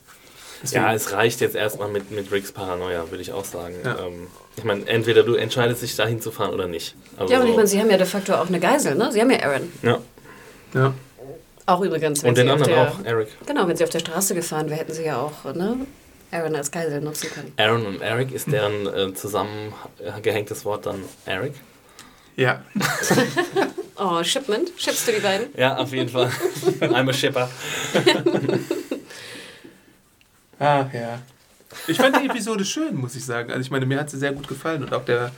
[0.62, 3.74] deswegen- Ja, es reicht jetzt erstmal mit, mit Ricks Paranoia, würde ich auch sagen.
[3.84, 3.98] Ja.
[4.06, 4.26] Ähm,
[4.56, 6.94] ich meine, entweder du entscheidest dich dahin zu fahren oder nicht.
[7.16, 9.12] Also Ja, und ich so- meine, sie haben ja de facto auch eine Geisel, ne?
[9.12, 9.72] Sie haben ja Aaron.
[9.82, 9.98] ja.
[10.76, 10.94] Ja.
[11.66, 13.28] Auch übrigens, wenn Und den sie auf anderen der, auch, Eric.
[13.46, 15.78] Genau, wenn sie auf der Straße gefahren wären, hätten sie ja auch ne,
[16.30, 17.52] Aaron als Geisel nutzen können.
[17.56, 21.54] Aaron und Eric ist deren äh, zusammengehängtes Wort dann Eric.
[22.36, 22.62] ja.
[23.98, 24.70] Oh, Shipment?
[24.76, 25.48] Shippst du die beiden?
[25.56, 26.26] Ja, auf jeden Fall.
[26.80, 27.48] I'm a shipper.
[30.58, 31.18] Ach ja.
[31.86, 33.50] Ich fand die Episode schön, muss ich sagen.
[33.50, 35.32] Also ich meine, mir hat sie sehr gut gefallen und auch der,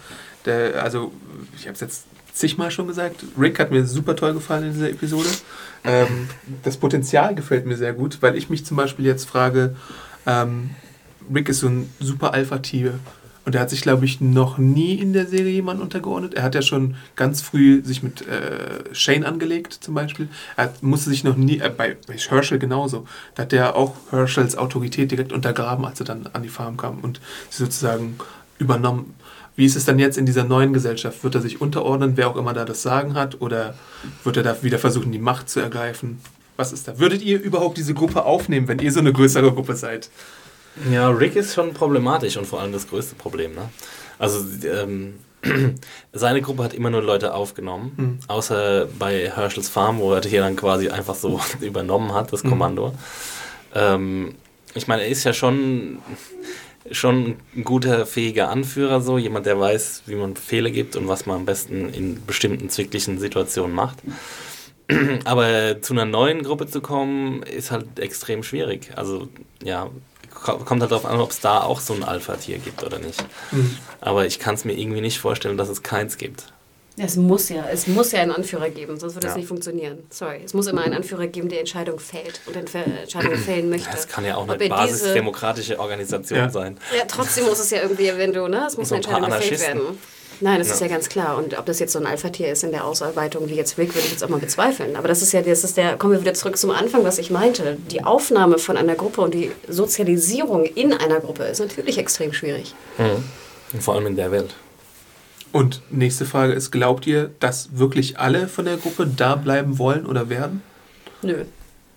[0.45, 1.13] der also
[1.57, 2.07] ich habe es jetzt
[2.39, 5.29] zigmal schon gesagt, Rick hat mir super toll gefallen in dieser Episode.
[5.85, 6.29] Ähm,
[6.63, 9.75] das Potenzial gefällt mir sehr gut, weil ich mich zum Beispiel jetzt frage,
[10.27, 10.71] ähm,
[11.33, 12.95] Rick ist so ein super Alpha-Tier
[13.49, 16.35] und er hat sich, glaube ich, noch nie in der Serie jemand untergeordnet.
[16.35, 20.29] Er hat ja schon ganz früh sich mit äh, Shane angelegt, zum Beispiel.
[20.57, 24.57] Er musste sich noch nie, äh, bei, bei Herschel genauso, da hat er auch Herschels
[24.57, 28.19] Autorität direkt untergraben, als er dann an die Farm kam und sie sozusagen
[28.59, 29.15] übernommen.
[29.59, 31.25] Wie ist es dann jetzt in dieser neuen Gesellschaft?
[31.25, 33.41] Wird er sich unterordnen, wer auch immer da das Sagen hat?
[33.41, 33.75] Oder
[34.23, 36.21] wird er da wieder versuchen, die Macht zu ergreifen?
[36.57, 36.97] Was ist da?
[37.01, 40.11] Würdet ihr überhaupt diese Gruppe aufnehmen, wenn ihr so eine größere Gruppe seid?
[40.93, 43.57] Ja, Rick ist schon problematisch und vor allem das größte Problem.
[43.57, 43.69] Ne?
[44.21, 45.15] Also, ähm,
[46.13, 48.19] seine Gruppe hat immer nur Leute aufgenommen, Mhm.
[48.29, 52.51] außer bei Herschels Farm, wo er hier dann quasi einfach so übernommen hat, das Mhm.
[52.51, 52.95] Kommando.
[53.75, 54.37] Ähm,
[54.75, 55.99] ich meine, er ist ja schon,
[56.93, 61.27] schon ein guter, fähiger Anführer, so jemand, der weiß, wie man Befehle gibt und was
[61.27, 63.99] man am besten in bestimmten zwicklichen Situationen macht.
[65.25, 68.91] Aber zu einer neuen Gruppe zu kommen, ist halt extrem schwierig.
[68.97, 69.29] Also,
[69.63, 69.91] ja,
[70.33, 73.23] ko- kommt halt darauf an, ob es da auch so ein Alpha-Tier gibt oder nicht.
[73.53, 73.77] Mhm.
[74.01, 76.53] Aber ich kann es mir irgendwie nicht vorstellen, dass es keins gibt.
[77.01, 79.39] Es muss ja, es muss ja einen Anführer geben, sonst würde es Ja.
[79.39, 79.99] nicht funktionieren.
[80.11, 83.91] Sorry, es muss immer einen Anführer geben, der Entscheidung fällt und Entscheidungen fällen möchte.
[83.91, 86.51] Das kann ja auch eine basisdemokratische Organisation Ja.
[86.51, 86.79] sein.
[86.97, 89.31] Ja, trotzdem muss es ja irgendwie, wenn du, ne, es muss So eine ein Entscheidung
[89.39, 89.79] gefällt Anarchisten.
[89.85, 89.99] werden.
[90.41, 90.75] Nein, das Ja.
[90.75, 91.37] ist ja ganz klar.
[91.37, 94.07] Und ob das jetzt so ein Alpha-Tier ist in der Ausarbeitung wie jetzt Rick, würde
[94.07, 94.95] ich jetzt auch mal bezweifeln.
[94.95, 97.31] Aber das ist ja, das ist der, kommen wir wieder zurück zum Anfang, was ich
[97.31, 97.77] meinte.
[97.91, 102.75] Die Aufnahme von einer Gruppe und die Sozialisierung in einer Gruppe ist natürlich extrem schwierig.
[103.73, 104.55] Und vor allem in der Welt.
[105.53, 110.07] Und nächste Frage ist, glaubt ihr, dass wirklich alle von der Gruppe da bleiben wollen
[110.07, 110.63] oder werden?
[111.23, 111.45] Nö.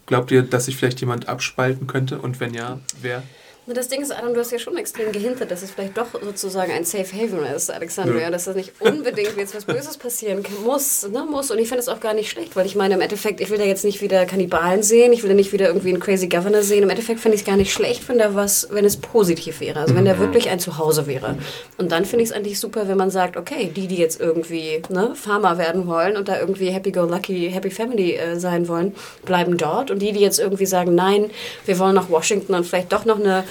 [0.05, 2.19] Glaubt ihr, dass sich vielleicht jemand abspalten könnte?
[2.19, 3.23] Und wenn ja, wer?
[3.67, 6.07] Na, Das Ding ist, Adam, du hast ja schon extrem gehintet, dass es vielleicht doch
[6.19, 8.31] sozusagen ein Safe Haven ist, Alexandria, Ja.
[8.31, 11.51] dass das nicht unbedingt jetzt was Böses passieren kann, muss, ne, muss.
[11.51, 13.59] Und ich finde es auch gar nicht schlecht, weil ich meine, im Endeffekt, ich will
[13.59, 16.63] da jetzt nicht wieder Kannibalen sehen, ich will da nicht wieder irgendwie einen Crazy Governor
[16.63, 16.81] sehen.
[16.81, 19.79] Im Endeffekt finde ich es gar nicht schlecht, wenn da was, wenn es positiv wäre,
[19.81, 21.37] also wenn der wirklich ein Zuhause wäre.
[21.77, 24.81] Und dann finde ich es eigentlich super, wenn man sagt, okay, die, die jetzt irgendwie
[24.89, 29.91] ne, Farmer werden wollen und da irgendwie happy-go-lucky, happy family äh, sein wollen, bleiben dort.
[29.91, 31.29] Und die, die jetzt irgendwie sagen, nein,
[31.67, 33.43] wir wollen nach Washington und vielleicht doch noch eine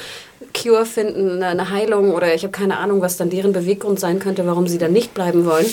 [0.56, 4.46] Cure finden, eine- Heilung oder ich habe keine Ahnung, was dann deren Beweggrund sein könnte,
[4.46, 5.66] warum sie dann nicht bleiben wollen.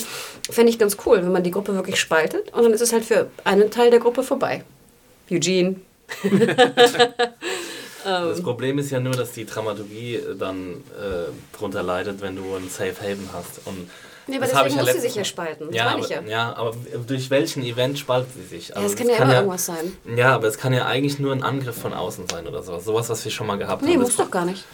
[0.50, 3.04] Fände ich ganz cool, wenn man die Gruppe wirklich spaltet und dann ist es halt
[3.04, 4.62] für einen Teil der Gruppe vorbei.
[5.30, 5.76] Eugene.
[8.04, 12.68] Das Problem ist ja nur, dass die Dramaturgie dann äh, drunter leidet, wenn du ein
[12.70, 13.60] Safe Haven hast.
[13.66, 13.90] Und
[14.28, 15.66] Nee, aber das deswegen ich ja muss sie sich ja spalten.
[15.66, 16.20] Das Ja meine aber, ich ja.
[16.22, 16.74] ja, aber
[17.06, 18.68] durch welchen Event spaltet sie sich?
[18.68, 19.96] Ja, Also es kann ja immer irgendwas sein.
[20.16, 22.84] Ja, aber es kann ja eigentlich nur ein Angriff von außen sein oder sowas.
[22.84, 24.00] Sowas, was wir schon mal gehabt Nee, haben.
[24.00, 24.64] muss Das- doch gar nicht.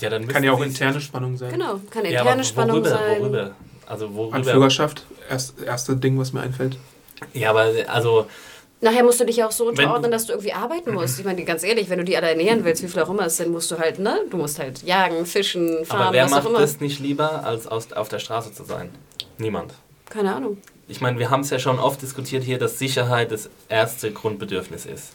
[0.00, 1.52] Ja, dann Kann ja auch interne Spannung sein.
[1.52, 3.20] Genau, kann Ja, interne aber Spannung worüber, sein.
[3.20, 3.50] Worüber?
[3.86, 4.36] Also worüber?
[4.36, 6.76] Anführerschaft, erst, erste Ding, was mir einfällt.
[7.32, 8.26] Ja, aber also
[8.80, 11.18] Nachher musst du dich auch so Wenn unterordnen, du- dass du irgendwie arbeiten musst.
[11.18, 13.36] Ich meine, ganz ehrlich, wenn du die alle ernähren willst, wie viel auch immer es
[13.38, 14.20] sind, musst du halt, ne?
[14.30, 16.58] Du musst halt jagen, fischen, aber fahren, wer was auch macht immer.
[16.60, 18.90] das nicht lieber, als aus, auf der Straße zu sein?
[19.38, 19.72] Niemand.
[20.10, 20.58] Keine Ahnung.
[20.88, 24.84] Ich meine, wir haben es ja schon oft diskutiert hier, dass Sicherheit das erste Grundbedürfnis
[24.86, 25.12] ist.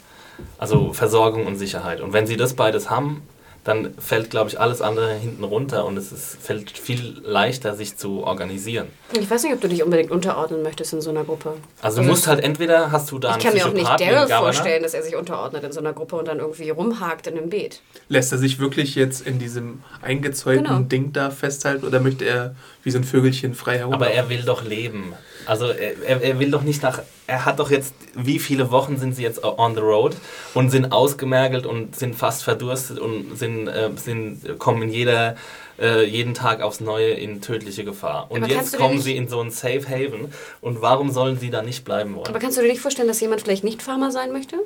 [0.57, 2.01] Also Versorgung und Sicherheit.
[2.01, 3.21] Und wenn sie das beides haben,
[3.63, 7.95] dann fällt, glaube ich, alles andere hinten runter und es ist, fällt viel leichter, sich
[7.95, 8.87] zu organisieren.
[9.19, 11.53] Ich weiß nicht, ob du dich unbedingt unterordnen möchtest in so einer Gruppe.
[11.81, 14.27] Also du musst halt entweder hast du da Ich einen kann mir auch nicht Daryl
[14.27, 17.49] vorstellen, dass er sich unterordnet in so einer Gruppe und dann irgendwie rumhakt in einem
[17.49, 17.81] Beet.
[18.09, 20.79] Lässt er sich wirklich jetzt in diesem eingezäunten Genau.
[20.81, 23.93] Ding da festhalten oder möchte er wie so ein Vögelchen frei herum?
[23.93, 25.13] Aber er will doch leben.
[25.45, 27.01] Also er, er, er will doch nicht nach.
[27.27, 30.15] Er hat doch jetzt, wie viele Wochen sind sie jetzt on the road
[30.53, 35.35] und sind ausgemergelt und sind fast verdurstet und sind, äh, sind kommen in jeder,
[35.79, 38.27] äh, jeden Tag aufs Neue in tödliche Gefahr.
[38.29, 40.33] Und Aber jetzt kommen sie in so ein Safe Haven.
[40.61, 42.27] Und warum sollen sie da nicht bleiben wollen?
[42.27, 44.57] Aber kannst du dir nicht vorstellen, dass jemand vielleicht nicht Farmer sein möchte?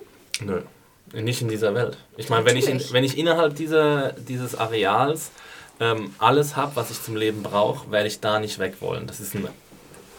[0.42, 0.62] Nö.
[1.14, 1.98] Nicht in dieser Welt.
[2.18, 5.30] Ich meine, wenn ich, in, wenn ich innerhalb dieser, dieses Areals
[5.80, 9.08] ähm, alles habe, was ich zum Leben brauche, werde ich da nicht weg wollen.
[9.08, 9.48] Das ist ein,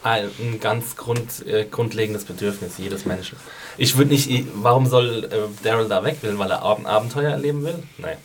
[0.03, 3.37] ein, ganz grund, äh, grundlegendes Bedürfnis jedes Menschen.
[3.77, 6.39] Ich würde nicht, ich- warum soll äh, Daryl da weg will?
[6.39, 7.83] Weil er Ab Abenteuer erleben will?
[7.99, 8.17] Nein.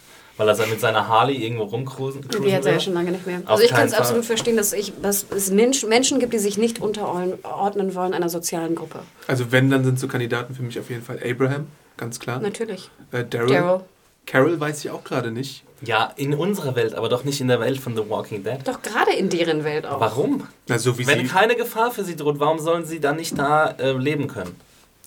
[0.41, 3.27] Weil er mit seiner Harley irgendwo rumcruisen Die cruisen hat er ja schon lange nicht
[3.27, 3.41] mehr.
[3.45, 6.39] Auf Also ich kann es absolut verstehen, dass, ich, dass es Mensch, Menschen gibt, die
[6.39, 8.99] sich nicht unterordnen wollen einer sozialen Gruppe.
[9.27, 11.67] also wenn, dann sind so Kandidaten für mich auf jeden Fall Abraham,
[11.97, 12.39] ganz klar.
[12.39, 12.89] Natürlich.
[13.11, 13.49] Äh, Daryl.
[13.53, 13.81] Daryl.
[14.25, 15.63] Carol weiß ich auch gerade nicht.
[15.83, 18.59] Ja, in unserer Welt, aber doch nicht in der Welt von The Walking Dead.
[18.65, 19.99] Doch gerade in deren Welt auch.
[19.99, 20.47] Warum?
[20.67, 21.25] Na, so wie Wenn sie.
[21.27, 24.55] keine Gefahr für sie droht, warum sollen sie dann nicht da äh, leben können?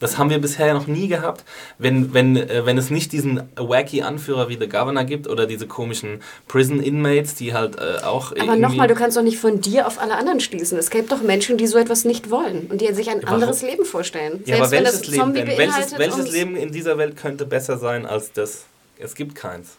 [0.04, 1.44] Das haben wir bisher noch nie gehabt.
[1.78, 5.66] Wenn, wenn, äh, wenn es nicht diesen wacky Anführer wie The Governor gibt oder diese
[5.66, 8.32] komischen Prison Inmates, die halt äh, auch.
[8.38, 10.76] Aber nochmal, du kannst doch nicht von dir auf alle anderen schließen.
[10.76, 13.36] Es gibt doch Menschen, die so etwas nicht wollen und die sich ein warum?
[13.36, 14.42] anderes Leben vorstellen.
[14.44, 15.56] Ja, aber wenn welches das Leben Zombie denn?
[15.56, 18.66] Welches, welches Leben in dieser Welt könnte besser sein als das?
[18.98, 19.78] Es gibt keins.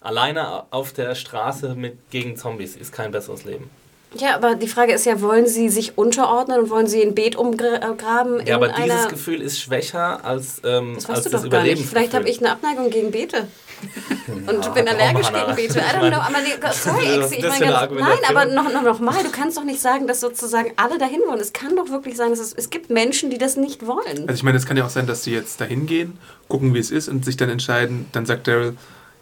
[0.00, 3.68] Alleine auf der Straße mit, gegen Zombies ist kein besseres Leben.
[4.14, 7.36] Ja, aber die Frage ist ja, wollen sie sich unterordnen und wollen sie ein Beet
[7.36, 9.08] umgraben Ja, in aber dieses einer...
[9.08, 11.46] Gefühl ist schwächer als, ähm, das als das doch gar nicht.
[11.46, 11.88] Überlebensgefühl.
[11.90, 13.46] Vielleicht habe ich eine Abneigung gegen Beete.
[14.26, 15.78] Und bin komm, allergisch gegen Beete.
[15.78, 18.82] I Ich don't meine, know, aber nee, sorry, ich meine ganz, nein, aber noch, noch,
[18.82, 21.40] noch mal, du kannst doch nicht sagen, dass sozusagen alle dahin wollen.
[21.40, 24.22] Es kann doch wirklich sein, dass es, es gibt Menschen, die das nicht wollen.
[24.28, 26.80] Also ich meine, es kann ja auch sein, dass sie jetzt dahin gehen, gucken, wie
[26.80, 28.76] es ist und sich dann entscheiden, dann sagt Daryl,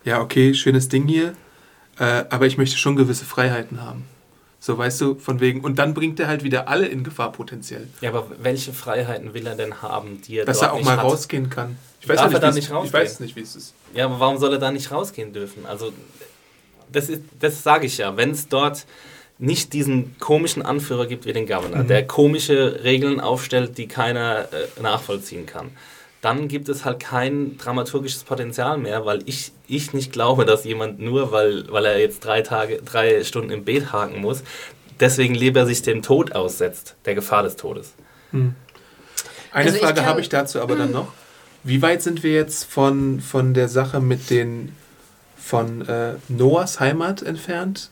[0.04, 1.34] ja, okay, schönes Ding hier,
[1.98, 4.06] äh, aber ich möchte schon gewisse Freiheiten haben.
[4.60, 5.60] So, weißt du, von wegen.
[5.60, 7.86] Und dann bringt er halt wieder alle in Gefahr potenziell.
[8.00, 10.96] Ja, aber welche Freiheiten will er denn haben, die er Dass er auch nicht mal
[10.96, 11.04] hat?
[11.04, 11.78] rausgehen kann.
[12.00, 12.92] Ich weiß, Darf ja er da nicht ich rausgehen?
[12.92, 13.74] weiß nicht, wie es ist.
[13.94, 15.64] Ja, aber warum soll er da nicht rausgehen dürfen?
[15.64, 15.92] Also,
[16.90, 18.16] das, ist, das sage ich ja.
[18.16, 18.84] Wenn es dort
[19.38, 24.82] nicht diesen komischen Anführer gibt wie den Governor, der komische Regeln aufstellt, die keiner äh,
[24.82, 25.70] nachvollziehen kann,
[26.20, 30.98] dann gibt es halt kein dramaturgisches Potenzial mehr, weil ich, ich nicht glaube, dass jemand
[30.98, 34.42] nur, weil, weil er jetzt drei Tage, drei Stunden im Bett haken muss,
[34.98, 37.92] deswegen lieber sich dem Tod aussetzt, der Gefahr des Todes.
[38.32, 38.54] Eine
[39.52, 41.12] Also Frage habe ich dazu aber dann noch.
[41.64, 44.72] Wie weit sind wir jetzt von, von der Sache mit den
[45.36, 47.90] von äh, Noahs Heimat entfernt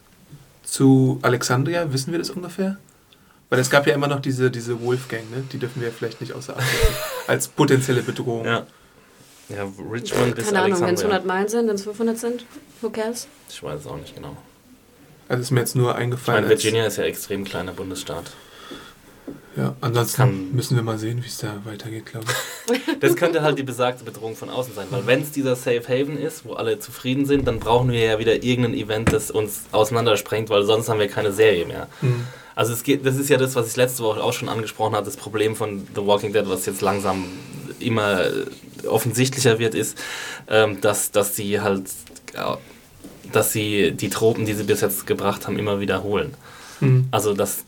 [0.63, 1.93] zu Alexandria?
[1.93, 2.79] Wissen wir das ungefähr?
[3.49, 5.45] Weil es gab ja immer noch diese, diese Wolfgang, ne?
[5.53, 6.95] die dürfen wir vielleicht nicht außer Acht lassen,
[7.29, 8.45] als potenzielle Bedrohung.
[8.45, 8.67] Ja.
[9.49, 11.19] Ja, Richmond bis Keine Ahnung, wenn es Alexandria.
[11.19, 12.45] 100 Meilen sind, wenn es 500 sind,
[12.81, 13.29] who cares?
[13.49, 14.37] Ich weiß es auch nicht genau.
[15.29, 16.43] Also ist mir jetzt nur Ich eingefallen.
[16.45, 18.25] meine, Virginia ist ja extrem kleiner Bundesstaat.
[19.57, 22.81] Ja, ansonsten Kann- müssen wir mal sehen, wie es da weitergeht, glaube ich.
[23.01, 26.19] Das könnte halt die besagte Bedrohung von außen sein, weil wenn es dieser Safe Haven
[26.19, 30.51] ist, wo alle zufrieden sind, dann brauchen wir ja wieder irgendein Event, das uns auseinandersprengt,
[30.51, 31.89] weil sonst haben wir keine Serie mehr.
[32.01, 32.27] Hm.
[32.55, 35.05] Also es geht, das ist ja das, was ich letzte Woche auch schon angesprochen habe,
[35.05, 37.25] das Problem von The Walking Dead, was jetzt langsam
[37.79, 38.23] immer
[38.89, 39.99] offensichtlicher wird, ist,
[40.49, 41.85] ähm, dass, dass sie halt,
[42.33, 42.57] äh,
[43.31, 46.35] dass sie die Tropen, die sie bis jetzt gebracht haben, immer wiederholen.
[46.81, 47.09] Hm.
[47.11, 47.65] Also das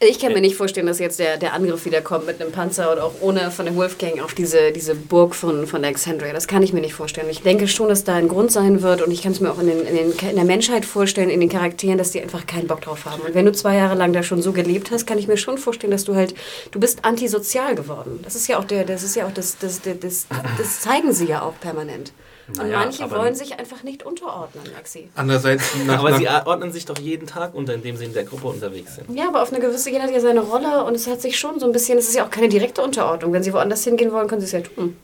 [0.00, 2.92] Ich kann mir nicht vorstellen, dass jetzt der, der Angriff wieder kommt mit einem Panzer
[2.92, 6.32] und auch ohne von der Wolfgang auf diese, diese Burg von, von Alexandria.
[6.32, 7.28] Das kann ich mir nicht vorstellen.
[7.28, 9.58] Ich denke schon, dass da ein Grund sein wird und ich kann es mir auch
[9.58, 12.68] in, den, in, den, in der Menschheit vorstellen, in den Charakteren, dass die einfach keinen
[12.68, 13.22] Bock drauf haben.
[13.22, 15.58] Und wenn du zwei Jahre lang da schon so gelebt hast, kann ich mir schon
[15.58, 16.32] vorstellen, dass du halt,
[16.70, 18.20] du bist antisozial geworden.
[18.22, 20.26] Das ist ja auch der, das ist ja auch das, das, das, das,
[20.58, 22.12] das zeigen sie ja auch permanent.
[22.48, 25.08] Und Naja, manche aber- wollen sich einfach nicht unterordnen, Lexi.
[25.14, 28.24] Andererseits, nach, aber nach, sie ordnen sich doch jeden Tag unter, indem sie in der
[28.24, 29.14] Gruppe unterwegs sind.
[29.16, 31.60] Ja, aber auf eine gewisse, jeder hat ja seine Rolle und es hat sich schon
[31.60, 33.32] so ein bisschen, es ist ja auch keine direkte Unterordnung.
[33.32, 34.96] Wenn sie woanders hingehen wollen, können sie es ja tun.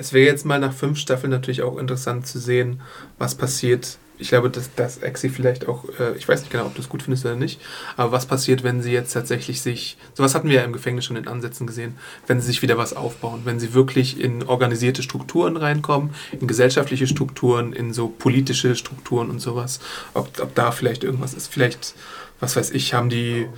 [0.00, 2.80] Es wäre jetzt mal nach fünf Staffeln natürlich auch interessant zu sehen,
[3.18, 3.98] was passiert.
[4.16, 6.88] Ich glaube, dass, dass Exi vielleicht auch, äh, ich weiß nicht genau, ob du es
[6.88, 7.60] gut findest oder nicht,
[7.98, 11.16] aber was passiert, wenn sie jetzt tatsächlich sich, sowas hatten wir ja im Gefängnis schon
[11.16, 15.58] in Ansätzen gesehen, wenn sie sich wieder was aufbauen, wenn sie wirklich in organisierte Strukturen
[15.58, 19.80] reinkommen, in gesellschaftliche Strukturen, in so politische Strukturen und sowas,
[20.14, 21.52] ob, ob da vielleicht irgendwas ist.
[21.52, 21.94] Vielleicht,
[22.40, 23.48] was weiß ich, haben die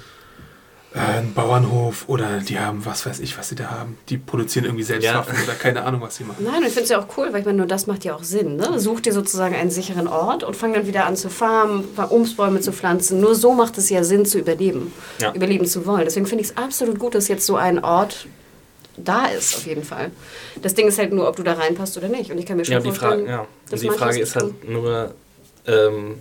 [0.94, 3.96] äh, einen Bauernhof oder die haben, was weiß ich, was sie da haben.
[4.08, 5.14] Die produzieren irgendwie selbst Ja.
[5.14, 6.44] Waffen oder keine Ahnung, was sie machen.
[6.44, 8.14] Nein, und ich finde es ja auch cool, weil ich meine, nur das macht ja
[8.14, 8.56] auch Sinn.
[8.56, 8.78] Ne?
[8.78, 12.72] Such dir sozusagen einen sicheren Ort und fang dann wieder an zu farmen, Obstbäume zu
[12.72, 13.20] pflanzen.
[13.20, 15.32] Nur so macht es ja Sinn zu überleben, Ja.
[15.34, 16.04] überleben zu wollen.
[16.04, 18.26] Deswegen finde ich es absolut gut, dass jetzt so ein Ort
[18.98, 20.10] da ist, auf jeden Fall.
[20.60, 22.30] Das Ding ist halt nur, ob du da reinpasst oder nicht.
[22.30, 23.76] Und ich kann mir schon Ja, die vorstellen, Frage, ja.
[23.76, 25.14] Die Frage ist halt nur,
[25.66, 26.16] ähm,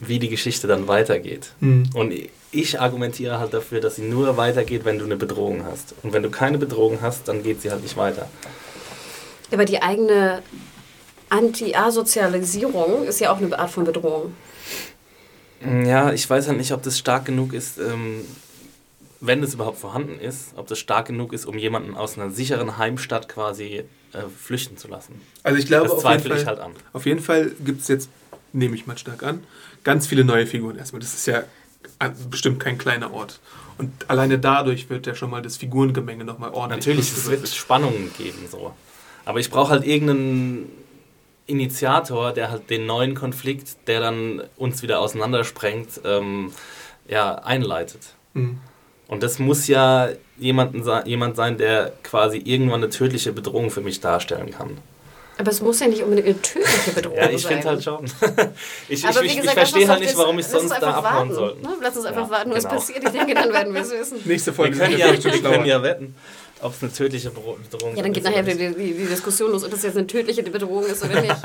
[0.00, 1.52] wie die Geschichte dann weitergeht.
[1.60, 1.84] Hm.
[1.94, 2.12] Und
[2.60, 5.94] ich argumentiere halt dafür, dass sie nur weitergeht, wenn du eine Bedrohung hast.
[6.02, 8.28] Und wenn du keine Bedrohung hast, dann geht sie halt nicht weiter.
[9.52, 10.42] Aber die eigene
[11.28, 14.34] Anti-Asozialisierung ist ja auch eine Art von Bedrohung.
[15.84, 18.24] Ja, ich weiß halt nicht, ob das stark genug ist, ähm,
[19.20, 22.76] wenn es überhaupt vorhanden ist, ob das stark genug ist, um jemanden aus einer sicheren
[22.76, 25.20] Heimstatt quasi äh, flüchten zu lassen.
[25.42, 26.72] Also ich glaube, Das auf jeden, zweifle ich Fall, halt an.
[26.92, 28.10] auf jeden Fall gibt es jetzt,
[28.52, 29.42] nehme ich mal stark an,
[29.82, 31.00] ganz viele neue Figuren erstmal.
[31.00, 31.44] Das ist ja
[32.30, 33.40] bestimmt kein kleiner Ort.
[33.78, 36.86] Und alleine dadurch wird ja schon mal das Figurengemenge nochmal ordentlich.
[36.86, 38.74] Natürlich, es wird Spannungen geben, so.
[39.24, 40.70] Aber ich brauche halt irgendeinen
[41.46, 46.52] Initiator, der halt den neuen Konflikt, der dann uns wieder auseinandersprengt, ähm,
[47.08, 48.14] ja, einleitet.
[48.34, 48.58] Hm.
[49.08, 50.08] Und das muss ja
[50.38, 54.78] jemanden, jemand sein, der quasi irgendwann eine tödliche Bedrohung für mich darstellen kann.
[55.38, 57.52] Aber es muss ja nicht unbedingt eine tödliche Bedrohung Ja, ich sein.
[57.52, 58.04] finde halt schon.
[58.88, 61.14] ich ich, Aber wie ich, ich verstehe halt nicht, warum ich sonst da einfach abhauen
[61.28, 61.56] warten, soll.
[61.62, 61.68] Ne?
[61.82, 62.74] Lass uns einfach Ja, warten, was genau.
[62.76, 63.04] passiert.
[63.04, 64.18] Ich denke, dann werden wir es wissen.
[64.24, 66.14] Nächste Wir Folge können sind ja, wir wir können ja wetten,
[66.62, 69.52] ob es eine tödliche Bedro- Bedrohung Ja, dann geht ist nachher die, die, die Diskussion
[69.52, 71.36] los, ob das jetzt eine tödliche Bedrohung ist oder nicht.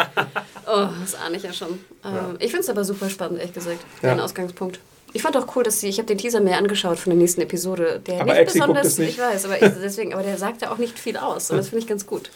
[0.68, 1.80] Oh, das ahne ich ja schon.
[2.06, 4.14] Ähm, Ich finde es aber super spannend, ehrlich gesagt, Ja.
[4.14, 4.80] den Ausgangspunkt.
[5.12, 7.42] Ich fand auch cool, dass sie, ich habe den Teaser mir angeschaut von der nächsten
[7.42, 9.10] Episode, der Aber nicht Exi guckt besonders, es nicht.
[9.10, 11.70] ich weiß, aber ich, deswegen, aber der sagt ja auch nicht viel aus und das
[11.70, 12.30] finde ich ganz gut.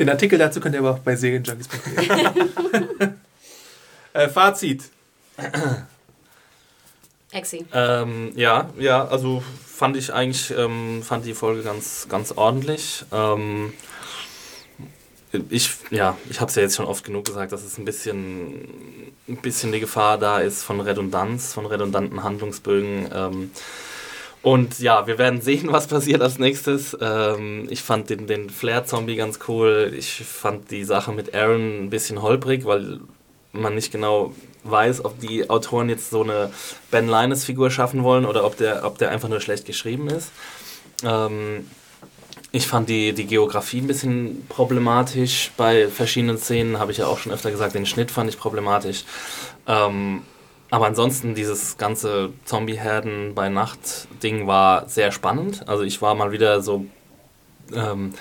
[0.00, 2.08] Den Artikel dazu könnt ihr aber auch bei Serienjunkies.de.
[4.14, 4.84] äh, Fazit.
[7.32, 7.66] Exi.
[7.74, 13.04] Ähm, ja, ja, also fand ich eigentlich, ähm, fand die Folge ganz, ganz ordentlich.
[13.12, 13.74] Ähm,
[15.50, 19.12] ich, ja, ich habe es ja jetzt schon oft genug gesagt, dass es ein bisschen,
[19.28, 23.50] ein bisschen die Gefahr da ist von Redundanz, von redundanten Handlungsbögen.
[24.42, 26.96] Und ja, wir werden sehen, was passiert als nächstes.
[27.00, 29.92] Ähm, ich fand den, den Flair-Zombie ganz cool.
[29.96, 33.00] Ich fand die Sache mit Aaron ein bisschen holprig, weil
[33.52, 34.32] man nicht genau
[34.64, 36.50] weiß, ob die Autoren jetzt so eine
[36.90, 40.30] Ben Linus-Figur schaffen wollen oder ob der, ob der einfach nur schlecht geschrieben ist.
[41.04, 41.66] Ähm,
[42.52, 47.18] ich fand die, die Geografie ein bisschen problematisch bei verschiedenen Szenen, habe ich ja auch
[47.18, 47.74] schon öfter gesagt.
[47.74, 49.04] Den Schnitt fand ich problematisch.
[49.66, 50.22] Ähm,
[50.70, 55.68] aber ansonsten, dieses ganze Zombie-Herden bei Nacht-Ding war sehr spannend.
[55.68, 56.86] Also ich war mal wieder so
[57.74, 58.14] ähm,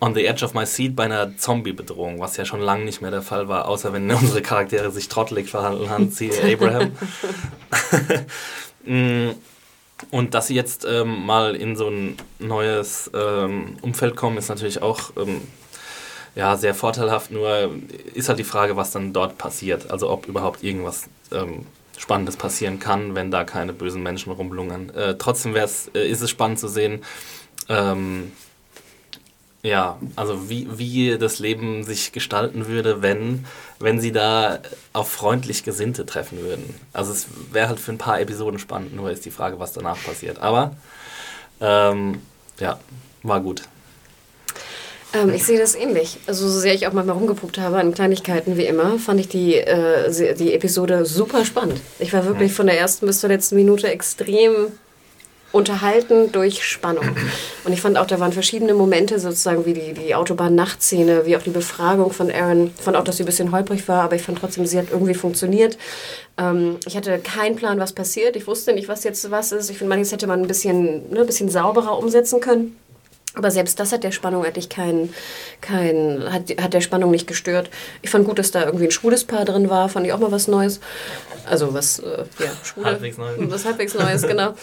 [0.00, 3.12] on the edge of my seat bei einer Zombie-Bedrohung, was ja schon lange nicht mehr
[3.12, 6.92] der Fall war, außer wenn unsere Charaktere sich trottelig verhandeln haben, siehe Abraham.
[8.86, 9.30] Mm,
[10.10, 14.82] und dass sie jetzt ähm, mal in so ein neues ähm, Umfeld kommen, ist natürlich
[14.82, 15.40] auch ähm,
[16.34, 17.30] ja, sehr vorteilhaft.
[17.30, 17.70] Nur
[18.12, 19.90] ist halt die Frage, was dann dort passiert.
[19.90, 24.90] Also ob überhaupt irgendwas ähm, Spannendes passieren kann, wenn da keine bösen Menschen rumlungern.
[24.90, 27.04] Äh, trotzdem äh, ist es spannend zu sehen,
[27.68, 28.32] ähm,
[29.62, 33.46] ja, also wie, wie das Leben sich gestalten würde, wenn,
[33.78, 34.58] wenn sie da
[34.92, 36.74] auf freundlich Gesinnte treffen würden.
[36.92, 39.96] Also es wäre halt für ein paar Episoden spannend, nur ist die Frage, was danach
[40.04, 40.38] passiert.
[40.38, 40.76] Aber
[41.62, 42.20] ähm,
[42.60, 42.78] ja,
[43.22, 43.62] war gut.
[45.14, 46.18] Ähm, ich sehe das ähnlich.
[46.26, 49.56] Also so sehr ich auch manchmal rumgeprobt habe an Kleinigkeiten wie immer, fand ich die,
[49.56, 51.80] äh, die Episode super spannend.
[51.98, 54.72] Ich war wirklich von der ersten bis zur letzten Minute extrem
[55.54, 57.04] unterhalten durch Spannung.
[57.62, 61.42] Und ich fand auch, da waren verschiedene Momente, sozusagen wie die, die Autobahn-Nachtszene, wie auch
[61.42, 62.72] die Befragung von Aaron.
[62.76, 64.86] Ich fand auch, dass sie ein bisschen holprig war, aber ich fand trotzdem, sie hat
[64.90, 65.78] irgendwie funktioniert.
[66.38, 68.34] Ähm, ich hatte keinen Plan, was passiert.
[68.34, 69.70] Ich wusste nicht, was jetzt was ist.
[69.70, 72.76] Ich finde, manches hätte man ein bisschen, ne, ein bisschen sauberer umsetzen können.
[73.34, 75.12] Aber selbst das hat der Spannung eigentlich kein,
[75.60, 77.68] kein hat, hat der Spannung nicht gestört.
[78.02, 80.30] Ich fand gut, dass da irgendwie ein schwules Paar drin war, fand ich auch mal
[80.30, 80.80] was Neues.
[81.46, 82.86] Also was, äh, ja, schwule.
[82.86, 83.38] Halbwegs Neues.
[83.50, 84.54] Was halbwegs Neues, genau.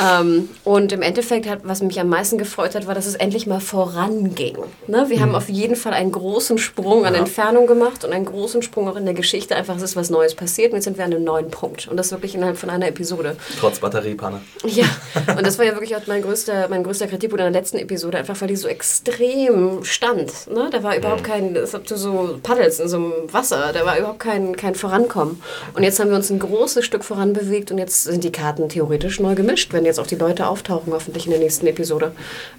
[0.00, 3.46] ähm, und im Endeffekt, hat, was mich am meisten gefreut hat, war, dass es endlich
[3.46, 4.56] mal voranging.
[4.86, 5.06] Ne?
[5.08, 5.22] Wir mhm.
[5.22, 7.20] haben auf jeden Fall einen großen Sprung an ja.
[7.20, 9.56] Entfernung gemacht und einen großen Sprung auch in der Geschichte.
[9.56, 11.88] Einfach, es ist was Neues passiert und jetzt sind wir an einem neuen Punkt.
[11.88, 13.36] Und das wirklich innerhalb von einer Episode.
[13.58, 14.40] Trotz Batteriepanne.
[14.64, 14.86] Ja,
[15.36, 18.19] und das war ja wirklich auch mein größter, mein größter Kritikpunkt in der letzten Episode
[18.20, 20.48] einfach weil die so extrem stand.
[20.48, 20.68] Ne?
[20.70, 21.26] Da war überhaupt mhm.
[21.26, 24.74] kein, als ob du so paddelst in so einem Wasser, da war überhaupt kein, kein
[24.74, 25.42] Vorankommen.
[25.74, 29.20] Und jetzt haben wir uns ein großes Stück voranbewegt und jetzt sind die Karten theoretisch
[29.20, 32.12] neu gemischt, wenn jetzt auch die Leute auftauchen, hoffentlich in der nächsten Episode.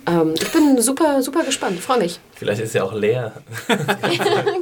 [0.08, 2.20] Ähm, ich bin super, super gespannt, freue mich.
[2.36, 3.34] Vielleicht ist ja auch leer.
[3.68, 4.62] genau.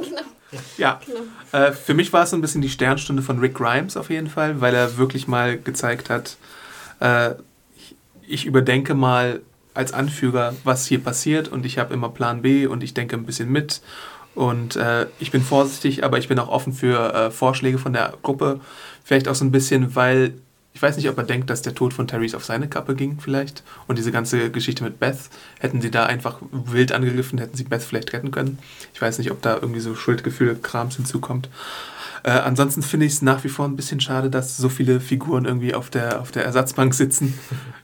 [0.76, 1.20] Ja, genau.
[1.52, 4.28] Äh, für mich war es so ein bisschen die Sternstunde von Rick Grimes auf jeden
[4.28, 6.36] Fall, weil er wirklich mal gezeigt hat,
[7.00, 7.34] äh,
[8.26, 9.40] ich überdenke mal
[9.74, 13.26] als Anführer, was hier passiert und ich habe immer Plan B und ich denke ein
[13.26, 13.80] bisschen mit
[14.34, 18.14] und äh, ich bin vorsichtig, aber ich bin auch offen für äh, Vorschläge von der
[18.22, 18.60] Gruppe.
[19.04, 20.34] Vielleicht auch so ein bisschen, weil
[20.72, 23.18] ich weiß nicht, ob er denkt, dass der Tod von Therese auf seine Kappe ging
[23.20, 25.18] vielleicht und diese ganze Geschichte mit Beth,
[25.58, 28.58] hätten sie da einfach wild angegriffen, hätten sie Beth vielleicht retten können.
[28.94, 31.48] Ich weiß nicht, ob da irgendwie so Schuldgefühl, Krams hinzukommt.
[32.22, 35.44] Äh, ansonsten finde ich es nach wie vor ein bisschen schade, dass so viele Figuren
[35.44, 37.38] irgendwie auf der, auf der Ersatzbank sitzen.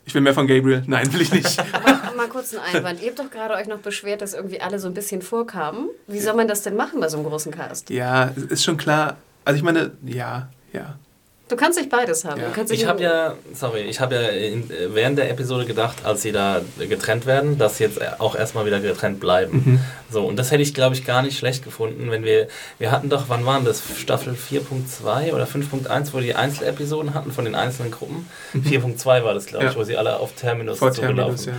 [0.05, 0.83] Ich will mehr von Gabriel.
[0.87, 1.59] Nein, will ich nicht.
[1.73, 3.03] Aber mal kurz einen Einwand.
[3.03, 5.89] Ihr habt doch gerade euch noch beschwert, dass irgendwie alle so ein bisschen vorkamen.
[6.07, 7.91] Wie soll man das denn machen bei so einem großen Cast?
[7.91, 9.17] Ja, ist schon klar.
[9.45, 10.99] Also ich meine, ja, ja.
[11.49, 12.41] Du kannst nicht beides haben.
[12.41, 12.65] Ja.
[12.71, 16.61] ich habe ja, sorry, ich habe ja in, während der Episode gedacht, als sie da
[16.77, 19.63] getrennt werden, dass sie jetzt auch erstmal wieder getrennt bleiben.
[19.65, 19.81] Mhm.
[20.11, 22.49] So, und das hätte ich, glaube ich, gar nicht schlecht gefunden, wenn wir,
[22.79, 27.45] wir hatten doch, wann waren das, Staffel 4.2 oder 5.1, wo die Einzelepisoden hatten von
[27.45, 28.29] den einzelnen Gruppen.
[28.53, 28.63] Mhm.
[28.63, 29.79] 4.2 war das, glaube ich, ja.
[29.79, 31.53] wo sie alle auf Terminus Vor zugelaufen.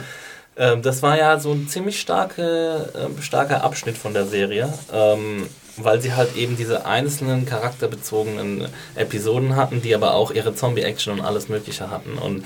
[0.58, 0.74] Ja.
[0.74, 4.74] Ähm, das war ja so ein ziemlich starke, äh, starker Abschnitt von der Serie.
[4.92, 5.48] Ähm,
[5.78, 11.26] weil sie halt eben diese einzelnen charakterbezogenen Episoden hatten, die aber auch ihre Zombie-Action und
[11.26, 12.18] alles Mögliche hatten.
[12.18, 12.46] Und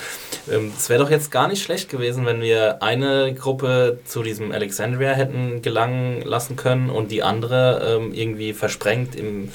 [0.51, 4.51] ähm, es wäre doch jetzt gar nicht schlecht gewesen, wenn wir eine Gruppe zu diesem
[4.51, 9.51] Alexandria hätten gelangen lassen können und die andere ähm, irgendwie versprengt im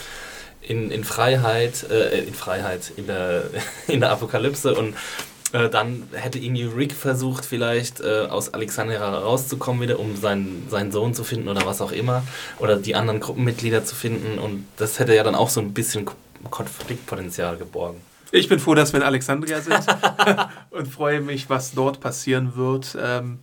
[0.68, 3.44] in, in Freiheit, äh, in Freiheit, in der,
[3.86, 4.94] in der Apokalypse und
[5.56, 10.92] äh, dann hätte irgendwie Rick versucht, vielleicht äh, aus Alexandria rauszukommen wieder, um seinen, seinen
[10.92, 12.22] Sohn zu finden oder was auch immer.
[12.58, 14.38] Oder die anderen Gruppenmitglieder zu finden.
[14.38, 16.06] Und das hätte ja dann auch so ein bisschen
[16.50, 18.02] Konfliktpotenzial geborgen.
[18.32, 19.80] Ich bin froh, dass wir in Alexandria sind
[20.70, 22.96] und freue mich, was dort passieren wird.
[23.00, 23.38] Ähm,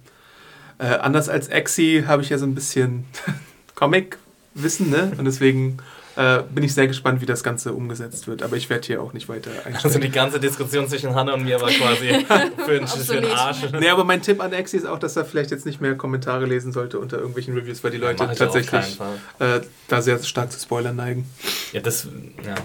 [0.78, 3.06] äh, anders als Exi habe ich ja so ein bisschen
[3.76, 5.14] Comic-Wissen, ne?
[5.18, 5.78] Und deswegen
[6.16, 8.44] äh, bin ich sehr gespannt, wie das Ganze umgesetzt wird.
[8.44, 9.80] Aber ich werde hier auch nicht weiter einsteigen.
[9.84, 12.26] Also die ganze Diskussion zwischen Hanna und mir war quasi
[12.66, 13.58] für, einen, für Arsch.
[13.80, 16.46] Nee, aber mein Tipp an Exi ist auch, dass er vielleicht jetzt nicht mehr Kommentare
[16.46, 19.00] lesen sollte unter irgendwelchen Reviews, weil die Leute ja, tatsächlich
[19.40, 21.30] äh, da sehr stark zu Spoilern neigen.
[21.72, 22.08] Ja, das...
[22.46, 22.56] Ja.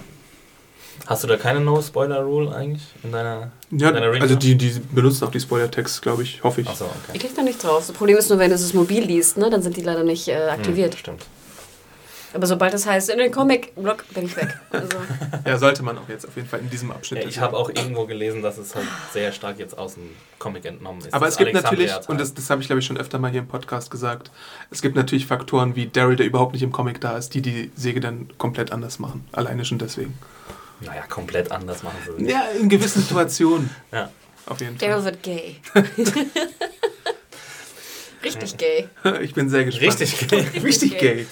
[1.07, 5.25] Hast du da keine No-Spoiler-Rule eigentlich in deiner, ja, in deiner Also die, die benutzen
[5.25, 6.67] auch die Spoiler-Text, glaube ich, hoffe ich.
[6.69, 7.13] Ach so, okay.
[7.13, 7.87] Ich klicke da nicht drauf.
[7.87, 10.27] Das Problem ist nur, wenn du es mobil liest, ne, dann sind die leider nicht
[10.27, 10.93] äh, aktiviert.
[10.93, 11.25] Hm, stimmt.
[12.33, 14.55] Aber sobald das heißt, in den Comic-Blog bin ich weg.
[14.71, 14.97] Also,
[15.45, 17.23] Ja, sollte man auch jetzt auf jeden Fall in diesem Abschnitt.
[17.23, 20.65] Ja, ich habe auch irgendwo gelesen, dass es halt sehr stark jetzt aus dem Comic
[20.65, 21.13] entnommen ist.
[21.13, 23.31] Aber Das es gibt natürlich, und das, das habe ich glaube ich schon öfter mal
[23.31, 24.29] hier im Podcast gesagt,
[24.69, 27.71] es gibt natürlich Faktoren wie Daryl, der überhaupt nicht im Comic da ist, die die
[27.75, 29.27] Säge dann komplett anders machen.
[29.31, 30.17] Alleine schon deswegen.
[30.81, 32.31] Naja, komplett anders machen sie es.
[32.31, 33.69] Ja, in gewissen Situationen.
[33.91, 34.09] Ja.
[34.45, 35.05] Auf jeden Daryl Fall.
[35.05, 35.57] wird gay.
[38.23, 38.87] Richtig gay.
[39.21, 39.99] Ich bin sehr gespannt.
[39.99, 40.45] Richtig gay.
[40.63, 41.27] Richtig gay.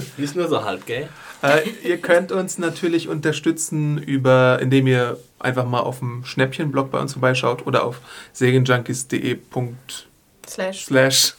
[0.16, 1.08] Nicht nur so halb gay.
[1.42, 7.00] Äh, ihr könnt uns natürlich unterstützen, über, indem ihr einfach mal auf dem Schnäppchen-Blog bei
[7.00, 8.00] uns vorbeischaut oder auf
[8.32, 9.34] serienjunkies.de
[10.52, 10.84] Slash.
[10.84, 11.34] slash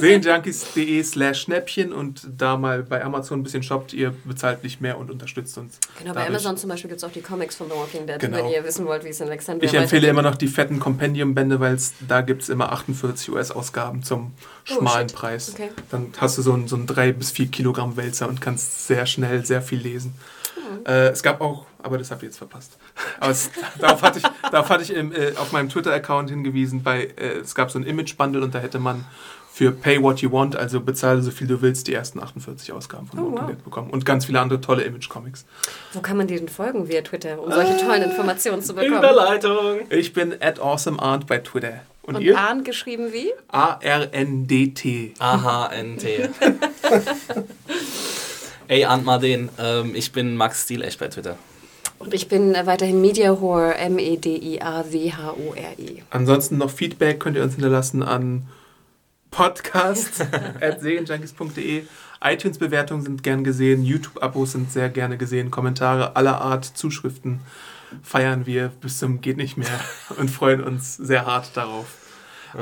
[0.00, 3.92] serienjunkies.de slash Schnäppchen und da mal bei Amazon ein bisschen shoppt.
[3.92, 5.78] Ihr bezahlt nicht mehr und unterstützt uns.
[5.98, 6.26] Genau, bei.
[6.26, 8.36] Amazon zum Beispiel gibt es auch die Comics von The Walking Dead, Genau.
[8.38, 11.60] wenn ihr wissen wollt, wie es in Alexandria Ich empfehle immer noch die fetten Compendium-Bände,
[11.60, 14.32] weil da gibt es immer 48 US-Ausgaben zum
[14.64, 15.14] schmalen Oh.
[15.16, 15.52] Preis.
[15.54, 15.70] Okay.
[15.90, 19.06] Dann hast du so einen, so einen 3 bis 4 Kilogramm Wälzer und kannst sehr
[19.06, 20.14] schnell sehr viel lesen.
[20.54, 20.84] Hm.
[20.86, 22.76] Äh, es gab auch, aber das habt ihr jetzt verpasst.
[23.20, 23.50] Aber es,
[23.80, 27.54] darauf hatte ich, darauf hatte ich im, äh, auf meinem Twitter-Account hingewiesen, bei, äh, es
[27.54, 29.04] gab so ein Image-Bundle und da hätte man
[29.52, 33.08] für Pay What You Want, also bezahle so viel du willst, die ersten 48 Ausgaben
[33.08, 33.46] von Oh, Walking wow.
[33.48, 33.90] Dead bekommen.
[33.90, 35.46] Und ganz viele andere tolle Image-Comics.
[35.94, 38.98] Wo kann man diesen folgen via Twitter, um solche tollen Informationen zu bekommen?
[38.98, 39.80] Überleitung.
[39.90, 41.80] Ich bin at awesomearnt bei Twitter.
[42.02, 42.38] Und, Und ihr?
[42.38, 43.32] Arndt geschrieben wie?
[43.48, 45.14] A-R-N-D-T.
[45.18, 46.28] A-H-N-T.
[48.68, 51.36] Ey, Arndt Marden, ähm, ich bin Max Stilecht bei Twitter.
[51.98, 56.02] Und ich bin äh, weiterhin Media Whore, E M-E-D-I-A-W-H-O-R-E.
[56.10, 58.46] Ansonsten noch Feedback könnt ihr uns hinterlassen an
[59.30, 61.84] podcast.serienjunkies.de.
[62.22, 67.40] iTunes-Bewertungen sind gern gesehen, YouTube-Abos sind sehr gerne gesehen, Kommentare aller Art, Zuschriften
[68.02, 69.80] feiern wir bis zum geht nicht mehr
[70.16, 71.86] und freuen uns sehr hart darauf.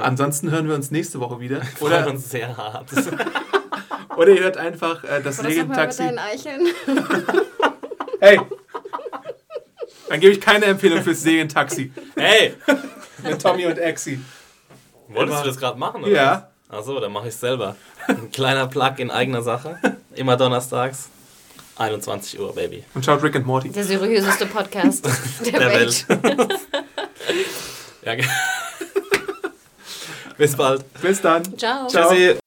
[0.01, 1.63] Ansonsten hören wir uns nächste Woche wieder.
[1.81, 2.91] Oder Oder, uns sehr hart.
[4.17, 6.03] oder ihr hört einfach äh, das Regentaxi.
[8.19, 8.41] Hey!
[10.09, 12.55] Dann gebe ich keine Empfehlung fürs Segentaxi hey!
[13.23, 14.21] mit Tommy und Exi.
[15.09, 16.03] Wolltest du das gerade machen?
[16.05, 16.51] Oder Ja.
[16.69, 17.77] Achso, dann mache ich selber.
[18.09, 19.79] Ein kleiner Plug in eigener Sache.
[20.15, 21.09] Immer donnerstags.
[21.77, 22.85] 21 Uhr, Baby.
[22.95, 23.69] Und schaut Rick and Morty.
[23.71, 25.07] Der seriöseste Podcast
[25.45, 26.09] der, Der Welt.
[26.09, 26.59] Welt.
[28.03, 28.13] Ja,
[30.39, 30.85] Bis bald.
[31.03, 31.43] Bis dann.
[31.59, 31.89] Ciao.
[31.89, 32.09] Ciao.
[32.11, 32.39] Tschüssi.